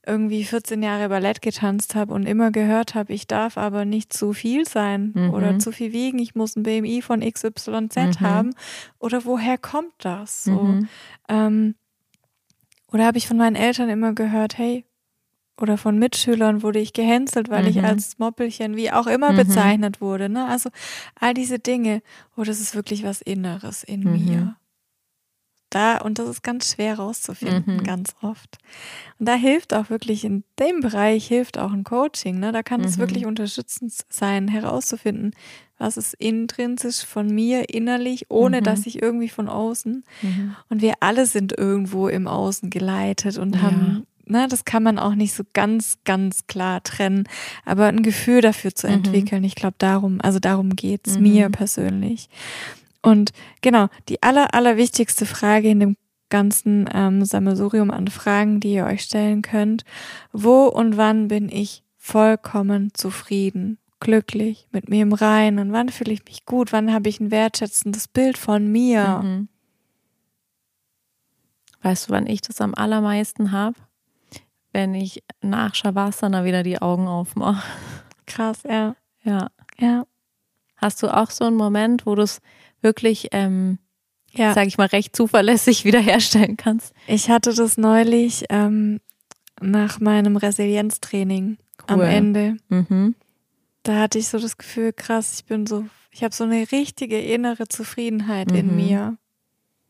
irgendwie 0.06 0.44
14 0.44 0.82
Jahre 0.82 1.10
Ballett 1.10 1.42
getanzt 1.42 1.94
habe 1.94 2.14
und 2.14 2.26
immer 2.26 2.52
gehört 2.52 2.96
habe, 2.96 3.14
ich 3.14 3.28
darf 3.28 3.58
aber 3.58 3.86
nicht 3.86 4.12
zu 4.14 4.34
viel 4.34 4.68
sein 4.68 5.12
mhm. 5.14 5.34
oder 5.34 5.60
zu 5.60 5.72
viel 5.72 5.94
wiegen, 5.94 6.18
ich 6.18 6.34
muss 6.34 6.56
ein 6.56 6.64
BMI 6.64 7.02
von 7.02 7.22
XYZ 7.22 7.96
mhm. 7.96 8.20
haben. 8.20 8.56
Oder 9.00 9.26
woher 9.26 9.58
kommt 9.58 9.94
das? 10.00 10.46
So, 10.46 10.64
mhm. 10.64 10.88
ähm, 11.30 11.76
oder 12.92 13.06
habe 13.06 13.20
ich 13.20 13.28
von 13.28 13.38
meinen 13.38 13.56
Eltern 13.56 13.90
immer 13.90 14.14
gehört, 14.14 14.58
hey, 14.58 14.86
oder 15.62 15.78
von 15.78 16.00
Mitschülern 16.00 16.64
wurde 16.64 16.80
ich 16.80 16.94
gehänselt, 16.94 17.50
weil 17.50 17.64
mhm. 17.64 17.70
ich 17.70 17.84
als 17.84 18.18
Moppelchen, 18.18 18.76
wie 18.76 18.92
auch 18.92 19.06
immer, 19.06 19.32
mhm. 19.32 19.38
bezeichnet 19.38 20.02
wurde. 20.02 20.28
Ne? 20.28 20.48
Also 20.48 20.70
all 21.20 21.36
diese 21.36 21.60
Dinge, 21.60 22.02
oh, 22.36 22.44
das 22.44 22.60
ist 22.60 22.74
wirklich 22.74 23.04
was 23.04 23.22
Inneres 23.22 23.84
in 23.84 24.02
mhm. 24.02 24.26
mir. 24.26 24.56
Da, 25.72 25.98
und 25.98 26.20
das 26.20 26.28
ist 26.28 26.44
ganz 26.44 26.74
schwer 26.74 27.00
rauszufinden, 27.00 27.78
mhm. 27.78 27.84
ganz 27.84 28.14
oft. 28.22 28.60
Und 29.18 29.28
da 29.28 29.36
hilft 29.36 29.74
auch 29.74 29.90
wirklich, 29.90 30.26
in 30.26 30.44
dem 30.60 30.82
Bereich 30.82 31.26
hilft 31.26 31.58
auch 31.58 31.72
ein 31.72 31.84
Coaching. 31.84 32.40
Ne? 32.40 32.52
Da 32.52 32.62
kann 32.62 32.82
es 32.82 32.98
mhm. 32.98 33.02
wirklich 33.02 33.26
unterstützend 33.26 33.94
sein, 34.10 34.50
herauszufinden, 34.50 35.34
was 35.78 35.98
ist 35.98 36.14
intrinsisch 36.16 37.06
von 37.06 37.28
mir 37.28 37.70
innerlich, 37.70 38.26
ohne 38.30 38.60
mhm. 38.60 38.66
dass 38.66 38.86
ich 38.86 39.02
irgendwie 39.02 39.30
von 39.30 39.50
außen. 39.50 40.04
Und 40.70 40.82
wir 40.82 40.96
alle 41.00 41.26
sind 41.26 41.58
irgendwo 41.58 42.08
im 42.08 42.28
Außen 42.28 42.70
geleitet 42.70 43.38
und 43.38 43.56
ja. 43.56 43.62
haben 43.64 44.06
ne, 44.32 44.48
das 44.48 44.66
kann 44.66 44.82
man 44.82 44.98
auch 44.98 45.16
nicht 45.16 45.34
so 45.34 45.44
ganz, 45.54 46.00
ganz 46.06 46.48
klar 46.48 46.82
trennen, 46.84 47.28
aber 47.66 47.88
ein 47.88 48.02
Gefühl 48.02 48.42
dafür 48.42 48.74
zu 48.74 48.88
mhm. 48.88 48.94
entwickeln, 48.94 49.44
ich 49.44 49.56
glaube 49.56 49.76
darum, 49.78 50.20
also 50.22 50.40
darum 50.40 50.76
geht's 50.76 51.16
mhm. 51.16 51.22
mir 51.22 51.50
persönlich. 51.50 52.30
Und 53.02 53.32
genau, 53.62 53.88
die 54.10 54.22
aller, 54.22 54.54
aller 54.54 54.78
wichtigste 54.78 55.26
Frage 55.26 55.70
in 55.70 55.80
dem 55.80 55.98
ganzen 56.30 56.90
ähm, 56.94 57.26
Sammelsurium 57.26 57.92
an 57.92 58.08
Fragen, 58.08 58.60
die 58.60 58.74
ihr 58.74 58.86
euch 58.86 59.02
stellen 59.04 59.42
könnt, 59.42 59.84
wo 60.32 60.66
und 60.66 60.98
wann 60.98 61.28
bin 61.28 61.50
ich 61.50 61.84
vollkommen 61.98 62.94
zufrieden? 62.94 63.78
glücklich, 64.04 64.68
mit 64.72 64.90
mir 64.90 65.04
im 65.04 65.14
Reinen? 65.14 65.74
Wann 65.74 65.90
fühle 65.90 66.12
ich 66.12 66.26
mich 66.26 66.46
gut? 66.46 66.74
Wann 66.74 66.92
habe 66.92 67.08
ich 67.08 67.20
ein 67.20 67.30
wertschätzendes 67.30 68.08
Bild 68.08 68.36
von 68.36 68.72
mir? 68.72 69.22
Mhm. 69.24 69.48
Weißt 71.84 72.10
du, 72.10 72.14
wann 72.14 72.26
ich 72.26 72.42
das 72.42 72.62
am 72.62 72.74
allermeisten 72.74 73.52
habe? 73.52 73.76
wenn 74.74 74.94
ich 74.94 75.24
nach 75.42 75.76
Shavasana 75.76 76.46
wieder 76.46 76.64
die 76.64 76.82
Augen 76.82 77.08
aufmache. 77.08 77.64
Krass, 78.26 78.64
ja. 78.64 78.96
Ja. 79.24 79.50
Ja. 79.78 80.06
Hast 80.78 81.04
du 81.04 81.16
auch 81.16 81.30
so 81.30 81.46
einen 81.46 81.58
Moment, 81.58 82.06
wo 82.06 82.16
du 82.16 82.24
es 82.24 82.42
wirklich, 82.82 83.30
ähm, 83.32 83.80
ja. 84.32 84.54
sag 84.54 84.68
ich 84.68 84.78
mal, 84.78 84.88
recht 84.88 85.16
zuverlässig 85.16 85.86
wiederherstellen 85.86 86.58
kannst? 86.58 86.94
Ich 87.08 87.30
hatte 87.30 87.54
das 87.54 87.78
neulich 87.78 88.46
ähm, 88.50 89.00
nach 89.62 90.00
meinem 90.00 90.38
Resilienztraining 90.38 91.58
cool. 91.82 91.88
am 91.88 92.02
Ende. 92.02 92.58
Mhm. 92.70 93.16
Da 93.84 94.00
hatte 94.00 94.20
ich 94.20 94.28
so 94.28 94.40
das 94.40 94.58
Gefühl, 94.58 94.94
krass, 94.94 95.36
ich 95.40 95.46
bin 95.46 95.66
so, 95.66 95.86
ich 96.12 96.24
habe 96.24 96.34
so 96.34 96.44
eine 96.44 96.72
richtige 96.72 97.20
innere 97.20 97.68
Zufriedenheit 97.68 98.52
mhm. 98.52 98.58
in 98.58 98.76
mir. 98.76 99.18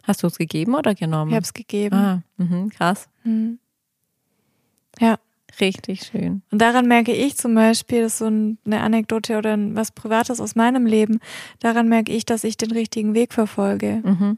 Hast 0.03 0.23
du 0.23 0.27
es 0.27 0.37
gegeben 0.37 0.75
oder 0.75 0.95
genommen? 0.95 1.31
Ich 1.31 1.35
habe 1.35 1.43
es 1.43 1.53
gegeben. 1.53 1.95
Ah, 1.95 2.23
mh, 2.37 2.69
krass. 2.69 3.07
Mhm. 3.23 3.59
Ja. 4.99 5.19
Richtig 5.59 6.03
schön. 6.03 6.43
Und 6.51 6.61
daran 6.61 6.87
merke 6.87 7.11
ich 7.13 7.35
zum 7.35 7.55
Beispiel, 7.55 8.03
das 8.03 8.13
ist 8.13 8.17
so 8.19 8.25
eine 8.25 8.81
Anekdote 8.81 9.37
oder 9.37 9.57
was 9.75 9.91
Privates 9.91 10.39
aus 10.39 10.55
meinem 10.55 10.85
Leben, 10.85 11.19
daran 11.59 11.89
merke 11.89 12.11
ich, 12.11 12.25
dass 12.25 12.43
ich 12.43 12.57
den 12.57 12.71
richtigen 12.71 13.13
Weg 13.13 13.33
verfolge. 13.33 14.01
Mhm. 14.03 14.37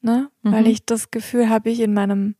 Ne? 0.00 0.28
Mhm. 0.42 0.52
Weil 0.52 0.66
ich 0.66 0.84
das 0.84 1.10
Gefühl 1.10 1.48
habe, 1.48 1.70
ich 1.70 1.80
in 1.80 1.94
meinem 1.94 2.34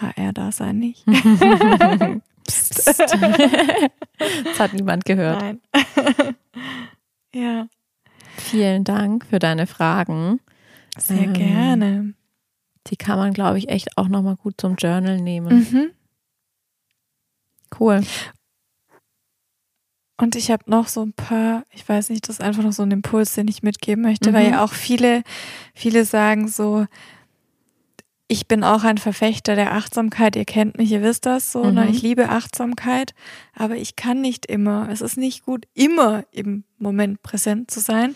HR-Dasein 0.00 0.78
nicht. 0.78 1.04
Psst. 2.46 2.88
das 2.88 4.58
hat 4.58 4.72
niemand 4.74 5.04
gehört. 5.04 5.40
Nein. 5.40 5.60
ja. 7.34 7.68
Vielen 8.36 8.84
Dank 8.84 9.24
für 9.26 9.38
deine 9.38 9.66
Fragen. 9.66 10.40
Sehr 10.98 11.22
ähm, 11.22 11.32
gerne. 11.32 12.14
Die 12.88 12.96
kann 12.96 13.18
man, 13.18 13.32
glaube 13.32 13.58
ich, 13.58 13.68
echt 13.70 13.96
auch 13.96 14.08
nochmal 14.08 14.36
gut 14.36 14.54
zum 14.60 14.76
Journal 14.76 15.20
nehmen. 15.20 15.66
Mhm. 15.70 15.90
Cool. 17.78 18.02
Und 20.16 20.36
ich 20.36 20.50
habe 20.50 20.62
noch 20.66 20.86
so 20.86 21.02
ein 21.02 21.12
paar, 21.12 21.64
ich 21.72 21.88
weiß 21.88 22.10
nicht, 22.10 22.28
das 22.28 22.36
ist 22.36 22.40
einfach 22.40 22.62
noch 22.62 22.72
so 22.72 22.82
ein 22.82 22.90
Impuls, 22.90 23.34
den 23.34 23.48
ich 23.48 23.62
mitgeben 23.62 24.02
möchte, 24.02 24.30
mhm. 24.30 24.34
weil 24.34 24.50
ja 24.50 24.64
auch 24.64 24.72
viele, 24.72 25.22
viele 25.74 26.04
sagen 26.04 26.46
so, 26.46 26.86
ich 28.28 28.48
bin 28.48 28.64
auch 28.64 28.84
ein 28.84 28.98
Verfechter 28.98 29.54
der 29.54 29.72
Achtsamkeit. 29.72 30.36
Ihr 30.36 30.44
kennt 30.44 30.78
mich, 30.78 30.90
ihr 30.92 31.02
wisst 31.02 31.26
das 31.26 31.52
so. 31.52 31.64
Ne? 31.64 31.70
Mhm. 31.70 31.74
Ne? 31.74 31.88
Ich 31.90 32.02
liebe 32.02 32.28
Achtsamkeit, 32.28 33.12
aber 33.54 33.76
ich 33.76 33.96
kann 33.96 34.20
nicht 34.20 34.46
immer. 34.46 34.88
Es 34.90 35.00
ist 35.00 35.16
nicht 35.16 35.44
gut, 35.44 35.66
immer 35.74 36.24
im 36.30 36.64
Moment 36.78 37.22
präsent 37.22 37.70
zu 37.70 37.80
sein. 37.80 38.14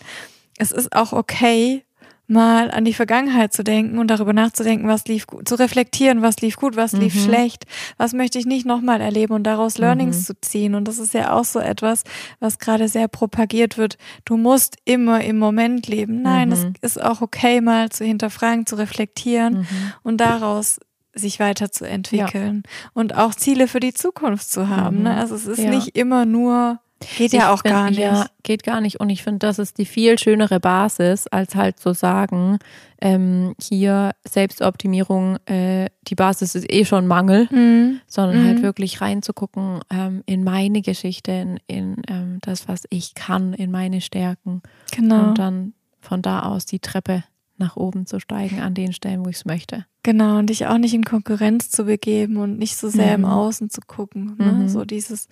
Es 0.57 0.71
ist 0.71 0.95
auch 0.95 1.13
okay, 1.13 1.83
mal 2.29 2.69
an 2.71 2.85
die 2.85 2.93
Vergangenheit 2.93 3.53
zu 3.53 3.63
denken 3.63 3.97
und 3.97 4.07
darüber 4.07 4.33
nachzudenken, 4.33 4.87
was 4.87 5.05
lief 5.05 5.27
gut, 5.27 5.47
zu 5.47 5.55
reflektieren, 5.55 6.21
was 6.21 6.37
lief 6.37 6.57
gut, 6.57 6.75
was 6.75 6.93
lief 6.93 7.15
mhm. 7.15 7.19
schlecht, 7.19 7.65
was 7.97 8.13
möchte 8.13 8.37
ich 8.37 8.45
nicht 8.45 8.65
nochmal 8.65 9.01
erleben 9.01 9.33
und 9.33 9.43
daraus 9.43 9.77
Learnings 9.77 10.19
mhm. 10.19 10.23
zu 10.23 10.41
ziehen. 10.41 10.75
Und 10.75 10.87
das 10.87 10.99
ist 10.99 11.13
ja 11.13 11.33
auch 11.33 11.45
so 11.45 11.59
etwas, 11.59 12.03
was 12.39 12.59
gerade 12.59 12.87
sehr 12.87 13.07
propagiert 13.07 13.77
wird. 13.77 13.97
Du 14.25 14.37
musst 14.37 14.77
immer 14.85 15.23
im 15.23 15.39
Moment 15.39 15.87
leben. 15.87 16.21
Nein, 16.21 16.51
es 16.51 16.63
mhm. 16.63 16.73
ist 16.81 17.01
auch 17.01 17.21
okay, 17.21 17.61
mal 17.61 17.89
zu 17.89 18.05
hinterfragen, 18.05 18.65
zu 18.65 18.75
reflektieren 18.75 19.59
mhm. 19.59 19.93
und 20.03 20.17
daraus 20.17 20.79
sich 21.13 21.39
weiterzuentwickeln 21.39 22.63
ja. 22.65 22.89
und 22.93 23.15
auch 23.15 23.33
Ziele 23.33 23.67
für 23.67 23.79
die 23.79 23.93
Zukunft 23.93 24.51
zu 24.51 24.69
haben. 24.69 25.03
Ne? 25.03 25.11
Mhm. 25.11 25.17
Also 25.17 25.35
es 25.35 25.47
ist 25.47 25.59
ja. 25.59 25.69
nicht 25.69 25.97
immer 25.97 26.25
nur 26.25 26.79
Geht 27.17 27.33
ja 27.33 27.53
auch 27.53 27.61
find, 27.61 27.73
gar 27.73 27.89
nicht. 27.89 27.99
Ja, 27.99 28.25
geht 28.43 28.63
gar 28.63 28.81
nicht. 28.81 28.99
Und 28.99 29.09
ich 29.09 29.23
finde, 29.23 29.39
das 29.39 29.57
ist 29.57 29.77
die 29.77 29.85
viel 29.85 30.19
schönere 30.19 30.59
Basis, 30.59 31.27
als 31.27 31.55
halt 31.55 31.79
zu 31.79 31.93
sagen, 31.93 32.59
ähm, 33.01 33.55
hier 33.61 34.11
Selbstoptimierung, 34.27 35.37
äh, 35.45 35.89
die 36.07 36.15
Basis 36.15 36.55
ist 36.55 36.71
eh 36.71 36.83
schon 36.83 37.07
Mangel, 37.07 37.47
mhm. 37.51 38.01
sondern 38.07 38.37
halt 38.37 38.45
mhm. 38.45 38.53
halt 38.55 38.63
wirklich 38.63 38.99
reinzugucken 39.01 39.79
ähm, 39.89 40.23
in 40.25 40.43
meine 40.43 40.81
Geschichte, 40.81 41.31
in, 41.31 41.59
in 41.67 42.01
ähm, 42.09 42.39
das, 42.41 42.67
was 42.67 42.83
ich 42.89 43.15
kann, 43.15 43.53
in 43.53 43.71
meine 43.71 44.01
Stärken. 44.01 44.61
Genau. 44.91 45.29
Und 45.29 45.37
dann 45.37 45.73
von 46.01 46.21
da 46.21 46.43
aus 46.43 46.65
die 46.65 46.79
Treppe 46.79 47.23
nach 47.59 47.75
oben 47.75 48.05
zu 48.05 48.19
steigen 48.19 48.59
an 48.59 48.73
den 48.73 48.93
Stellen, 48.93 49.25
wo 49.25 49.29
ich 49.29 49.37
es 49.37 49.45
möchte. 49.45 49.85
Genau, 50.03 50.39
und 50.39 50.49
dich 50.49 50.65
auch 50.65 50.77
nicht 50.77 50.93
in 50.93 51.03
Konkurrenz 51.03 51.69
zu 51.69 51.85
begeben 51.85 52.37
und 52.37 52.57
nicht 52.57 52.77
so 52.77 52.89
sehr 52.89 53.17
mhm. 53.17 53.25
im 53.25 53.29
Außen 53.29 53.69
zu 53.69 53.81
gucken. 53.81 54.35
Ne? 54.37 54.51
Mhm. 54.51 54.69
So 54.69 54.85
dieses 54.85 55.27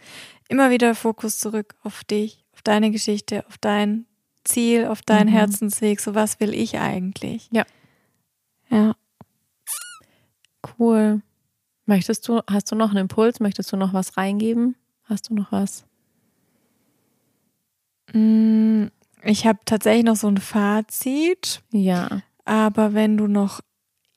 immer 0.49 0.69
wieder 0.69 0.93
Fokus 0.95 1.39
zurück 1.39 1.75
auf 1.83 2.03
dich, 2.03 2.43
auf 2.53 2.61
deine 2.61 2.91
Geschichte, 2.91 3.45
auf 3.47 3.57
dein 3.57 4.05
Ziel, 4.43 4.85
auf 4.85 5.01
deinen 5.01 5.29
mhm. 5.29 5.33
Herzensweg. 5.33 5.99
So 5.99 6.15
was 6.15 6.39
will 6.39 6.53
ich 6.53 6.77
eigentlich? 6.77 7.49
Ja. 7.51 7.65
Ja. 8.69 8.95
Cool. 10.77 11.21
Möchtest 11.85 12.27
du, 12.27 12.41
hast 12.49 12.71
du 12.71 12.75
noch 12.75 12.89
einen 12.89 12.99
Impuls? 12.99 13.39
Möchtest 13.39 13.71
du 13.71 13.77
noch 13.77 13.93
was 13.93 14.17
reingeben? 14.17 14.75
Hast 15.03 15.29
du 15.29 15.33
noch 15.33 15.53
was? 15.53 15.85
Mm, 18.13 18.87
ich 19.23 19.45
habe 19.45 19.59
tatsächlich 19.65 20.05
noch 20.05 20.15
so 20.15 20.27
ein 20.27 20.37
Fazit. 20.37 21.61
Ja. 21.71 22.21
Aber 22.45 22.93
wenn 22.93 23.17
du 23.17 23.27
noch 23.27 23.61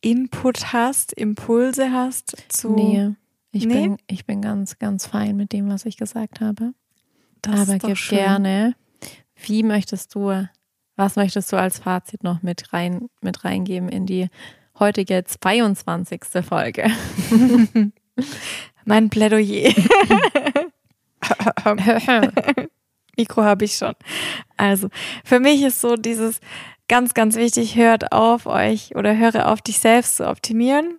Input 0.00 0.72
hast, 0.72 1.12
Impulse 1.12 1.92
hast 1.92 2.36
zu. 2.48 2.70
Nee, 2.70 3.10
ich, 3.52 3.66
nee? 3.66 3.82
Bin, 3.82 3.96
ich 4.06 4.24
bin 4.24 4.40
ganz, 4.40 4.78
ganz 4.78 5.06
fein 5.06 5.36
mit 5.36 5.52
dem, 5.52 5.68
was 5.68 5.84
ich 5.84 5.96
gesagt 5.96 6.40
habe. 6.40 6.72
Das 7.42 7.68
Aber 7.68 7.78
gib 7.78 7.96
schön. 7.96 8.18
gerne. 8.18 8.74
Wie 9.34 9.62
möchtest 9.62 10.14
du, 10.14 10.46
was 10.96 11.16
möchtest 11.16 11.52
du 11.52 11.56
als 11.56 11.78
Fazit 11.78 12.22
noch 12.22 12.42
mit 12.42 12.72
rein, 12.72 13.08
mit 13.20 13.44
reingeben 13.44 13.88
in 13.88 14.06
die 14.06 14.28
heutige 14.78 15.24
22. 15.24 16.22
Folge? 16.42 16.90
mein 18.84 19.10
Plädoyer. 19.10 19.74
Mikro 23.16 23.42
habe 23.42 23.64
ich 23.64 23.76
schon. 23.76 23.94
Also, 24.56 24.88
für 25.24 25.40
mich 25.40 25.62
ist 25.62 25.80
so 25.80 25.96
dieses 25.96 26.40
ganz, 26.88 27.14
ganz 27.14 27.36
wichtig, 27.36 27.76
hört 27.76 28.12
auf 28.12 28.46
euch 28.46 28.96
oder 28.96 29.16
höre 29.16 29.48
auf, 29.48 29.62
dich 29.62 29.78
selbst 29.78 30.16
zu 30.16 30.28
optimieren. 30.28 30.98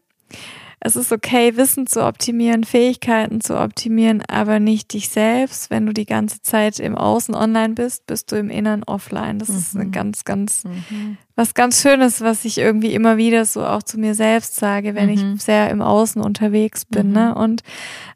Es 0.83 0.95
ist 0.95 1.11
okay, 1.11 1.57
Wissen 1.57 1.85
zu 1.85 2.03
optimieren, 2.03 2.63
Fähigkeiten 2.63 3.39
zu 3.39 3.59
optimieren, 3.59 4.23
aber 4.27 4.59
nicht 4.59 4.93
dich 4.93 5.09
selbst. 5.09 5.69
Wenn 5.69 5.85
du 5.85 5.93
die 5.93 6.07
ganze 6.07 6.41
Zeit 6.41 6.79
im 6.79 6.95
Außen 6.95 7.35
online 7.35 7.75
bist, 7.75 8.07
bist 8.07 8.31
du 8.31 8.37
im 8.37 8.49
Innern 8.49 8.83
offline. 8.83 9.37
Das 9.37 9.49
mhm. 9.49 9.57
ist 9.57 9.75
eine 9.75 9.85
mhm. 9.85 9.91
ganz, 9.91 10.25
ganz, 10.25 10.63
mhm. 10.63 11.17
was 11.35 11.53
ganz 11.53 11.83
Schönes, 11.83 12.21
was 12.21 12.45
ich 12.45 12.57
irgendwie 12.57 12.95
immer 12.95 13.17
wieder 13.17 13.45
so 13.45 13.63
auch 13.63 13.83
zu 13.83 13.99
mir 13.99 14.15
selbst 14.15 14.55
sage, 14.55 14.95
wenn 14.95 15.05
mhm. 15.05 15.33
ich 15.35 15.43
sehr 15.43 15.69
im 15.69 15.83
Außen 15.83 16.19
unterwegs 16.19 16.85
bin. 16.85 17.11
Ne? 17.11 17.33
Mhm. 17.35 17.41
Und 17.41 17.63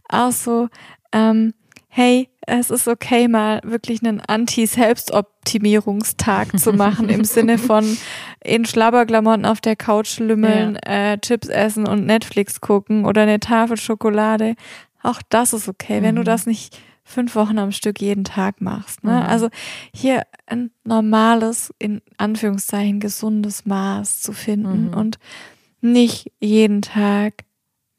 auch 0.10 0.32
so, 0.32 0.70
ähm, 1.12 1.54
hey, 1.96 2.30
es 2.42 2.70
ist 2.72 2.90
okay, 2.90 3.30
mal 3.30 3.62
wirklich 3.64 4.04
einen 4.04 4.20
Anti-Selbstoptimierungstag 4.20 6.60
zu 6.60 6.74
machen, 6.74 7.08
im 7.08 7.24
Sinne 7.24 7.58
von 7.68 7.98
in 8.44 8.66
Schlabberklamotten 8.66 9.46
auf 9.46 9.62
der 9.62 9.78
Couch 9.78 10.20
lümmeln, 10.20 10.78
ja. 10.86 11.14
äh, 11.14 11.18
Chips 11.20 11.48
essen 11.48 11.88
und 11.88 12.06
Netflix 12.06 12.60
gucken 12.60 13.06
oder 13.06 13.22
eine 13.22 13.40
Tafel 13.40 13.78
Schokolade. 13.78 14.56
Auch 15.04 15.22
das 15.30 15.54
ist 15.54 15.70
okay, 15.70 16.02
mhm. 16.02 16.04
wenn 16.04 16.16
du 16.16 16.24
mhm. 16.24 16.26
das 16.26 16.46
nicht 16.46 16.78
fünf 17.06 17.34
Wochen 17.36 17.58
am 17.58 17.72
Stück 17.72 18.02
jeden 18.02 18.26
Tag 18.26 18.60
machst. 18.60 19.06
Ne? 19.06 19.14
Mhm. 19.14 19.28
Also 19.28 19.48
hier 19.94 20.24
ein 20.48 20.72
normales, 20.84 21.74
in 21.80 22.02
Anführungszeichen 22.18 23.00
gesundes 23.00 23.66
Maß 23.66 24.22
zu 24.22 24.34
finden 24.34 24.88
mhm. 24.88 24.96
und 24.96 25.18
nicht 25.80 26.30
jeden 26.42 26.82
Tag 26.82 27.46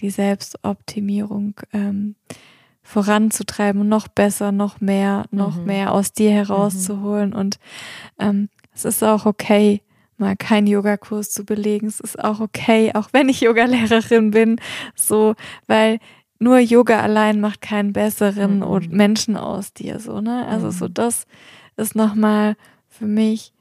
die 0.01 0.11
Selbstoptimierung 0.11 1.55
ähm, 1.72 2.16
voranzutreiben 2.87 3.89
noch 3.89 4.07
besser, 4.07 4.53
noch 4.53 4.80
mehr, 4.80 5.24
noch 5.32 5.57
mhm. 5.57 5.64
mehr 5.64 5.93
aus 5.93 6.12
dir 6.12 6.30
herauszuholen. 6.30 7.30
Mhm. 7.30 7.37
Und 7.37 7.59
ähm, 8.18 8.49
es 8.74 8.84
ist 8.84 9.03
auch 9.03 9.26
okay, 9.26 9.82
mal 10.18 10.37
keinen 10.37 10.68
Yogakurs 10.68 11.30
zu 11.30 11.45
belegen. 11.45 11.89
Es 11.89 12.01
ist 12.01 12.22
auch 12.22 12.41
okay, 12.41 12.93
auch 12.95 13.09
wenn 13.12 13.28
ich 13.28 13.41
Yogalehrerin 13.41 14.30
bin, 14.30 14.61
so, 14.95 15.34
weil 15.66 15.99
nur 16.39 16.59
Yoga 16.59 17.01
allein 17.01 17.41
macht 17.41 17.61
keinen 17.61 17.93
besseren 17.93 18.61
mhm. 18.61 18.89
Menschen 18.91 19.37
aus 19.37 19.72
dir, 19.72 19.99
so, 19.99 20.20
ne? 20.20 20.47
Also 20.47 20.70
so 20.70 20.87
mhm. 20.87 20.95
das 20.95 21.26
ist 21.76 21.97
nochmal 21.97 22.57
für 22.89 23.07
mich 23.07 23.53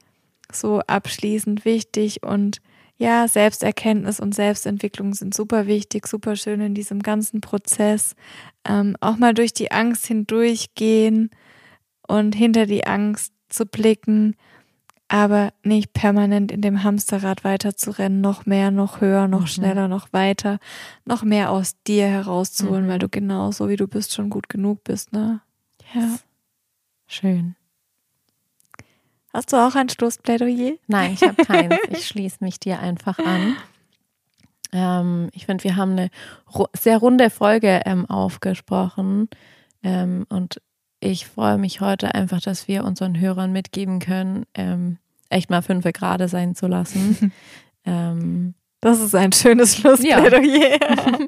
so 0.52 0.80
abschließend 0.86 1.64
wichtig 1.64 2.22
und 2.22 2.58
ja, 2.98 3.28
Selbsterkenntnis 3.28 4.20
und 4.20 4.34
Selbstentwicklung 4.34 5.12
sind 5.14 5.34
super 5.34 5.66
wichtig, 5.66 6.06
super 6.06 6.34
schön 6.36 6.60
in 6.60 6.74
diesem 6.74 7.02
ganzen 7.02 7.40
Prozess. 7.40 8.14
Ähm, 8.66 8.96
auch 9.00 9.16
mal 9.16 9.34
durch 9.34 9.52
die 9.52 9.70
Angst 9.70 10.06
hindurchgehen 10.06 11.30
und 12.06 12.34
hinter 12.34 12.66
die 12.66 12.86
Angst 12.86 13.34
zu 13.48 13.66
blicken, 13.66 14.34
aber 15.08 15.52
nicht 15.62 15.92
permanent 15.92 16.50
in 16.50 16.62
dem 16.62 16.82
Hamsterrad 16.82 17.44
weiterzurennen, 17.44 18.20
noch 18.20 18.46
mehr, 18.46 18.70
noch 18.70 19.00
höher, 19.00 19.28
noch 19.28 19.42
mhm. 19.42 19.46
schneller, 19.46 19.88
noch 19.88 20.12
weiter, 20.12 20.58
noch 21.04 21.22
mehr 21.22 21.50
aus 21.50 21.74
dir 21.86 22.06
herauszuholen, 22.06 22.86
mhm. 22.86 22.88
weil 22.88 22.98
du 22.98 23.08
genauso 23.08 23.68
wie 23.68 23.76
du 23.76 23.86
bist 23.86 24.14
schon 24.14 24.30
gut 24.30 24.48
genug 24.48 24.82
bist, 24.84 25.12
ne? 25.12 25.42
Ja. 25.94 26.16
Schön. 27.06 27.54
Hast 29.36 29.52
du 29.52 29.58
auch 29.58 29.74
ein 29.74 29.90
Schlussplädoyer? 29.90 30.78
Nein, 30.86 31.12
ich 31.12 31.22
habe 31.22 31.44
keins. 31.44 31.74
Ich 31.90 32.06
schließe 32.06 32.38
mich 32.40 32.58
dir 32.58 32.80
einfach 32.80 33.18
an. 33.18 33.54
Ähm, 34.72 35.28
ich 35.34 35.44
finde, 35.44 35.62
wir 35.64 35.76
haben 35.76 35.92
eine 35.92 36.10
sehr 36.72 36.96
runde 36.96 37.28
Folge 37.28 37.82
ähm, 37.84 38.06
aufgesprochen. 38.06 39.28
Ähm, 39.82 40.24
und 40.30 40.62
ich 41.00 41.26
freue 41.26 41.58
mich 41.58 41.82
heute 41.82 42.14
einfach, 42.14 42.40
dass 42.40 42.66
wir 42.66 42.82
unseren 42.84 43.20
Hörern 43.20 43.52
mitgeben 43.52 43.98
können, 43.98 44.46
ähm, 44.54 44.96
echt 45.28 45.50
mal 45.50 45.60
fünf 45.60 45.84
Grade 45.92 46.28
sein 46.28 46.54
zu 46.54 46.66
lassen. 46.66 47.32
Ähm, 47.88 48.54
das 48.80 48.98
ist 48.98 49.14
ein 49.14 49.30
schönes 49.30 49.76
Schlussplädoyer. 49.76 50.80
Ja. 50.80 51.18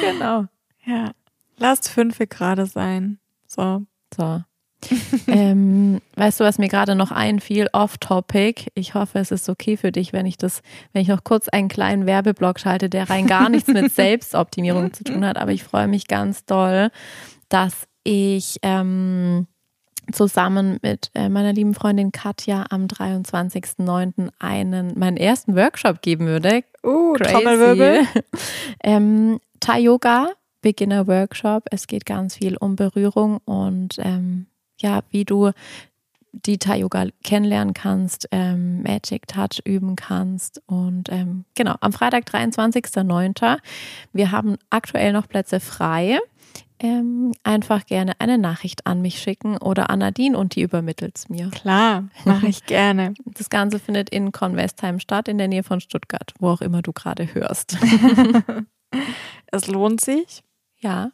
genau. 0.00 0.46
Ja. 0.86 1.10
Lasst 1.58 1.90
fünf 1.90 2.18
Grade 2.30 2.64
sein. 2.64 3.18
So. 3.46 3.82
So. 4.16 4.42
ähm, 5.26 6.00
weißt 6.16 6.40
du, 6.40 6.44
was 6.44 6.58
mir 6.58 6.68
gerade 6.68 6.94
noch 6.94 7.10
einfiel, 7.10 7.68
off-topic. 7.72 8.70
Ich 8.74 8.94
hoffe, 8.94 9.18
es 9.18 9.30
ist 9.30 9.48
okay 9.48 9.76
für 9.76 9.92
dich, 9.92 10.12
wenn 10.12 10.26
ich 10.26 10.38
das, 10.38 10.62
wenn 10.92 11.02
ich 11.02 11.08
noch 11.08 11.24
kurz 11.24 11.48
einen 11.48 11.68
kleinen 11.68 12.06
Werbeblock 12.06 12.60
schalte, 12.60 12.88
der 12.88 13.10
rein 13.10 13.26
gar 13.26 13.48
nichts 13.48 13.68
mit 13.68 13.92
Selbstoptimierung 13.94 14.92
zu 14.92 15.04
tun 15.04 15.24
hat. 15.24 15.36
Aber 15.36 15.52
ich 15.52 15.64
freue 15.64 15.88
mich 15.88 16.06
ganz 16.06 16.44
doll, 16.44 16.90
dass 17.48 17.86
ich 18.04 18.58
ähm, 18.62 19.46
zusammen 20.12 20.78
mit 20.82 21.10
äh, 21.14 21.28
meiner 21.28 21.52
lieben 21.52 21.74
Freundin 21.74 22.12
Katja 22.12 22.64
am 22.70 22.86
23.09. 22.86 24.30
einen 24.38 24.98
meinen 24.98 25.16
ersten 25.16 25.56
Workshop 25.56 26.02
geben 26.02 26.26
würde. 26.26 26.62
Uh, 26.84 27.14
Trommelwirbel. 27.16 28.06
ähm, 28.84 29.40
Thai 29.60 29.80
Yoga 29.80 30.28
Beginner 30.60 31.06
Workshop. 31.06 31.64
Es 31.70 31.86
geht 31.86 32.06
ganz 32.06 32.36
viel 32.36 32.56
um 32.56 32.76
Berührung 32.76 33.38
und 33.44 33.96
ähm, 33.98 34.46
ja, 34.78 35.02
wie 35.10 35.24
du 35.24 35.52
die 36.32 36.58
Thai-Yoga 36.58 37.06
kennenlernen 37.24 37.74
kannst, 37.74 38.28
ähm, 38.32 38.82
Magic 38.82 39.26
Touch 39.26 39.60
üben 39.64 39.96
kannst. 39.96 40.62
Und 40.66 41.10
ähm, 41.10 41.44
genau, 41.54 41.74
am 41.80 41.92
Freitag, 41.92 42.26
23.09. 42.28 43.58
Wir 44.12 44.30
haben 44.30 44.56
aktuell 44.70 45.12
noch 45.12 45.28
Plätze 45.28 45.60
frei. 45.60 46.18
Ähm, 46.80 47.32
einfach 47.42 47.86
gerne 47.86 48.12
eine 48.20 48.38
Nachricht 48.38 48.86
an 48.86 49.02
mich 49.02 49.18
schicken 49.18 49.56
oder 49.56 49.90
an 49.90 49.98
Nadine 49.98 50.38
und 50.38 50.54
die 50.54 50.62
übermittelt 50.62 51.18
es 51.18 51.28
mir. 51.28 51.50
Klar, 51.50 52.04
mache 52.24 52.46
ich 52.46 52.66
gerne. 52.66 53.14
Das 53.24 53.50
Ganze 53.50 53.80
findet 53.80 54.10
in 54.10 54.30
Convestheim 54.30 55.00
statt, 55.00 55.26
in 55.26 55.38
der 55.38 55.48
Nähe 55.48 55.64
von 55.64 55.80
Stuttgart, 55.80 56.32
wo 56.38 56.50
auch 56.50 56.60
immer 56.60 56.82
du 56.82 56.92
gerade 56.92 57.34
hörst. 57.34 57.76
es 59.46 59.66
lohnt 59.66 60.00
sich. 60.00 60.44
Ja. 60.78 61.10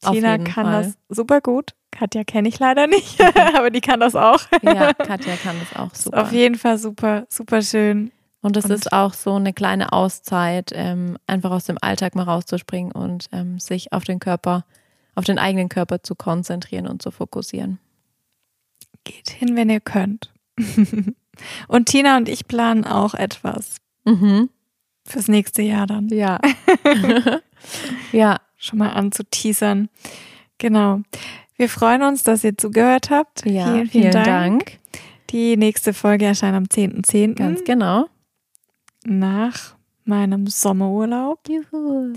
Tina 0.00 0.38
kann 0.38 0.66
Fall. 0.66 0.82
das 0.82 0.98
super 1.08 1.40
gut. 1.40 1.74
Katja 1.90 2.24
kenne 2.24 2.48
ich 2.48 2.58
leider 2.58 2.86
nicht, 2.86 3.20
aber 3.54 3.70
die 3.70 3.80
kann 3.80 4.00
das 4.00 4.14
auch. 4.14 4.40
ja, 4.62 4.92
Katja 4.94 5.36
kann 5.36 5.56
das 5.58 5.78
auch 5.78 5.94
super. 5.94 6.22
Auf 6.22 6.32
jeden 6.32 6.56
Fall 6.56 6.78
super, 6.78 7.26
super 7.28 7.62
schön. 7.62 8.12
Und 8.40 8.56
es 8.56 8.66
ist 8.66 8.92
auch 8.92 9.14
so 9.14 9.34
eine 9.34 9.52
kleine 9.52 9.92
Auszeit, 9.92 10.70
ähm, 10.72 11.18
einfach 11.26 11.50
aus 11.50 11.64
dem 11.64 11.76
Alltag 11.80 12.14
mal 12.14 12.22
rauszuspringen 12.22 12.92
und 12.92 13.28
ähm, 13.32 13.58
sich 13.58 13.92
auf 13.92 14.04
den 14.04 14.20
Körper, 14.20 14.64
auf 15.16 15.24
den 15.24 15.38
eigenen 15.38 15.68
Körper 15.68 16.02
zu 16.02 16.14
konzentrieren 16.14 16.86
und 16.86 17.02
zu 17.02 17.10
fokussieren. 17.10 17.80
Geht 19.02 19.30
hin, 19.30 19.56
wenn 19.56 19.70
ihr 19.70 19.80
könnt. 19.80 20.32
und 21.68 21.86
Tina 21.86 22.16
und 22.16 22.28
ich 22.28 22.46
planen 22.46 22.84
auch 22.84 23.14
etwas. 23.14 23.78
Mhm. 24.04 24.50
Fürs 25.04 25.26
nächste 25.26 25.62
Jahr 25.62 25.86
dann. 25.86 26.08
Ja. 26.08 26.38
ja. 28.12 28.40
Schon 28.60 28.80
mal 28.80 28.90
anzuteasern. 28.90 29.88
Genau. 30.58 31.00
Wir 31.58 31.68
freuen 31.68 32.02
uns, 32.02 32.22
dass 32.22 32.44
ihr 32.44 32.56
zugehört 32.56 33.10
habt. 33.10 33.44
Ja, 33.44 33.72
vielen, 33.72 33.88
vielen, 33.88 34.12
vielen 34.12 34.12
Dank. 34.12 34.26
Dank. 34.26 34.78
Die 35.30 35.56
nächste 35.56 35.92
Folge 35.92 36.24
erscheint 36.24 36.56
am 36.56 36.64
10.10. 36.64 37.04
.10. 37.04 37.34
Ganz 37.34 37.64
genau. 37.64 38.06
Nach 39.04 39.74
meinem 40.04 40.46
Sommerurlaub. 40.46 41.40
Juhu. 41.48 42.12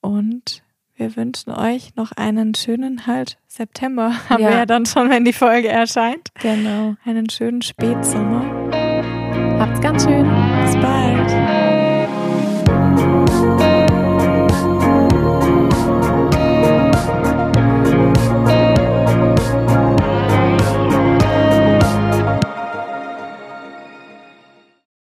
Und 0.00 0.62
wir 0.96 1.16
wünschen 1.16 1.52
euch 1.52 1.94
noch 1.94 2.10
einen 2.12 2.54
schönen 2.56 3.06
halt 3.06 3.38
September. 3.46 4.12
Haben 4.28 4.42
ja. 4.42 4.50
wir 4.50 4.56
ja 4.56 4.66
dann 4.66 4.86
schon, 4.86 5.08
wenn 5.08 5.24
die 5.24 5.32
Folge 5.32 5.68
erscheint. 5.68 6.30
Genau. 6.42 6.96
Einen 7.04 7.30
schönen 7.30 7.62
Spätsommer. 7.62 8.42
Habt's 9.60 9.80
ganz 9.80 10.02
schön. 10.02 10.28
Bis 10.64 10.74
bald. 10.82 11.73